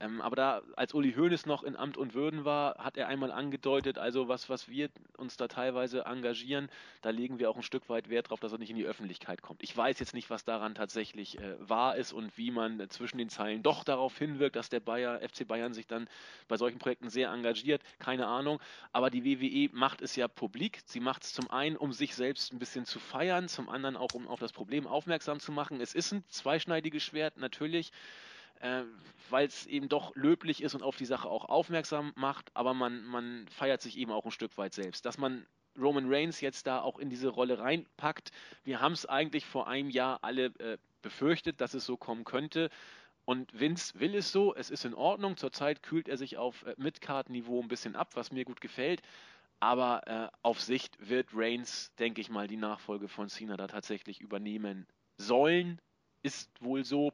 ähm, 0.00 0.20
aber 0.20 0.36
da, 0.36 0.62
als 0.76 0.94
Uli 0.94 1.12
Hoeneß 1.14 1.46
noch 1.46 1.64
in 1.64 1.76
Amt 1.76 1.96
und 1.96 2.14
Würden 2.14 2.44
war, 2.44 2.76
hat 2.78 2.96
er 2.96 3.08
einmal 3.08 3.32
angedeutet, 3.32 3.98
also 3.98 4.28
was, 4.28 4.48
was 4.48 4.68
wir 4.68 4.90
uns 5.16 5.36
da 5.36 5.48
teilweise 5.48 6.04
engagieren, 6.04 6.68
da 7.02 7.10
legen 7.10 7.38
wir 7.38 7.50
auch 7.50 7.56
ein 7.56 7.62
Stück 7.62 7.88
weit 7.88 8.08
Wert 8.08 8.30
drauf, 8.30 8.38
dass 8.38 8.52
er 8.52 8.58
nicht 8.58 8.70
in 8.70 8.76
die 8.76 8.84
Öffentlichkeit 8.84 9.42
kommt. 9.42 9.62
Ich 9.62 9.76
weiß 9.76 9.98
jetzt 9.98 10.14
nicht, 10.14 10.30
was 10.30 10.44
daran 10.44 10.76
tatsächlich 10.76 11.38
äh, 11.38 11.56
wahr 11.58 11.96
ist 11.96 12.12
und 12.12 12.36
wie 12.38 12.52
man 12.52 12.78
äh, 12.78 12.88
zwischen 12.88 13.18
den 13.18 13.28
Zeilen 13.28 13.62
doch 13.62 13.82
darauf 13.82 14.16
hinwirkt, 14.16 14.54
dass 14.54 14.68
der 14.68 14.80
Bayer, 14.80 15.20
FC 15.20 15.46
Bayern 15.46 15.74
sich 15.74 15.88
dann 15.88 16.08
bei 16.46 16.56
solchen 16.56 16.78
Projekten 16.78 17.10
sehr 17.10 17.30
engagiert. 17.30 17.82
Keine 17.98 18.26
Ahnung. 18.28 18.60
Aber 18.92 19.10
die 19.10 19.24
WWE 19.24 19.74
macht 19.76 20.00
es 20.00 20.14
ja 20.14 20.28
publik. 20.28 20.80
Sie 20.84 21.00
macht 21.00 21.24
es 21.24 21.32
zum 21.32 21.50
einen, 21.50 21.76
um 21.76 21.92
sich 21.92 22.14
selbst 22.14 22.52
ein 22.52 22.60
bisschen 22.60 22.84
zu 22.84 23.00
feiern, 23.00 23.48
zum 23.48 23.68
anderen 23.68 23.96
auch, 23.96 24.14
um 24.14 24.28
auf 24.28 24.38
das 24.38 24.52
Problem 24.52 24.86
aufmerksam 24.86 25.40
zu 25.40 25.50
machen. 25.50 25.80
Es 25.80 25.94
ist 25.94 26.12
ein 26.12 26.24
zweischneidiges 26.28 27.02
Schwert, 27.02 27.36
natürlich 27.36 27.90
äh, 28.60 28.82
weil 29.30 29.46
es 29.46 29.66
eben 29.66 29.88
doch 29.88 30.14
löblich 30.16 30.62
ist 30.62 30.74
und 30.74 30.82
auf 30.82 30.96
die 30.96 31.04
Sache 31.04 31.28
auch 31.28 31.46
aufmerksam 31.46 32.12
macht, 32.16 32.50
aber 32.54 32.74
man, 32.74 33.04
man 33.04 33.46
feiert 33.48 33.82
sich 33.82 33.98
eben 33.98 34.12
auch 34.12 34.24
ein 34.24 34.30
Stück 34.30 34.56
weit 34.58 34.74
selbst. 34.74 35.04
Dass 35.04 35.18
man 35.18 35.46
Roman 35.78 36.12
Reigns 36.12 36.40
jetzt 36.40 36.66
da 36.66 36.80
auch 36.80 36.98
in 36.98 37.10
diese 37.10 37.28
Rolle 37.28 37.58
reinpackt, 37.58 38.32
wir 38.64 38.80
haben 38.80 38.92
es 38.92 39.06
eigentlich 39.06 39.46
vor 39.46 39.68
einem 39.68 39.90
Jahr 39.90 40.18
alle 40.22 40.46
äh, 40.58 40.78
befürchtet, 41.02 41.60
dass 41.60 41.74
es 41.74 41.84
so 41.84 41.96
kommen 41.96 42.24
könnte. 42.24 42.70
Und 43.24 43.58
Vince 43.58 44.00
will 44.00 44.14
es 44.14 44.32
so, 44.32 44.54
es 44.54 44.70
ist 44.70 44.86
in 44.86 44.94
Ordnung. 44.94 45.36
Zurzeit 45.36 45.82
kühlt 45.82 46.08
er 46.08 46.16
sich 46.16 46.38
auf 46.38 46.64
äh, 46.64 46.74
Midcard-Niveau 46.78 47.60
ein 47.60 47.68
bisschen 47.68 47.94
ab, 47.94 48.12
was 48.14 48.32
mir 48.32 48.44
gut 48.44 48.60
gefällt. 48.60 49.02
Aber 49.60 50.06
äh, 50.06 50.28
auf 50.42 50.60
Sicht 50.60 50.96
wird 50.98 51.28
Reigns, 51.34 51.92
denke 51.96 52.20
ich 52.20 52.30
mal, 52.30 52.46
die 52.46 52.56
Nachfolge 52.56 53.08
von 53.08 53.28
Cena 53.28 53.56
da 53.56 53.66
tatsächlich 53.66 54.20
übernehmen 54.20 54.86
sollen. 55.18 55.80
Ist 56.22 56.50
wohl 56.62 56.84
so. 56.84 57.12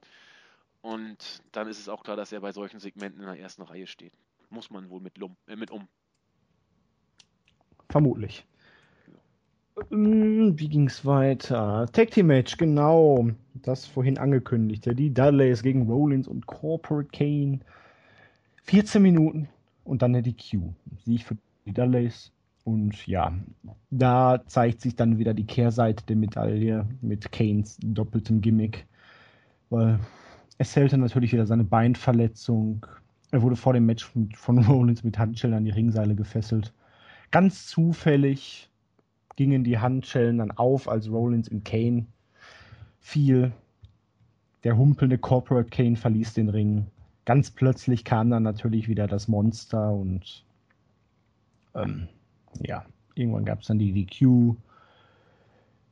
Und 0.84 1.40
dann 1.52 1.66
ist 1.66 1.78
es 1.78 1.88
auch 1.88 2.02
klar, 2.02 2.14
dass 2.14 2.30
er 2.30 2.40
bei 2.40 2.52
solchen 2.52 2.78
Segmenten 2.78 3.22
in 3.22 3.26
der 3.26 3.40
ersten 3.40 3.62
Reihe 3.62 3.86
steht. 3.86 4.12
Muss 4.50 4.68
man 4.68 4.90
wohl 4.90 5.00
mit, 5.00 5.16
Lum 5.16 5.34
äh, 5.46 5.56
mit 5.56 5.70
um. 5.70 5.88
Vermutlich. 7.88 8.44
Hm, 9.88 10.58
wie 10.58 10.68
ging 10.68 10.86
es 10.86 11.06
weiter? 11.06 11.86
Tag 11.90 12.10
Team 12.10 12.26
Match, 12.26 12.58
genau. 12.58 13.30
Das 13.54 13.86
vorhin 13.86 14.18
angekündigte. 14.18 14.94
Die 14.94 15.08
Dudleys 15.08 15.62
gegen 15.62 15.90
Rollins 15.90 16.28
und 16.28 16.44
Corporate 16.46 17.08
Kane. 17.12 17.60
14 18.64 19.00
Minuten 19.00 19.48
und 19.84 20.02
dann 20.02 20.12
der 20.12 20.20
DQ. 20.20 20.68
Sieg 21.06 21.24
für 21.24 21.38
die 21.64 21.72
Dudleys. 21.72 22.30
Und 22.64 23.06
ja, 23.06 23.32
da 23.88 24.44
zeigt 24.48 24.82
sich 24.82 24.96
dann 24.96 25.16
wieder 25.16 25.32
die 25.32 25.46
Kehrseite 25.46 26.04
der 26.04 26.16
Medaille 26.16 26.86
mit 27.00 27.32
Kanes 27.32 27.78
doppeltem 27.80 28.42
Gimmick. 28.42 28.86
Weil 29.70 29.98
es 30.58 30.72
zählte 30.72 30.98
natürlich 30.98 31.32
wieder 31.32 31.46
seine 31.46 31.64
Beinverletzung. 31.64 32.86
Er 33.30 33.42
wurde 33.42 33.56
vor 33.56 33.72
dem 33.72 33.86
Match 33.86 34.04
von 34.34 34.58
Rollins 34.64 35.02
mit 35.04 35.18
Handschellen 35.18 35.56
an 35.56 35.64
die 35.64 35.70
Ringseile 35.70 36.14
gefesselt. 36.14 36.72
Ganz 37.30 37.66
zufällig 37.66 38.70
gingen 39.36 39.64
die 39.64 39.78
Handschellen 39.78 40.38
dann 40.38 40.52
auf, 40.52 40.88
als 40.88 41.10
Rollins 41.10 41.48
in 41.48 41.64
Kane 41.64 42.06
fiel. 43.00 43.52
Der 44.62 44.76
humpelnde 44.76 45.18
Corporate 45.18 45.68
Kane 45.68 45.96
verließ 45.96 46.34
den 46.34 46.48
Ring. 46.48 46.86
Ganz 47.24 47.50
plötzlich 47.50 48.04
kam 48.04 48.30
dann 48.30 48.42
natürlich 48.42 48.88
wieder 48.88 49.06
das 49.06 49.28
Monster 49.28 49.92
und 49.92 50.44
ähm, 51.74 52.08
ja, 52.60 52.84
irgendwann 53.14 53.44
gab 53.44 53.60
es 53.60 53.66
dann 53.66 53.78
die 53.78 53.92
DQ. 53.92 54.54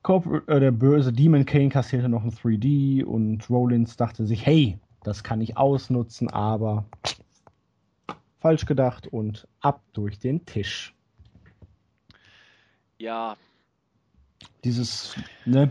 Corpor 0.03 0.43
äh, 0.49 0.59
der 0.59 0.73
böse 0.73 1.13
Demon 1.13 1.47
Kane 1.47 1.69
kassierte 1.69 2.09
noch 2.09 2.25
ein 2.25 2.33
3D 2.33 3.05
und 3.05 3.49
Rollins 3.49 3.97
dachte 3.97 4.27
sich, 4.27 4.45
hey, 4.45 4.79
das 5.05 5.23
kann 5.23 5.41
ich 5.41 5.57
ausnutzen, 5.57 6.29
aber 6.29 6.85
falsch 8.41 8.67
gedacht 8.67 9.07
und 9.07 9.47
ab 9.61 9.83
durch 9.93 10.19
den 10.19 10.45
Tisch. 10.45 10.95
Ja. 12.99 13.37
Dieses, 14.65 15.17
ne, 15.45 15.71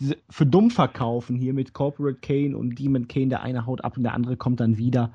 diese, 0.00 0.16
für 0.28 0.46
dumm 0.46 0.70
verkaufen 0.70 1.36
hier 1.36 1.54
mit 1.54 1.72
Corporate 1.72 2.18
Kane 2.20 2.56
und 2.56 2.78
Demon 2.78 3.06
Kane, 3.06 3.28
der 3.28 3.42
eine 3.42 3.66
haut 3.66 3.84
ab 3.84 3.96
und 3.96 4.02
der 4.02 4.14
andere 4.14 4.36
kommt 4.36 4.60
dann 4.60 4.76
wieder. 4.76 5.12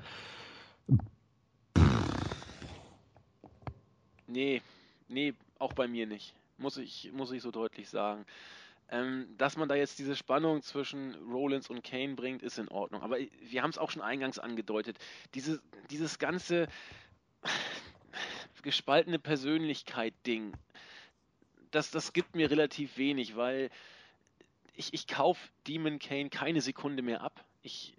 Nee, 4.28 4.62
nee, 5.10 5.34
auch 5.60 5.74
bei 5.74 5.88
mir 5.88 6.08
nicht 6.08 6.34
muss 6.58 6.78
ich, 6.78 7.12
muss 7.14 7.32
ich 7.32 7.42
so 7.42 7.52
deutlich 7.52 7.90
sagen. 7.90 8.26
Ähm, 8.90 9.34
dass 9.38 9.58
man 9.58 9.70
da 9.70 9.76
jetzt 9.76 9.98
diese 9.98 10.16
Spannung 10.16 10.62
zwischen 10.62 11.16
Rollins 11.32 11.70
und 11.70 11.84
Kane 11.84 12.16
bringt, 12.16 12.44
ist 12.44 12.60
in 12.60 12.68
Ordnung. 12.68 13.02
Aber 13.02 13.18
wir 13.18 13.64
haben 13.64 13.70
es 13.70 13.78
auch 13.78 13.92
schon 13.92 14.02
eingangs 14.02 14.40
angedeutet. 14.40 14.98
Diese, 15.34 15.62
dieses 15.90 16.20
ganze 16.20 16.68
gespaltene 18.62 19.20
Persönlichkeit-Ding, 19.20 20.54
das, 21.72 21.92
das 21.92 22.14
gibt 22.14 22.36
mir 22.36 22.52
relativ 22.52 22.98
wenig, 22.98 23.36
weil 23.36 23.70
ich, 24.76 24.94
ich 24.94 25.08
kaufe 25.08 25.50
Demon 25.68 26.00
Kane 26.00 26.30
keine 26.30 26.62
Sekunde 26.62 27.02
mehr 27.02 27.22
ab. 27.22 27.44
Ich 27.62 27.96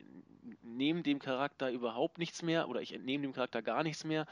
nehme 0.63 1.03
dem 1.03 1.19
Charakter 1.19 1.71
überhaupt 1.71 2.19
nichts 2.19 2.43
mehr 2.43 2.69
oder 2.69 2.81
ich 2.81 2.93
entnehme 2.93 3.23
dem 3.23 3.33
Charakter 3.33 3.63
gar 3.63 3.83
nichts 3.83 4.05
mehr 4.05 4.27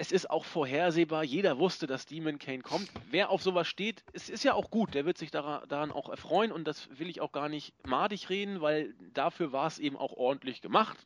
es 0.00 0.12
ist 0.12 0.30
auch 0.30 0.46
vorhersehbar, 0.46 1.24
jeder 1.24 1.58
wusste, 1.58 1.86
dass 1.86 2.06
Demon 2.06 2.38
Kane 2.38 2.62
kommt. 2.62 2.90
Wer 3.10 3.28
auf 3.28 3.42
sowas 3.42 3.68
steht, 3.68 4.02
es 4.14 4.30
ist 4.30 4.44
ja 4.44 4.54
auch 4.54 4.70
gut, 4.70 4.94
der 4.94 5.04
wird 5.04 5.18
sich 5.18 5.30
daran, 5.30 5.90
auch 5.90 6.08
erfreuen 6.08 6.52
und 6.52 6.64
das 6.64 6.88
will 6.98 7.10
ich 7.10 7.20
auch 7.20 7.32
gar 7.32 7.50
nicht 7.50 7.74
madig 7.86 8.30
reden, 8.30 8.62
weil 8.62 8.94
dafür 9.12 9.52
war 9.52 9.66
es 9.66 9.78
eben 9.78 9.98
auch 9.98 10.14
ordentlich 10.14 10.62
gemacht. 10.62 10.96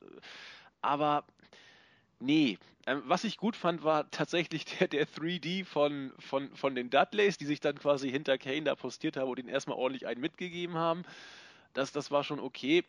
Aber 0.80 1.24
nee, 2.20 2.56
ähm, 2.86 3.02
was 3.06 3.24
ich 3.24 3.36
gut 3.36 3.56
fand, 3.56 3.82
war 3.82 4.08
tatsächlich 4.12 4.64
der, 4.78 4.86
der 4.86 5.08
3D 5.08 5.64
von, 5.64 6.12
von, 6.20 6.54
von 6.54 6.76
den 6.76 6.88
Dudleys, 6.88 7.36
die 7.36 7.46
sich 7.46 7.58
dann 7.58 7.76
quasi 7.76 8.08
hinter 8.08 8.38
Kane 8.38 8.62
da 8.62 8.76
postiert 8.76 9.16
haben 9.16 9.28
und 9.28 9.40
ihn 9.40 9.48
erstmal 9.48 9.76
ordentlich 9.76 10.06
einen 10.06 10.20
mitgegeben 10.20 10.76
haben. 10.76 11.02
Das, 11.72 11.90
das 11.90 12.12
war 12.12 12.22
schon 12.22 12.38
okay. 12.38 12.84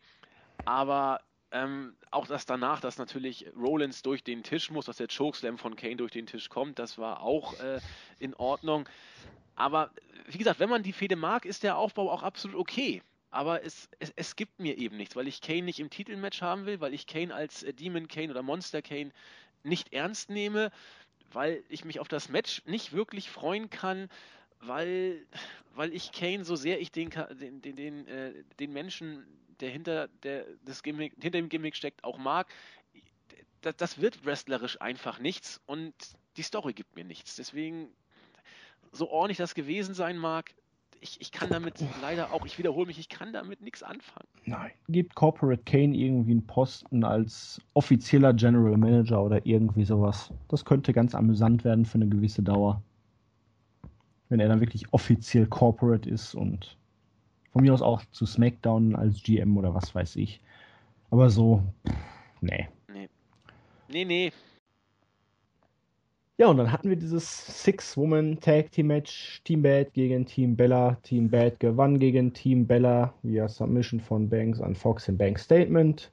Aber 0.65 1.19
ähm, 1.55 1.95
auch 2.11 2.27
das 2.27 2.45
danach, 2.45 2.81
dass 2.81 2.97
natürlich 2.97 3.45
Rollins 3.55 4.01
durch 4.01 4.23
den 4.23 4.43
Tisch 4.43 4.69
muss, 4.71 4.85
dass 4.85 4.97
der 4.97 5.07
Chokeslam 5.07 5.57
von 5.57 5.77
Kane 5.77 5.95
durch 5.95 6.11
den 6.11 6.25
Tisch 6.25 6.49
kommt, 6.49 6.79
das 6.79 6.97
war 6.97 7.21
auch 7.21 7.57
äh, 7.61 7.79
in 8.19 8.33
Ordnung. 8.33 8.89
Aber 9.55 9.91
wie 10.27 10.37
gesagt, 10.37 10.59
wenn 10.59 10.69
man 10.69 10.83
die 10.83 10.91
Fehde 10.91 11.15
mag, 11.15 11.45
ist 11.45 11.63
der 11.63 11.77
Aufbau 11.77 12.11
auch 12.11 12.23
absolut 12.23 12.57
okay. 12.57 13.01
Aber 13.31 13.63
es, 13.63 13.89
es, 13.99 14.11
es 14.17 14.35
gibt 14.35 14.59
mir 14.59 14.77
eben 14.77 14.97
nichts, 14.97 15.15
weil 15.15 15.29
ich 15.29 15.39
Kane 15.39 15.61
nicht 15.63 15.79
im 15.79 15.89
Titelmatch 15.89 16.41
haben 16.41 16.65
will, 16.65 16.81
weil 16.81 16.93
ich 16.93 17.07
Kane 17.07 17.33
als 17.33 17.63
äh, 17.63 17.73
Demon 17.73 18.09
Kane 18.09 18.31
oder 18.31 18.43
Monster 18.43 18.81
Kane 18.81 19.11
nicht 19.63 19.93
ernst 19.93 20.29
nehme, 20.29 20.71
weil 21.31 21.63
ich 21.69 21.85
mich 21.85 22.01
auf 22.01 22.09
das 22.09 22.27
Match 22.27 22.63
nicht 22.65 22.91
wirklich 22.91 23.29
freuen 23.29 23.69
kann, 23.69 24.09
weil, 24.59 25.25
weil 25.73 25.93
ich 25.93 26.11
Kane 26.11 26.43
so 26.43 26.57
sehr 26.57 26.81
ich 26.81 26.91
den, 26.91 27.11
den, 27.11 27.61
den, 27.61 27.75
den, 27.77 28.07
äh, 28.07 28.33
den 28.59 28.73
Menschen 28.73 29.25
der 29.59 29.69
hinter, 29.69 30.07
der, 30.23 30.45
das 30.65 30.83
Gimmick, 30.83 31.13
hinter 31.13 31.37
dem 31.39 31.49
Gimmick 31.49 31.75
steckt, 31.75 32.03
auch 32.03 32.17
mag, 32.17 32.47
das, 33.61 33.75
das 33.77 34.01
wird 34.01 34.25
wrestlerisch 34.25 34.79
einfach 34.81 35.19
nichts 35.19 35.61
und 35.65 35.93
die 36.37 36.43
Story 36.43 36.73
gibt 36.73 36.95
mir 36.95 37.05
nichts. 37.05 37.35
Deswegen, 37.35 37.89
so 38.91 39.09
ordentlich 39.09 39.37
das 39.37 39.55
gewesen 39.55 39.93
sein 39.93 40.17
mag, 40.17 40.53
ich, 41.01 41.21
ich 41.21 41.31
kann 41.31 41.49
damit 41.49 41.83
leider 42.01 42.33
auch, 42.33 42.45
ich 42.45 42.57
wiederhole 42.57 42.87
mich, 42.87 42.97
ich 42.97 43.09
kann 43.09 43.33
damit 43.33 43.61
nichts 43.61 43.83
anfangen. 43.83 44.27
Nein. 44.45 44.71
Gibt 44.89 45.15
Corporate 45.15 45.61
Kane 45.63 45.95
irgendwie 45.95 46.31
einen 46.31 46.47
Posten 46.47 47.03
als 47.03 47.61
offizieller 47.73 48.33
General 48.33 48.77
Manager 48.77 49.23
oder 49.23 49.45
irgendwie 49.45 49.85
sowas? 49.85 50.31
Das 50.47 50.65
könnte 50.65 50.93
ganz 50.93 51.13
amüsant 51.13 51.63
werden 51.63 51.85
für 51.85 51.95
eine 51.95 52.07
gewisse 52.07 52.41
Dauer. 52.41 52.81
Wenn 54.29 54.39
er 54.39 54.47
dann 54.47 54.59
wirklich 54.59 54.91
offiziell 54.91 55.45
Corporate 55.45 56.09
ist 56.09 56.33
und 56.33 56.77
von 57.55 57.63
mir 57.63 57.73
aus 57.73 57.81
auch 57.81 58.03
zu 58.11 58.25
SmackDown 58.25 58.97
als 58.97 59.23
GM 59.23 59.55
oder 59.55 59.73
was 59.73 59.95
weiß 59.95 60.17
ich. 60.17 60.41
Aber 61.09 61.29
so, 61.29 61.63
pff, 61.87 61.95
nee. 62.41 62.67
Nee. 62.91 63.07
Nee, 63.89 64.03
nee. 64.03 64.31
Ja, 66.35 66.47
und 66.47 66.57
dann 66.57 66.69
hatten 66.69 66.89
wir 66.89 66.97
dieses 66.97 67.63
Six-Woman-Tag-Team-Match. 67.63 69.41
Team 69.45 69.61
Bad 69.61 69.93
gegen 69.93 70.25
Team 70.25 70.57
Bella. 70.57 70.97
Team 71.03 71.29
Bad 71.29 71.61
gewann 71.61 71.97
gegen 71.97 72.33
Team 72.33 72.67
Bella 72.67 73.13
via 73.23 73.47
Submission 73.47 74.01
von 74.01 74.27
Banks 74.27 74.59
an 74.59 74.75
Fox 74.75 75.07
im 75.07 75.17
Bank 75.17 75.39
Statement. 75.39 76.11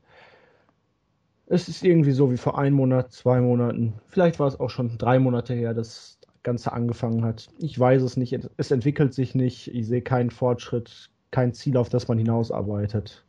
Es 1.47 1.69
ist 1.69 1.83
irgendwie 1.83 2.13
so 2.13 2.31
wie 2.31 2.37
vor 2.37 2.57
einem 2.57 2.77
Monat, 2.77 3.11
zwei 3.11 3.41
Monaten. 3.41 3.95
Vielleicht 4.07 4.39
war 4.39 4.47
es 4.47 4.61
auch 4.61 4.71
schon 4.71 4.97
drei 4.97 5.19
Monate 5.19 5.55
her, 5.55 5.75
dass 5.75 6.21
das 6.21 6.43
Ganze 6.45 6.73
angefangen 6.73 7.25
hat. 7.25 7.49
Ich 7.59 7.77
weiß 7.77 8.01
es 8.03 8.17
nicht. 8.17 8.39
Es 8.57 8.71
entwickelt 8.71 9.13
sich 9.13 9.35
nicht. 9.35 9.75
Ich 9.75 9.89
sehe 9.89 10.03
keinen 10.03 10.31
Fortschritt, 10.31 11.11
kein 11.33 11.53
Ziel, 11.53 11.77
auf 11.77 11.89
das 11.89 12.07
man 12.07 12.19
hinausarbeitet. 12.19 13.25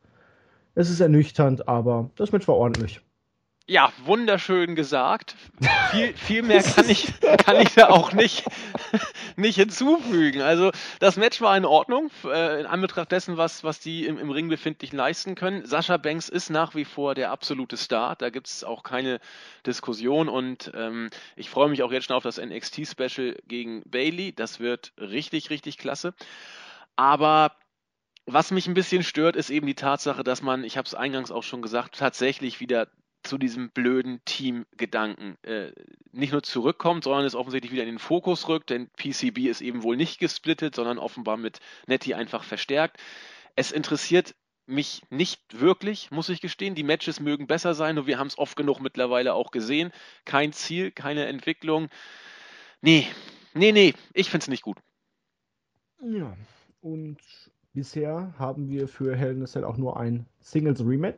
Es 0.75 0.91
ist 0.91 0.99
ernüchternd, 0.99 1.67
aber 1.67 2.11
das 2.15 2.31
Match 2.31 2.47
war 2.47 2.55
ordentlich. 2.55 3.01
Ja, 3.65 3.93
wunderschön 4.03 4.75
gesagt. 4.75 5.37
Viel, 5.91 6.13
viel 6.17 6.43
mehr 6.43 6.61
kann 6.61 6.89
ich, 6.89 7.13
kann 7.45 7.61
ich 7.61 7.73
da 7.75 7.87
auch 7.87 8.11
nicht, 8.11 8.43
nicht 9.37 9.55
hinzufügen. 9.55 10.41
Also 10.41 10.71
das 10.99 11.15
Match 11.15 11.39
war 11.39 11.55
in 11.55 11.63
Ordnung, 11.63 12.11
äh, 12.25 12.59
in 12.59 12.65
Anbetracht 12.65 13.13
dessen, 13.13 13.37
was, 13.37 13.63
was 13.63 13.79
die 13.79 14.05
im, 14.05 14.17
im 14.17 14.31
Ring 14.31 14.49
befindlich 14.49 14.91
leisten 14.91 15.35
können. 15.35 15.65
Sascha 15.65 15.95
Banks 15.95 16.27
ist 16.27 16.49
nach 16.49 16.75
wie 16.75 16.83
vor 16.83 17.15
der 17.15 17.31
absolute 17.31 17.77
Star, 17.77 18.17
da 18.17 18.29
gibt 18.29 18.47
es 18.47 18.65
auch 18.65 18.83
keine 18.83 19.21
Diskussion 19.65 20.27
und 20.27 20.69
ähm, 20.75 21.09
ich 21.37 21.49
freue 21.49 21.69
mich 21.69 21.83
auch 21.83 21.91
jetzt 21.93 22.07
schon 22.07 22.17
auf 22.17 22.23
das 22.23 22.41
NXT-Special 22.41 23.37
gegen 23.47 23.81
Bailey. 23.89 24.33
Das 24.35 24.59
wird 24.59 24.91
richtig, 24.97 25.49
richtig 25.51 25.77
klasse. 25.77 26.13
Aber 26.97 27.53
was 28.25 28.51
mich 28.51 28.67
ein 28.67 28.73
bisschen 28.73 29.03
stört, 29.03 29.35
ist 29.35 29.49
eben 29.49 29.67
die 29.67 29.75
Tatsache, 29.75 30.23
dass 30.23 30.41
man, 30.41 30.63
ich 30.63 30.77
habe 30.77 30.85
es 30.85 30.95
eingangs 30.95 31.31
auch 31.31 31.43
schon 31.43 31.61
gesagt, 31.61 31.97
tatsächlich 31.97 32.59
wieder 32.59 32.87
zu 33.23 33.37
diesem 33.37 33.69
blöden 33.71 34.23
Team-Gedanken 34.25 35.37
äh, 35.43 35.71
nicht 36.11 36.33
nur 36.33 36.43
zurückkommt, 36.43 37.05
sondern 37.05 37.25
es 37.25 37.35
offensichtlich 37.35 37.71
wieder 37.71 37.83
in 37.83 37.89
den 37.89 37.99
Fokus 37.99 38.47
rückt, 38.49 38.69
denn 38.69 38.89
PCB 38.89 39.49
ist 39.49 39.61
eben 39.61 39.83
wohl 39.83 39.95
nicht 39.95 40.19
gesplittet, 40.19 40.75
sondern 40.75 40.97
offenbar 40.99 41.37
mit 41.37 41.59
Netty 41.87 42.13
einfach 42.13 42.43
verstärkt. 42.43 42.97
Es 43.55 43.71
interessiert 43.71 44.35
mich 44.65 45.01
nicht 45.09 45.59
wirklich, 45.59 46.11
muss 46.11 46.29
ich 46.29 46.41
gestehen. 46.41 46.75
Die 46.75 46.83
Matches 46.83 47.19
mögen 47.19 47.47
besser 47.47 47.73
sein, 47.73 47.95
nur 47.95 48.07
wir 48.07 48.19
haben 48.19 48.27
es 48.27 48.37
oft 48.37 48.55
genug 48.55 48.79
mittlerweile 48.79 49.33
auch 49.33 49.51
gesehen. 49.51 49.91
Kein 50.25 50.53
Ziel, 50.53 50.91
keine 50.91 51.25
Entwicklung. 51.25 51.89
Nee, 52.81 53.07
nee, 53.53 53.71
nee, 53.71 53.93
ich 54.13 54.29
finde 54.29 54.43
es 54.43 54.47
nicht 54.49 54.63
gut. 54.63 54.77
Ja, 56.01 56.35
und 56.81 57.17
bisher 57.73 58.33
haben 58.37 58.69
wir 58.69 58.87
für 58.87 59.15
Hell 59.15 59.35
in 59.35 59.43
a 59.43 59.45
Cell 59.45 59.63
auch 59.63 59.77
nur 59.77 59.99
ein 59.99 60.25
Singles 60.39 60.85
Rematch 60.85 61.17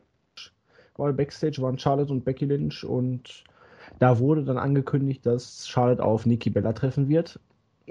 weil 0.98 1.12
Backstage 1.12 1.60
waren 1.62 1.78
Charlotte 1.78 2.12
und 2.12 2.24
Becky 2.24 2.44
Lynch 2.44 2.84
und 2.84 3.44
da 3.98 4.18
wurde 4.18 4.44
dann 4.44 4.58
angekündigt, 4.58 5.24
dass 5.24 5.68
Charlotte 5.68 6.02
auf 6.02 6.26
Nikki 6.26 6.50
Bella 6.50 6.72
treffen 6.72 7.08
wird. 7.08 7.38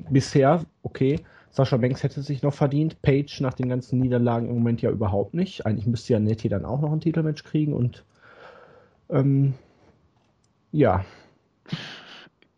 Bisher, 0.10 0.66
okay, 0.84 1.20
Sascha 1.52 1.78
Banks 1.78 2.04
hätte 2.04 2.22
sich 2.22 2.44
noch 2.44 2.54
verdient, 2.54 3.02
Paige 3.02 3.38
nach 3.40 3.54
den 3.54 3.70
ganzen 3.70 4.00
Niederlagen 4.00 4.50
im 4.50 4.56
Moment 4.56 4.82
ja 4.82 4.92
überhaupt 4.92 5.34
nicht. 5.34 5.66
Eigentlich 5.66 5.88
müsste 5.88 6.14
ja 6.14 6.20
Nettie 6.20 6.50
dann 6.50 6.66
auch 6.66 6.82
noch 6.82 6.92
ein 6.92 7.00
Titelmatch 7.00 7.44
kriegen 7.44 7.74
und 7.74 8.04
ähm, 9.10 9.54
ja. 10.72 11.06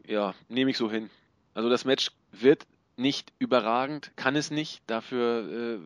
Ja, 0.08 0.34
nehme 0.50 0.72
ich 0.72 0.78
so 0.78 0.90
hin. 0.90 1.10
Also 1.54 1.70
das 1.70 1.86
Match 1.86 2.12
wird 2.32 2.66
nicht 2.98 3.32
überragend, 3.40 4.12
kann 4.16 4.36
es 4.36 4.52
nicht. 4.52 4.82
Dafür, 4.88 5.82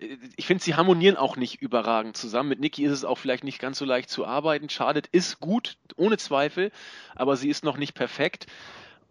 äh, 0.00 0.06
ich 0.36 0.46
finde, 0.46 0.62
sie 0.62 0.74
harmonieren 0.74 1.16
auch 1.16 1.36
nicht 1.36 1.62
überragend 1.62 2.16
zusammen. 2.16 2.48
Mit 2.48 2.60
Niki 2.60 2.84
ist 2.84 2.92
es 2.92 3.04
auch 3.04 3.18
vielleicht 3.18 3.44
nicht 3.44 3.58
ganz 3.58 3.78
so 3.78 3.84
leicht 3.84 4.10
zu 4.10 4.26
arbeiten. 4.26 4.68
Charlotte 4.68 5.08
ist 5.12 5.40
gut, 5.40 5.76
ohne 5.96 6.18
Zweifel, 6.18 6.70
aber 7.14 7.36
sie 7.36 7.48
ist 7.48 7.64
noch 7.64 7.76
nicht 7.76 7.94
perfekt. 7.94 8.46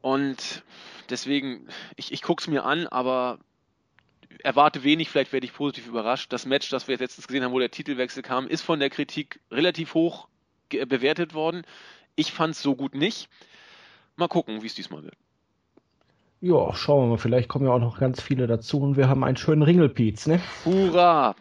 Und 0.01 0.63
deswegen, 1.09 1.67
ich, 1.95 2.11
ich 2.11 2.21
gucke 2.21 2.41
es 2.41 2.47
mir 2.47 2.63
an, 2.63 2.87
aber 2.87 3.39
erwarte 4.43 4.83
wenig, 4.83 5.09
vielleicht 5.09 5.33
werde 5.33 5.45
ich 5.45 5.53
positiv 5.53 5.87
überrascht. 5.87 6.31
Das 6.31 6.45
Match, 6.45 6.69
das 6.69 6.87
wir 6.87 6.93
jetzt 6.93 7.01
letztens 7.01 7.27
gesehen 7.27 7.43
haben, 7.43 7.51
wo 7.51 7.59
der 7.59 7.71
Titelwechsel 7.71 8.23
kam, 8.23 8.47
ist 8.47 8.61
von 8.61 8.79
der 8.79 8.89
Kritik 8.89 9.39
relativ 9.51 9.93
hoch 9.93 10.27
bewertet 10.69 11.33
worden. 11.33 11.63
Ich 12.15 12.31
fand 12.31 12.53
es 12.53 12.61
so 12.61 12.75
gut 12.75 12.93
nicht. 12.93 13.27
Mal 14.15 14.27
gucken, 14.27 14.61
wie 14.61 14.67
es 14.67 14.75
diesmal 14.75 15.03
wird. 15.03 15.15
Ja, 16.41 16.73
schauen 16.73 17.03
wir 17.03 17.09
mal, 17.11 17.17
vielleicht 17.17 17.49
kommen 17.49 17.65
ja 17.65 17.71
auch 17.71 17.79
noch 17.79 17.99
ganz 17.99 18.21
viele 18.21 18.47
dazu 18.47 18.79
und 18.79 18.95
wir 18.95 19.09
haben 19.09 19.25
einen 19.25 19.35
schönen 19.35 19.61
Ringelpiez, 19.61 20.25
ne? 20.27 20.39
Hurra! 20.63 21.35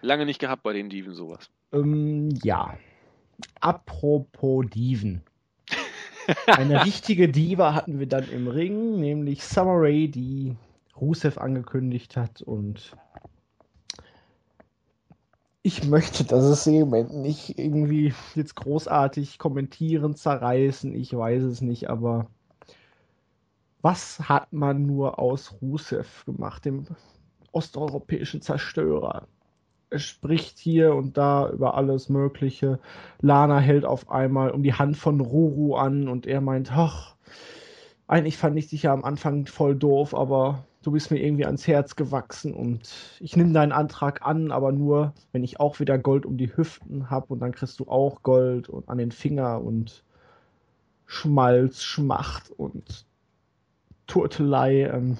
Lange 0.00 0.24
nicht 0.24 0.38
gehabt 0.38 0.62
bei 0.62 0.72
den 0.72 0.88
Diven 0.88 1.12
sowas. 1.12 1.50
Ähm, 1.72 2.30
ja. 2.42 2.78
Apropos 3.60 4.64
Diven. 4.70 5.22
Eine 6.46 6.84
richtige 6.84 7.28
Diva 7.28 7.74
hatten 7.74 7.98
wir 7.98 8.06
dann 8.06 8.28
im 8.30 8.48
Ring, 8.48 9.00
nämlich 9.00 9.44
Summer 9.44 9.76
Rae, 9.76 10.08
die 10.08 10.56
Rusev 10.98 11.38
angekündigt 11.38 12.16
hat 12.16 12.42
und 12.42 12.96
ich 15.62 15.84
möchte 15.84 16.24
das 16.24 16.64
Segment 16.64 17.12
nicht 17.12 17.58
irgendwie 17.58 18.14
jetzt 18.34 18.56
großartig 18.56 19.38
kommentieren, 19.38 20.14
zerreißen, 20.14 20.94
ich 20.94 21.14
weiß 21.14 21.42
es 21.42 21.60
nicht, 21.60 21.90
aber 21.90 22.30
was 23.82 24.28
hat 24.28 24.52
man 24.52 24.86
nur 24.86 25.18
aus 25.18 25.54
Rusev 25.62 26.24
gemacht, 26.24 26.64
dem 26.64 26.84
osteuropäischen 27.52 28.42
Zerstörer? 28.42 29.26
Er 29.90 29.98
spricht 29.98 30.58
hier 30.58 30.94
und 30.94 31.16
da 31.16 31.48
über 31.50 31.74
alles 31.74 32.08
Mögliche. 32.08 32.78
Lana 33.20 33.58
hält 33.58 33.86
auf 33.86 34.10
einmal 34.10 34.50
um 34.50 34.62
die 34.62 34.74
Hand 34.74 34.96
von 34.96 35.20
Ruru 35.20 35.76
an 35.76 36.08
und 36.08 36.26
er 36.26 36.40
meint, 36.40 36.72
ach, 36.72 37.16
eigentlich 38.06 38.36
fand 38.36 38.58
ich 38.58 38.68
dich 38.68 38.82
ja 38.82 38.92
am 38.92 39.04
Anfang 39.04 39.46
voll 39.46 39.76
doof, 39.76 40.14
aber 40.14 40.64
du 40.82 40.90
bist 40.90 41.10
mir 41.10 41.22
irgendwie 41.22 41.46
ans 41.46 41.66
Herz 41.66 41.96
gewachsen 41.96 42.54
und 42.54 43.18
ich 43.20 43.36
nehme 43.36 43.52
deinen 43.52 43.72
Antrag 43.72 44.26
an, 44.26 44.50
aber 44.52 44.72
nur, 44.72 45.14
wenn 45.32 45.44
ich 45.44 45.60
auch 45.60 45.80
wieder 45.80 45.98
Gold 45.98 46.26
um 46.26 46.36
die 46.36 46.54
Hüften 46.54 47.10
habe 47.10 47.26
und 47.28 47.40
dann 47.40 47.52
kriegst 47.52 47.80
du 47.80 47.88
auch 47.88 48.22
Gold 48.22 48.68
und 48.68 48.88
an 48.88 48.98
den 48.98 49.12
Finger 49.12 49.62
und 49.62 50.04
Schmalz, 51.06 51.82
Schmacht 51.82 52.50
und 52.50 53.07
Turtelei, 54.08 54.90
ähm, 54.92 55.18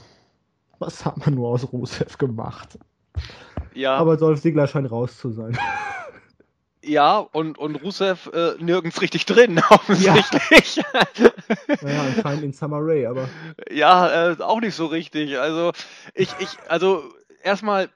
was 0.80 1.05
hat 1.05 1.18
man 1.18 1.34
nur 1.34 1.49
aus 1.49 1.72
Rusev 1.72 2.18
gemacht? 2.18 2.78
Ja. 3.74 3.97
Aber 3.97 4.16
Dolph 4.16 4.41
Ziggler 4.41 4.66
scheint 4.66 4.91
raus 4.91 5.16
zu 5.16 5.30
sein. 5.30 5.57
Ja, 6.80 7.18
und, 7.18 7.59
und 7.59 7.74
Rusev 7.82 8.30
äh, 8.32 8.55
nirgends 8.61 9.03
richtig 9.03 9.26
drin, 9.26 9.61
offensichtlich. 9.70 10.76
Ja. 10.76 11.03
naja, 11.82 12.03
anscheinend 12.03 12.45
in 12.45 12.53
Summer 12.53 12.78
Rae, 12.80 13.07
aber. 13.07 13.28
Ja, 13.70 14.30
äh, 14.30 14.41
auch 14.41 14.61
nicht 14.61 14.74
so 14.74 14.86
richtig. 14.86 15.39
Also, 15.39 15.72
ich, 16.14 16.30
ich, 16.39 16.57
also, 16.68 17.03
erstmal 17.43 17.91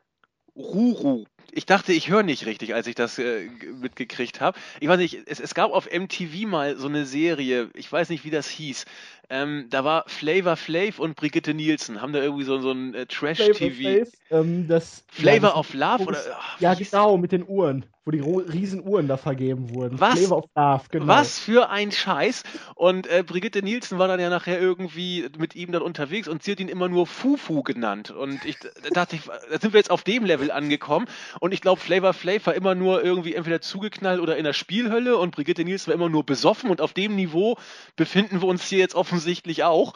Ruru 0.56 1.24
ich 1.54 1.66
dachte, 1.66 1.92
ich 1.92 2.08
höre 2.08 2.22
nicht 2.22 2.46
richtig, 2.46 2.74
als 2.74 2.86
ich 2.86 2.94
das 2.94 3.18
äh, 3.18 3.48
mitgekriegt 3.80 4.40
habe. 4.40 4.58
Ich 4.80 4.88
weiß 4.88 4.98
nicht, 4.98 5.18
es, 5.26 5.38
es, 5.38 5.54
gab 5.54 5.70
auf 5.70 5.86
MTV 5.92 6.46
mal 6.46 6.76
so 6.78 6.88
eine 6.88 7.04
Serie, 7.04 7.68
ich 7.74 7.92
weiß 7.92 8.08
nicht, 8.08 8.24
wie 8.24 8.30
das 8.30 8.48
hieß. 8.48 8.86
Ähm, 9.32 9.68
da 9.70 9.82
war 9.82 10.04
Flavor 10.08 10.56
Flav 10.56 10.98
und 10.98 11.16
Brigitte 11.16 11.54
Nielsen, 11.54 12.02
haben 12.02 12.12
da 12.12 12.20
irgendwie 12.20 12.44
so, 12.44 12.58
so 12.58 12.70
ein 12.70 12.92
äh, 12.92 13.06
Trash-TV. 13.06 14.06
Ähm, 14.30 14.68
Flavor 15.08 15.48
ja, 15.48 15.56
of 15.56 15.72
Love? 15.72 16.04
Oder, 16.04 16.18
ach, 16.36 16.60
ja, 16.60 16.74
genau, 16.74 17.16
mit 17.16 17.32
den 17.32 17.48
Uhren 17.48 17.86
wo 18.04 18.10
die 18.10 18.20
riesen 18.20 18.84
Uhren 18.84 19.06
da 19.06 19.16
vergeben 19.16 19.72
wurden. 19.74 20.00
Was, 20.00 20.18
Flavor 20.18 20.38
of 20.38 20.44
Love, 20.56 20.84
genau. 20.90 21.06
was 21.06 21.38
für 21.38 21.70
ein 21.70 21.92
Scheiß. 21.92 22.42
Und 22.74 23.06
äh, 23.06 23.22
Brigitte 23.24 23.62
Nielsen 23.62 23.98
war 23.98 24.08
dann 24.08 24.18
ja 24.18 24.28
nachher 24.28 24.60
irgendwie 24.60 25.28
mit 25.38 25.54
ihm 25.54 25.70
dann 25.70 25.82
unterwegs 25.82 26.26
und 26.26 26.42
sie 26.42 26.52
hat 26.52 26.60
ihn 26.60 26.68
immer 26.68 26.88
nur 26.88 27.06
Fufu 27.06 27.62
genannt. 27.62 28.10
Und 28.10 28.44
ich 28.44 28.58
da 28.58 28.90
dachte, 28.92 29.16
ich, 29.16 29.22
da 29.22 29.60
sind 29.60 29.72
wir 29.72 29.78
jetzt 29.78 29.90
auf 29.90 30.02
dem 30.02 30.24
Level 30.24 30.50
angekommen. 30.50 31.06
Und 31.38 31.54
ich 31.54 31.60
glaube, 31.60 31.80
Flavor 31.80 32.12
Flav 32.12 32.46
war 32.46 32.54
immer 32.54 32.74
nur 32.74 33.04
irgendwie 33.04 33.34
entweder 33.34 33.60
zugeknallt 33.60 34.20
oder 34.20 34.36
in 34.36 34.44
der 34.44 34.52
Spielhölle 34.52 35.16
und 35.16 35.30
Brigitte 35.30 35.64
Nielsen 35.64 35.88
war 35.88 35.94
immer 35.94 36.08
nur 36.08 36.26
besoffen. 36.26 36.70
Und 36.70 36.80
auf 36.80 36.94
dem 36.94 37.14
Niveau 37.14 37.56
befinden 37.94 38.40
wir 38.42 38.48
uns 38.48 38.64
hier 38.64 38.78
jetzt 38.78 38.96
offensichtlich 38.96 39.21
auch. 39.64 39.94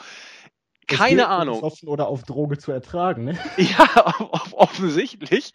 Keine 0.86 1.28
Ahnung. 1.28 1.62
Offen 1.62 1.88
oder 1.88 2.06
auf 2.06 2.22
Droge 2.22 2.58
zu 2.58 2.70
ertragen, 2.70 3.24
ne? 3.24 3.38
Ja, 3.56 4.14
offensichtlich. 4.52 5.52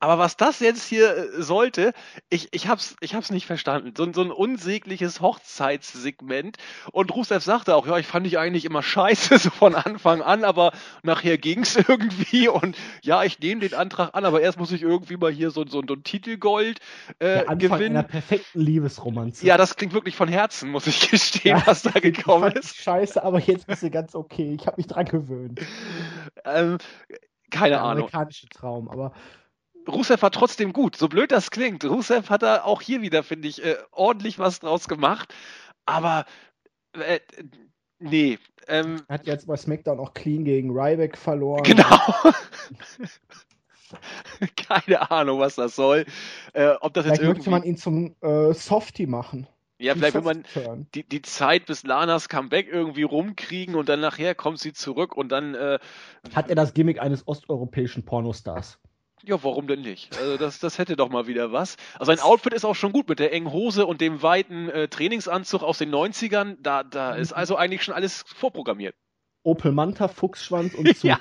Aber 0.00 0.18
was 0.18 0.36
das 0.36 0.58
jetzt 0.60 0.84
hier 0.84 1.16
äh, 1.16 1.42
sollte, 1.42 1.92
ich, 2.30 2.48
ich, 2.52 2.66
hab's, 2.66 2.96
ich 3.00 3.14
hab's 3.14 3.30
nicht 3.30 3.46
verstanden. 3.46 3.94
So, 3.96 4.12
so 4.12 4.22
ein 4.22 4.32
unsägliches 4.32 5.20
Hochzeitssegment. 5.20 6.56
Und 6.90 7.14
Rusev 7.14 7.44
sagte 7.44 7.76
auch, 7.76 7.86
ja, 7.86 7.98
ich 7.98 8.06
fand 8.06 8.26
dich 8.26 8.38
eigentlich 8.38 8.64
immer 8.64 8.82
scheiße, 8.82 9.38
so 9.38 9.50
von 9.50 9.74
Anfang 9.74 10.20
an, 10.22 10.42
aber 10.42 10.72
nachher 11.02 11.38
ging's 11.38 11.76
irgendwie. 11.88 12.48
Und 12.48 12.76
ja, 13.02 13.22
ich 13.22 13.38
nehme 13.38 13.60
den 13.60 13.74
Antrag 13.74 14.14
an, 14.14 14.24
aber 14.24 14.40
erst 14.40 14.58
muss 14.58 14.72
ich 14.72 14.82
irgendwie 14.82 15.16
mal 15.16 15.30
hier 15.30 15.50
so, 15.50 15.64
so, 15.66 15.82
so 15.86 15.94
ein 15.94 16.02
Titelgold 16.02 16.78
äh, 17.18 17.26
Der 17.26 17.40
Anfang 17.48 17.58
gewinnen. 17.58 17.96
einer 17.98 18.08
perfekten 18.08 18.60
Liebesromanze. 18.60 19.46
Ja, 19.46 19.56
das 19.56 19.76
klingt 19.76 19.94
wirklich 19.94 20.16
von 20.16 20.28
Herzen, 20.28 20.70
muss 20.70 20.86
ich 20.88 21.08
gestehen, 21.10 21.58
ja, 21.58 21.66
was 21.66 21.82
da 21.82 21.90
gekommen 22.00 22.52
ist. 22.52 22.76
Scheiße, 22.76 23.22
aber 23.22 23.38
jetzt 23.38 23.66
bist 23.68 23.82
du 23.82 23.90
ganz 23.90 24.14
okay. 24.14 24.56
Ich 24.58 24.71
habe 24.72 24.80
mich 24.80 24.86
dran 24.86 25.06
gewöhnt. 25.06 25.60
Ähm, 26.44 26.78
keine 27.50 27.70
Der 27.70 27.82
Ahnung. 27.82 28.04
Amerikanische 28.04 28.48
Traum, 28.48 28.88
aber. 28.88 29.12
Rusev 29.88 30.22
war 30.22 30.30
trotzdem 30.30 30.72
gut, 30.72 30.96
so 30.96 31.08
blöd 31.08 31.32
das 31.32 31.50
klingt. 31.50 31.84
Rusev 31.84 32.30
hat 32.30 32.42
da 32.42 32.62
auch 32.62 32.80
hier 32.80 33.02
wieder, 33.02 33.24
finde 33.24 33.48
ich, 33.48 33.64
äh, 33.64 33.76
ordentlich 33.90 34.38
was 34.38 34.60
draus 34.60 34.88
gemacht. 34.88 35.34
Aber 35.86 36.24
äh, 36.92 37.18
Nee. 38.02 38.38
Ähm, 38.66 39.02
Hat 39.08 39.26
jetzt 39.26 39.46
bei 39.46 39.56
SmackDown 39.56 40.00
auch 40.00 40.12
clean 40.14 40.44
gegen 40.44 40.70
Ryback 40.70 41.16
verloren. 41.16 41.62
Genau. 41.62 41.86
Keine 44.56 45.10
Ahnung, 45.10 45.38
was 45.38 45.54
das 45.54 45.76
soll. 45.76 46.04
Äh, 46.52 46.74
ob 46.80 46.94
das 46.94 47.04
Vielleicht 47.04 47.22
jetzt 47.22 47.28
möchte 47.28 47.28
irgendwie. 47.28 47.50
man 47.50 47.62
ihn 47.62 47.76
zum 47.76 48.16
äh, 48.20 48.52
Softie 48.54 49.06
machen. 49.06 49.46
Ja, 49.82 49.94
vielleicht 49.94 50.14
will 50.14 50.22
man 50.22 50.44
die, 50.94 51.04
die 51.04 51.22
Zeit 51.22 51.66
bis 51.66 51.84
Lanas 51.84 52.28
Comeback 52.28 52.68
irgendwie 52.70 53.02
rumkriegen 53.02 53.74
und 53.74 53.88
dann 53.88 54.00
nachher 54.00 54.34
kommt 54.34 54.58
sie 54.58 54.72
zurück 54.72 55.16
und 55.16 55.30
dann, 55.30 55.54
äh, 55.54 55.78
Hat 56.34 56.48
er 56.48 56.54
das 56.54 56.74
Gimmick 56.74 57.00
eines 57.00 57.26
osteuropäischen 57.26 58.04
Pornostars? 58.04 58.78
ja, 59.24 59.42
warum 59.44 59.66
denn 59.66 59.82
nicht? 59.82 60.16
Also 60.18 60.36
das, 60.36 60.58
das 60.58 60.78
hätte 60.78 60.96
doch 60.96 61.08
mal 61.08 61.26
wieder 61.26 61.52
was. 61.52 61.76
Also 61.94 62.12
sein 62.12 62.20
Outfit 62.20 62.52
ist 62.52 62.64
auch 62.64 62.74
schon 62.74 62.92
gut 62.92 63.08
mit 63.08 63.18
der 63.18 63.32
engen 63.32 63.52
Hose 63.52 63.86
und 63.86 64.00
dem 64.00 64.22
weiten 64.22 64.68
äh, 64.68 64.88
Trainingsanzug 64.88 65.62
aus 65.62 65.78
den 65.78 65.94
90ern. 65.94 66.56
Da, 66.60 66.82
da 66.82 67.14
ist 67.14 67.32
also 67.32 67.56
eigentlich 67.56 67.84
schon 67.84 67.94
alles 67.94 68.24
vorprogrammiert. 68.26 68.94
Opel 69.44 69.72
Manta, 69.72 70.08
Fuchsschwanz 70.08 70.74
und 70.74 70.86
Ja. 71.02 71.18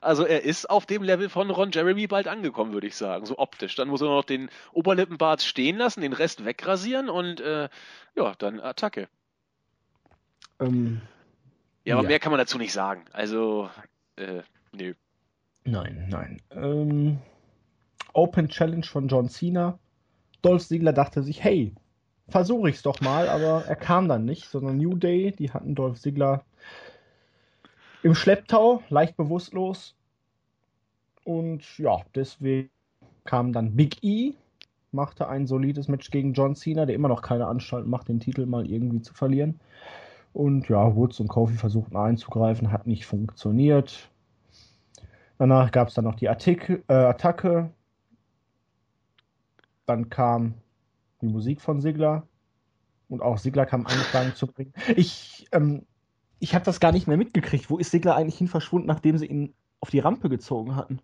Also 0.00 0.24
er 0.24 0.42
ist 0.44 0.68
auf 0.70 0.86
dem 0.86 1.02
Level 1.02 1.28
von 1.28 1.50
Ron 1.50 1.70
Jeremy 1.72 2.06
bald 2.06 2.28
angekommen, 2.28 2.72
würde 2.72 2.86
ich 2.86 2.96
sagen, 2.96 3.26
so 3.26 3.38
optisch. 3.38 3.74
Dann 3.74 3.88
muss 3.88 4.00
er 4.00 4.08
noch 4.08 4.24
den 4.24 4.50
Oberlippenbart 4.72 5.42
stehen 5.42 5.76
lassen, 5.76 6.00
den 6.00 6.12
Rest 6.12 6.44
wegrasieren 6.44 7.08
und 7.10 7.40
äh, 7.40 7.68
ja, 8.16 8.34
dann 8.38 8.60
Attacke. 8.60 9.08
Ähm, 10.60 11.00
Ja, 11.84 11.94
aber 11.94 12.02
Ja. 12.02 12.08
mehr 12.08 12.18
kann 12.20 12.32
man 12.32 12.38
dazu 12.38 12.58
nicht 12.58 12.72
sagen. 12.72 13.04
Also, 13.12 13.70
äh, 14.16 14.42
nö. 14.72 14.94
nein, 15.64 16.06
nein. 16.10 16.40
Ähm, 16.50 17.18
Open 18.12 18.48
Challenge 18.48 18.84
von 18.84 19.08
John 19.08 19.28
Cena. 19.28 19.78
Dolph 20.42 20.66
Ziggler 20.66 20.92
dachte 20.92 21.22
sich, 21.22 21.42
hey, 21.42 21.74
versuche 22.28 22.70
ich's 22.70 22.82
doch 22.82 23.00
mal, 23.00 23.28
aber 23.28 23.64
er 23.66 23.76
kam 23.76 24.08
dann 24.08 24.24
nicht, 24.24 24.48
sondern 24.48 24.78
New 24.78 24.96
Day, 24.96 25.32
die 25.32 25.50
hatten 25.50 25.74
Dolph 25.74 26.00
Ziggler 26.00 26.44
im 28.08 28.14
Schlepptau, 28.14 28.82
leicht 28.88 29.18
bewusstlos. 29.18 29.94
Und 31.24 31.78
ja, 31.78 32.00
deswegen 32.14 32.70
kam 33.24 33.52
dann 33.52 33.76
Big 33.76 34.02
E, 34.02 34.32
machte 34.92 35.28
ein 35.28 35.46
solides 35.46 35.88
Match 35.88 36.10
gegen 36.10 36.32
John 36.32 36.56
Cena, 36.56 36.86
der 36.86 36.94
immer 36.94 37.08
noch 37.08 37.20
keine 37.20 37.46
Anstalt 37.46 37.86
macht, 37.86 38.08
den 38.08 38.18
Titel 38.18 38.46
mal 38.46 38.66
irgendwie 38.66 39.02
zu 39.02 39.12
verlieren. 39.12 39.60
Und 40.32 40.70
ja, 40.70 40.96
Woods 40.96 41.20
und 41.20 41.28
Kofi 41.28 41.52
versuchten 41.52 41.98
einzugreifen, 41.98 42.72
hat 42.72 42.86
nicht 42.86 43.04
funktioniert. 43.04 44.08
Danach 45.36 45.70
gab 45.70 45.88
es 45.88 45.94
dann 45.94 46.04
noch 46.04 46.14
die 46.14 46.30
Attic 46.30 46.82
äh, 46.88 46.94
Attacke. 46.94 47.68
Dann 49.84 50.08
kam 50.08 50.54
die 51.20 51.28
Musik 51.28 51.60
von 51.60 51.82
Sigler. 51.82 52.26
Und 53.10 53.20
auch 53.20 53.36
Sigler 53.36 53.66
kam 53.66 53.84
angefangen 53.84 54.34
zu 54.34 54.46
bringen. 54.46 54.72
Ich, 54.96 55.46
ähm, 55.52 55.84
ich 56.40 56.54
habe 56.54 56.64
das 56.64 56.80
gar 56.80 56.92
nicht 56.92 57.06
mehr 57.06 57.16
mitgekriegt. 57.16 57.70
Wo 57.70 57.78
ist 57.78 57.90
Sigler 57.90 58.16
eigentlich 58.16 58.38
hin 58.38 58.48
verschwunden, 58.48 58.86
nachdem 58.86 59.18
sie 59.18 59.26
ihn 59.26 59.54
auf 59.80 59.90
die 59.90 59.98
Rampe 59.98 60.28
gezogen 60.28 60.76
hatten? 60.76 61.00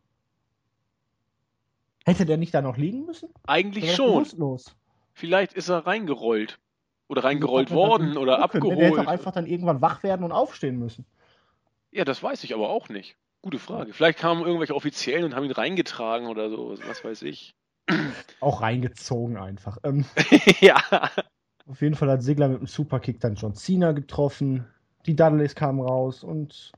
Hätte 2.04 2.26
der 2.26 2.36
nicht 2.36 2.52
da 2.52 2.60
noch 2.62 2.76
liegen 2.76 3.06
müssen? 3.06 3.30
Eigentlich 3.46 3.84
Der 3.84 3.92
war 3.92 3.96
schon. 3.96 4.12
bewusstlos. 4.14 4.76
Vielleicht 5.12 5.54
ist 5.54 5.68
er 5.68 5.86
reingerollt. 5.86 6.58
Oder 7.06 7.24
reingerollt 7.24 7.70
worden 7.70 8.16
oder 8.16 8.36
gucken. 8.48 8.70
Der 8.70 8.70
hätte 8.70 8.78
doch 8.78 8.98
abgeholt. 8.98 9.08
einfach 9.08 9.32
dann 9.32 9.46
irgendwann 9.46 9.80
wach 9.82 10.02
werden 10.02 10.24
und 10.24 10.32
aufstehen 10.32 10.78
müssen. 10.78 11.04
Ja, 11.92 12.04
das 12.04 12.22
weiß 12.22 12.44
ich 12.44 12.54
aber 12.54 12.70
auch 12.70 12.88
nicht. 12.88 13.16
Gute 13.42 13.58
Frage. 13.58 13.92
Vielleicht 13.92 14.18
kamen 14.18 14.42
irgendwelche 14.42 14.74
Offiziellen 14.74 15.24
und 15.24 15.34
haben 15.34 15.44
ihn 15.44 15.50
reingetragen 15.50 16.28
oder 16.28 16.48
so, 16.48 16.76
was 16.86 17.04
weiß 17.04 17.22
ich. 17.22 17.54
Auch 18.40 18.62
reingezogen 18.62 19.36
einfach. 19.36 19.76
Ähm, 19.84 20.06
ja. 20.60 20.80
Auf 21.66 21.82
jeden 21.82 21.94
Fall 21.94 22.10
hat 22.10 22.22
Sigler 22.22 22.48
mit 22.48 22.60
dem 22.60 22.66
Superkick 22.66 23.20
dann 23.20 23.34
John 23.34 23.54
Cena 23.54 23.92
getroffen. 23.92 24.66
Die 25.06 25.16
Dudleys 25.16 25.54
kamen 25.54 25.80
raus 25.80 26.24
und 26.24 26.72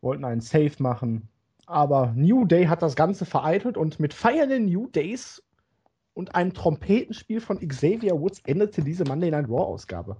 wollten 0.00 0.24
einen 0.24 0.40
Save 0.40 0.72
machen. 0.78 1.28
Aber 1.66 2.12
New 2.16 2.44
Day 2.44 2.66
hat 2.66 2.82
das 2.82 2.96
Ganze 2.96 3.24
vereitelt 3.24 3.76
und 3.76 4.00
mit 4.00 4.12
feiernden 4.12 4.66
New 4.66 4.88
Days 4.88 5.42
und 6.14 6.34
einem 6.34 6.52
Trompetenspiel 6.52 7.40
von 7.40 7.60
Xavier 7.66 8.20
Woods 8.20 8.40
endete 8.44 8.82
diese 8.82 9.04
Monday 9.04 9.30
Night 9.30 9.48
Raw 9.48 9.62
Ausgabe. 9.62 10.16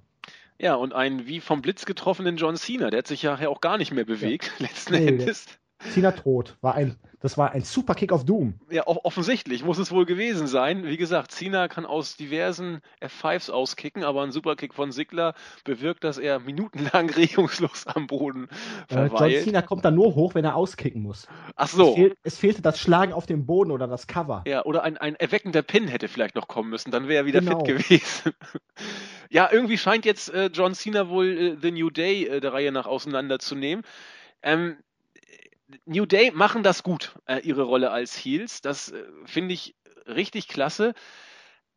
Ja, 0.59 0.74
und 0.74 0.92
einen 0.92 1.26
wie 1.26 1.40
vom 1.40 1.62
Blitz 1.62 1.86
getroffenen 1.86 2.36
John 2.36 2.57
Cena, 2.57 2.90
der 2.90 2.98
hat 2.98 3.07
sich 3.07 3.22
ja 3.22 3.36
auch 3.48 3.61
gar 3.61 3.78
nicht 3.78 3.92
mehr 3.92 4.05
bewegt, 4.05 4.53
letzten 4.59 4.94
Nee, 4.94 5.07
Endes. 5.09 5.46
Cena 5.88 6.12
tot. 6.12 6.56
War 6.60 6.74
ein, 6.74 6.96
das 7.20 7.36
war 7.38 7.52
ein 7.52 7.62
Superkick 7.64 8.12
of 8.12 8.24
Doom. 8.24 8.54
Ja, 8.70 8.86
offensichtlich 8.86 9.64
muss 9.64 9.78
es 9.78 9.90
wohl 9.90 10.06
gewesen 10.06 10.46
sein. 10.46 10.84
Wie 10.84 10.96
gesagt, 10.96 11.32
Cena 11.32 11.68
kann 11.68 11.86
aus 11.86 12.16
diversen 12.16 12.80
F5s 13.00 13.50
auskicken, 13.50 14.04
aber 14.04 14.22
ein 14.22 14.32
Superkick 14.32 14.74
von 14.74 14.92
Sigler 14.92 15.34
bewirkt, 15.64 16.04
dass 16.04 16.18
er 16.18 16.38
minutenlang 16.40 17.10
regungslos 17.16 17.86
am 17.86 18.06
Boden 18.06 18.48
Äh, 18.88 19.08
John 19.10 19.10
verweilt. 19.10 19.44
Cena 19.44 19.62
kommt 19.62 19.84
dann 19.84 19.94
nur 19.94 20.14
hoch, 20.14 20.34
wenn 20.34 20.44
er 20.44 20.56
auskicken 20.56 21.02
muss. 21.02 21.26
Ach 21.56 21.68
Es, 21.68 21.72
so. 21.72 21.94
fehl, 21.94 22.16
es 22.22 22.38
fehlte 22.38 22.62
das 22.62 22.78
Schlagen 22.78 23.12
auf 23.12 23.26
dem 23.26 23.46
Boden 23.46 23.70
oder 23.70 23.86
das 23.86 24.06
Cover. 24.06 24.42
Ja, 24.46 24.64
oder 24.64 24.82
ein, 24.82 24.96
ein 24.98 25.16
erweckender 25.16 25.62
Pin 25.62 25.88
hätte 25.88 26.08
vielleicht 26.08 26.34
noch 26.34 26.48
kommen 26.48 26.70
müssen, 26.70 26.90
dann 26.90 27.08
wäre 27.08 27.22
er 27.22 27.26
wieder 27.26 27.40
Genau. 27.40 27.64
fit 27.64 27.78
gewesen. 27.88 28.32
ja, 29.30 29.48
irgendwie 29.50 29.78
scheint 29.78 30.04
jetzt 30.04 30.32
äh, 30.32 30.46
John 30.52 30.74
Cena 30.74 31.08
wohl 31.08 31.26
äh, 31.26 31.56
The 31.60 31.70
New 31.70 31.90
Day 31.90 32.26
äh, 32.26 32.40
der 32.40 32.52
Reihe 32.52 32.72
nach 32.72 32.86
auseinanderzunehmen. 32.86 33.84
Ähm, 34.42 34.76
New 35.84 36.06
Day 36.06 36.30
machen 36.32 36.62
das 36.62 36.82
gut, 36.82 37.14
äh, 37.26 37.38
ihre 37.40 37.62
Rolle 37.62 37.90
als 37.90 38.16
Heels. 38.16 38.60
Das 38.60 38.90
äh, 38.90 39.04
finde 39.24 39.54
ich 39.54 39.74
richtig 40.06 40.48
klasse. 40.48 40.94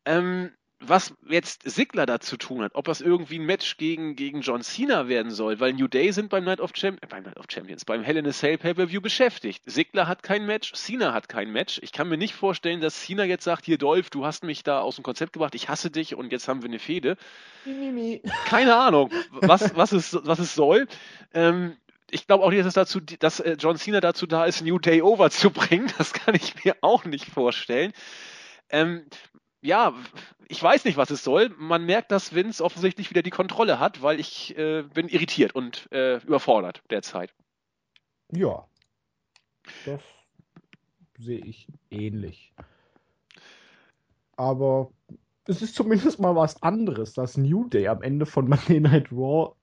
Ähm, 0.05 0.51
was 0.87 1.13
jetzt 1.29 1.61
Sigler 1.63 2.05
dazu 2.05 2.37
tun 2.37 2.61
hat, 2.61 2.75
ob 2.75 2.85
das 2.85 3.01
irgendwie 3.01 3.39
ein 3.39 3.45
Match 3.45 3.77
gegen, 3.77 4.15
gegen 4.15 4.41
John 4.41 4.61
Cena 4.61 5.07
werden 5.07 5.31
soll, 5.31 5.59
weil 5.59 5.73
New 5.73 5.87
Day 5.87 6.11
sind 6.11 6.29
beim 6.29 6.43
Night 6.43 6.59
of, 6.59 6.73
Champ 6.73 7.01
äh, 7.01 7.07
beim 7.07 7.23
Night 7.23 7.37
of 7.37 7.45
Champions, 7.49 7.85
beim 7.85 8.03
Hell 8.03 8.17
in 8.17 8.27
a 8.27 8.31
Cell 8.31 8.57
Pay-Per-View 8.57 9.01
beschäftigt. 9.01 9.63
Sigler 9.65 10.07
hat 10.07 10.23
kein 10.23 10.45
Match, 10.45 10.73
Cena 10.73 11.13
hat 11.13 11.29
kein 11.29 11.51
Match. 11.51 11.79
Ich 11.83 11.91
kann 11.91 12.09
mir 12.09 12.17
nicht 12.17 12.33
vorstellen, 12.33 12.81
dass 12.81 13.01
Cena 13.01 13.23
jetzt 13.23 13.43
sagt, 13.43 13.65
hier 13.65 13.77
Dolph, 13.77 14.09
du 14.09 14.25
hast 14.25 14.43
mich 14.43 14.63
da 14.63 14.79
aus 14.79 14.95
dem 14.95 15.03
Konzept 15.03 15.33
gebracht, 15.33 15.55
ich 15.55 15.69
hasse 15.69 15.89
dich 15.89 16.15
und 16.15 16.31
jetzt 16.31 16.47
haben 16.47 16.61
wir 16.61 16.69
eine 16.69 16.79
Fehde. 16.79 17.17
Keine 18.45 18.75
Ahnung, 18.75 19.11
was, 19.31 19.75
was, 19.75 19.91
es, 19.93 20.17
was 20.23 20.39
es 20.39 20.53
soll. 20.53 20.87
Ähm, 21.33 21.77
ich 22.13 22.27
glaube 22.27 22.43
auch 22.43 22.49
nicht, 22.49 22.59
dass, 22.59 22.67
es 22.67 22.73
dazu, 22.73 22.99
dass 22.99 23.39
äh, 23.39 23.57
John 23.59 23.77
Cena 23.77 23.99
dazu 23.99 24.27
da 24.27 24.45
ist, 24.45 24.61
New 24.61 24.79
Day 24.79 25.01
over 25.01 25.29
zu 25.29 25.51
bringen. 25.51 25.91
Das 25.97 26.13
kann 26.13 26.35
ich 26.35 26.63
mir 26.63 26.75
auch 26.81 27.05
nicht 27.05 27.25
vorstellen. 27.25 27.93
Ähm, 28.69 29.05
ja, 29.61 29.93
ich 30.47 30.61
weiß 30.61 30.85
nicht, 30.85 30.97
was 30.97 31.09
es 31.09 31.23
soll. 31.23 31.49
Man 31.57 31.85
merkt, 31.85 32.11
dass 32.11 32.35
Vince 32.35 32.63
offensichtlich 32.63 33.09
wieder 33.09 33.21
die 33.21 33.29
Kontrolle 33.29 33.79
hat, 33.79 34.01
weil 34.01 34.19
ich 34.19 34.57
äh, 34.57 34.83
bin 34.83 35.07
irritiert 35.07 35.55
und 35.55 35.91
äh, 35.91 36.17
überfordert 36.17 36.83
derzeit. 36.89 37.33
Ja. 38.31 38.67
Das 39.85 40.01
sehe 41.17 41.39
ich 41.39 41.67
ähnlich. 41.89 42.53
Aber 44.35 44.91
es 45.45 45.61
ist 45.61 45.75
zumindest 45.75 46.19
mal 46.19 46.35
was 46.35 46.61
anderes, 46.61 47.13
dass 47.13 47.37
New 47.37 47.67
Day 47.69 47.87
am 47.87 48.01
Ende 48.01 48.25
von 48.25 48.47
Monday 48.47 48.79
Night 48.79 49.11
Raw 49.11 49.55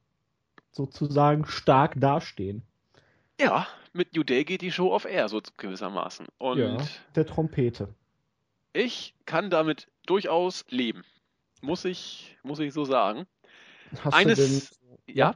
sozusagen 0.73 1.47
stark 1.47 1.95
dastehen. 2.01 2.62
Ja, 3.41 3.66
mit 3.93 4.14
New 4.14 4.23
Day 4.23 4.45
geht 4.45 4.61
die 4.62 4.73
Show 4.73 4.93
auf 4.93 5.05
Air, 5.05 5.29
so 5.29 5.41
gewissermaßen. 5.57 6.27
Und 6.39 6.59
Ja. 6.59 6.77
Der 7.16 7.27
Trompete. 7.27 7.89
ich 8.73 9.14
kann 9.27 9.51
damit 9.51 9.89
durchaus 10.07 10.64
leben. 10.68 11.03
Muss 11.62 11.85
ich, 11.85 12.37
muss 12.43 12.59
ich 12.61 12.73
so 12.73 12.85
sagen. 12.85 13.27
Hast 14.05 14.14
Eines- 14.14 14.39
du 14.39 14.87
denn. 15.07 15.16
Ja, 15.16 15.35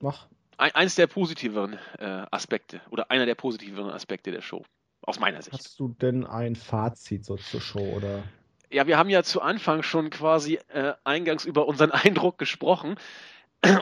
Mach. 0.00 0.26
ein, 0.56 0.74
eines 0.74 0.94
der 0.96 1.06
positiveren 1.06 1.78
äh, 1.98 2.26
Aspekte 2.30 2.80
oder 2.90 3.10
einer 3.10 3.26
der 3.26 3.34
positiveren 3.36 3.90
Aspekte 3.90 4.32
der 4.32 4.42
Show. 4.42 4.64
Aus 5.02 5.20
meiner 5.20 5.40
Sicht. 5.40 5.56
Hast 5.56 5.78
du 5.78 5.88
denn 6.00 6.26
ein 6.26 6.56
Fazit 6.56 7.24
so 7.24 7.36
zur 7.36 7.60
Show 7.60 7.78
oder? 7.94 8.24
Ja, 8.72 8.88
wir 8.88 8.98
haben 8.98 9.08
ja 9.10 9.22
zu 9.22 9.40
Anfang 9.40 9.84
schon 9.84 10.10
quasi 10.10 10.58
äh, 10.68 10.94
eingangs 11.04 11.44
über 11.44 11.68
unseren 11.68 11.90
Eindruck 11.92 12.38
gesprochen. 12.38 12.96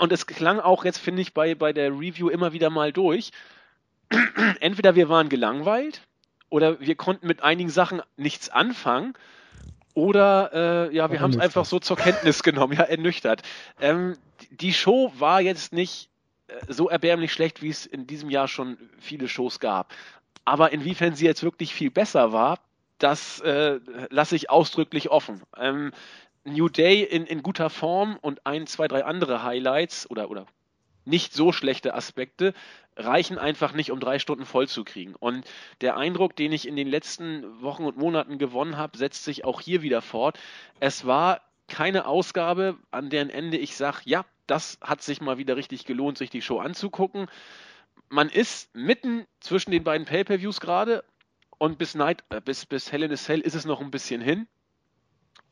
Und 0.00 0.12
es 0.12 0.26
klang 0.26 0.60
auch 0.60 0.84
jetzt, 0.84 0.98
finde 0.98 1.22
ich, 1.22 1.34
bei, 1.34 1.54
bei 1.54 1.72
der 1.72 1.90
Review 1.90 2.28
immer 2.28 2.52
wieder 2.52 2.70
mal 2.70 2.92
durch. 2.92 3.30
Entweder 4.60 4.94
wir 4.94 5.08
waren 5.08 5.28
gelangweilt 5.28 6.02
oder 6.48 6.80
wir 6.80 6.94
konnten 6.94 7.26
mit 7.26 7.42
einigen 7.42 7.70
Sachen 7.70 8.02
nichts 8.16 8.48
anfangen. 8.48 9.14
Oder 9.94 10.50
äh, 10.90 10.94
ja, 10.94 11.10
wir 11.12 11.20
haben 11.20 11.30
es 11.30 11.38
einfach 11.38 11.64
so 11.64 11.78
zur 11.78 11.96
Kenntnis 11.96 12.42
genommen, 12.42 12.74
ja, 12.76 12.82
ernüchtert. 12.82 13.42
Ähm, 13.80 14.16
die 14.50 14.72
Show 14.72 15.12
war 15.18 15.40
jetzt 15.40 15.72
nicht 15.72 16.10
äh, 16.48 16.72
so 16.72 16.88
erbärmlich 16.88 17.32
schlecht, 17.32 17.62
wie 17.62 17.68
es 17.68 17.86
in 17.86 18.06
diesem 18.06 18.28
Jahr 18.28 18.48
schon 18.48 18.76
viele 18.98 19.28
Shows 19.28 19.60
gab. 19.60 19.94
Aber 20.44 20.72
inwiefern 20.72 21.14
sie 21.14 21.26
jetzt 21.26 21.42
wirklich 21.42 21.72
viel 21.74 21.90
besser 21.90 22.32
war, 22.32 22.58
das 22.98 23.40
äh, 23.40 23.80
lasse 24.10 24.36
ich 24.36 24.50
ausdrücklich 24.50 25.10
offen. 25.10 25.42
Ähm, 25.56 25.92
New 26.44 26.68
Day 26.68 27.02
in, 27.02 27.26
in 27.26 27.42
guter 27.42 27.70
Form 27.70 28.18
und 28.20 28.46
ein, 28.46 28.66
zwei, 28.66 28.88
drei 28.88 29.04
andere 29.04 29.42
Highlights 29.42 30.10
oder, 30.10 30.30
oder 30.30 30.46
nicht 31.04 31.32
so 31.34 31.52
schlechte 31.52 31.94
Aspekte 31.94 32.54
reichen 32.96 33.38
einfach 33.38 33.72
nicht, 33.72 33.90
um 33.90 34.00
drei 34.00 34.18
Stunden 34.18 34.46
voll 34.46 34.68
zu 34.68 34.84
kriegen. 34.84 35.14
Und 35.14 35.44
der 35.80 35.96
Eindruck, 35.96 36.36
den 36.36 36.52
ich 36.52 36.68
in 36.68 36.76
den 36.76 36.88
letzten 36.88 37.60
Wochen 37.62 37.84
und 37.84 37.96
Monaten 37.96 38.38
gewonnen 38.38 38.76
habe, 38.76 38.96
setzt 38.96 39.24
sich 39.24 39.44
auch 39.44 39.60
hier 39.60 39.82
wieder 39.82 40.00
fort. 40.00 40.38
Es 40.80 41.06
war 41.06 41.40
keine 41.68 42.06
Ausgabe, 42.06 42.78
an 42.90 43.10
deren 43.10 43.30
Ende 43.30 43.58
ich 43.58 43.76
sage, 43.76 43.98
ja, 44.04 44.24
das 44.46 44.78
hat 44.80 45.02
sich 45.02 45.20
mal 45.20 45.38
wieder 45.38 45.56
richtig 45.56 45.86
gelohnt, 45.86 46.18
sich 46.18 46.30
die 46.30 46.42
Show 46.42 46.58
anzugucken. 46.58 47.26
Man 48.08 48.28
ist 48.28 48.74
mitten 48.74 49.26
zwischen 49.40 49.70
den 49.70 49.82
beiden 49.82 50.06
Pay-per-Views 50.06 50.60
gerade 50.60 51.04
und 51.58 51.78
bis 51.78 51.94
Night, 51.94 52.22
äh, 52.28 52.40
bis, 52.40 52.66
bis 52.66 52.92
Hell 52.92 53.02
in 53.02 53.12
a 53.12 53.16
Cell 53.16 53.40
ist 53.40 53.54
es 53.54 53.64
noch 53.64 53.80
ein 53.80 53.90
bisschen 53.90 54.20
hin. 54.20 54.46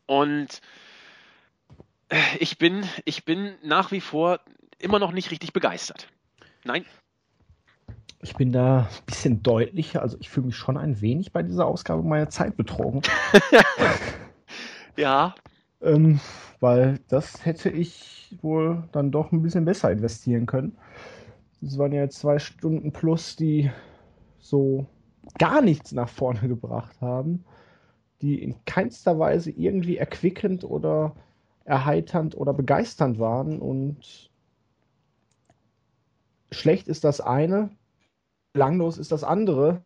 Und 0.07 0.61
ich 2.39 2.59
bin, 2.59 2.85
ich 3.05 3.25
bin 3.25 3.55
nach 3.63 3.91
wie 3.93 4.01
vor 4.01 4.41
immer 4.79 4.99
noch 4.99 5.13
nicht 5.13 5.31
richtig 5.31 5.53
begeistert. 5.53 6.09
Nein. 6.65 6.85
Ich 8.21 8.35
bin 8.35 8.53
da 8.53 8.81
ein 8.81 9.07
bisschen 9.07 9.43
deutlicher. 9.43 10.03
Also 10.03 10.17
ich 10.21 10.29
fühle 10.29 10.47
mich 10.47 10.57
schon 10.57 10.77
ein 10.77 11.01
wenig 11.01 11.33
bei 11.33 11.43
dieser 11.43 11.67
Ausgabe 11.67 12.03
meiner 12.03 12.29
Zeit 12.29 12.57
betrogen. 12.57 13.03
ja. 14.97 15.35
Ähm, 15.81 16.21
weil 16.61 17.01
das 17.09 17.45
hätte 17.45 17.71
ich 17.71 18.37
wohl 18.43 18.85
dann 18.93 19.11
doch 19.11 19.33
ein 19.33 19.43
bisschen 19.43 19.65
besser 19.65 19.91
investieren 19.91 20.47
können. 20.47 20.77
Das 21.61 21.79
waren 21.79 21.93
ja 21.93 22.09
zwei 22.09 22.39
Stunden 22.39 22.93
plus, 22.93 23.37
die 23.37 23.71
so 24.39 24.87
gar 25.39 25.63
nichts 25.63 25.93
nach 25.93 26.09
vorne 26.09 26.41
gebracht 26.49 27.01
haben, 27.01 27.45
die 28.23 28.43
in 28.43 28.65
keinster 28.65 29.19
Weise 29.19 29.51
irgendwie 29.51 29.99
erquickend 29.99 30.65
oder 30.65 31.15
erheiternd 31.65 32.37
oder 32.37 32.55
begeisternd 32.55 33.19
waren 33.19 33.61
und 33.61 34.31
schlecht 36.53 36.89
ist 36.89 37.05
das 37.05 37.21
eine, 37.21 37.71
langlos 38.55 38.99
ist 38.99 39.13
das 39.13 39.25
andere. 39.25 39.85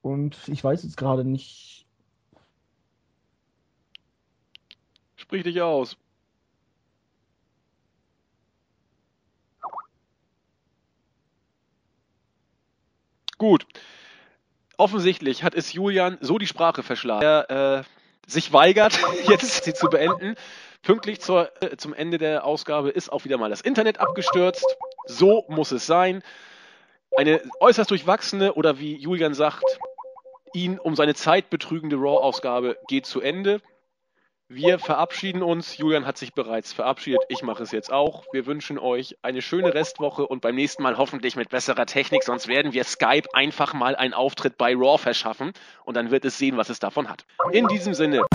Und 0.00 0.48
ich 0.48 0.62
weiß 0.62 0.82
jetzt 0.82 0.96
gerade 0.96 1.24
nicht. 1.24 1.86
Sprich 5.16 5.44
dich 5.44 5.60
aus. 5.62 5.96
Gut. 13.38 13.66
Offensichtlich 14.82 15.44
hat 15.44 15.54
es 15.54 15.72
Julian 15.72 16.18
so 16.20 16.38
die 16.38 16.48
Sprache 16.48 16.82
verschlagen. 16.82 17.22
Er 17.22 17.78
äh, 17.78 17.82
sich 18.26 18.52
weigert, 18.52 18.98
jetzt 19.28 19.62
sie 19.62 19.74
zu 19.74 19.86
beenden. 19.86 20.34
Pünktlich 20.82 21.20
zur, 21.20 21.52
äh, 21.62 21.76
zum 21.76 21.94
Ende 21.94 22.18
der 22.18 22.44
Ausgabe 22.44 22.90
ist 22.90 23.12
auch 23.12 23.22
wieder 23.24 23.38
mal 23.38 23.48
das 23.48 23.60
Internet 23.60 24.00
abgestürzt. 24.00 24.66
So 25.06 25.44
muss 25.46 25.70
es 25.70 25.86
sein. 25.86 26.24
Eine 27.16 27.42
äußerst 27.60 27.92
durchwachsene 27.92 28.54
oder 28.54 28.80
wie 28.80 28.96
Julian 28.96 29.34
sagt, 29.34 29.62
ihn 30.52 30.80
um 30.80 30.96
seine 30.96 31.14
Zeit 31.14 31.48
betrügende 31.48 31.94
Raw-Ausgabe 31.94 32.76
geht 32.88 33.06
zu 33.06 33.20
Ende. 33.20 33.60
Wir 34.54 34.78
verabschieden 34.78 35.42
uns. 35.42 35.78
Julian 35.78 36.04
hat 36.04 36.18
sich 36.18 36.34
bereits 36.34 36.74
verabschiedet. 36.74 37.22
Ich 37.28 37.42
mache 37.42 37.62
es 37.62 37.70
jetzt 37.70 37.90
auch. 37.90 38.24
Wir 38.32 38.44
wünschen 38.44 38.78
euch 38.78 39.16
eine 39.22 39.40
schöne 39.40 39.72
Restwoche 39.72 40.26
und 40.26 40.42
beim 40.42 40.54
nächsten 40.54 40.82
Mal 40.82 40.98
hoffentlich 40.98 41.36
mit 41.36 41.48
besserer 41.48 41.86
Technik. 41.86 42.22
Sonst 42.22 42.48
werden 42.48 42.74
wir 42.74 42.84
Skype 42.84 43.28
einfach 43.32 43.72
mal 43.72 43.96
einen 43.96 44.12
Auftritt 44.12 44.58
bei 44.58 44.74
Raw 44.74 44.98
verschaffen 44.98 45.52
und 45.86 45.96
dann 45.96 46.10
wird 46.10 46.26
es 46.26 46.36
sehen, 46.36 46.58
was 46.58 46.68
es 46.68 46.80
davon 46.80 47.08
hat. 47.08 47.24
In 47.52 47.66
diesem 47.68 47.94
Sinne. 47.94 48.26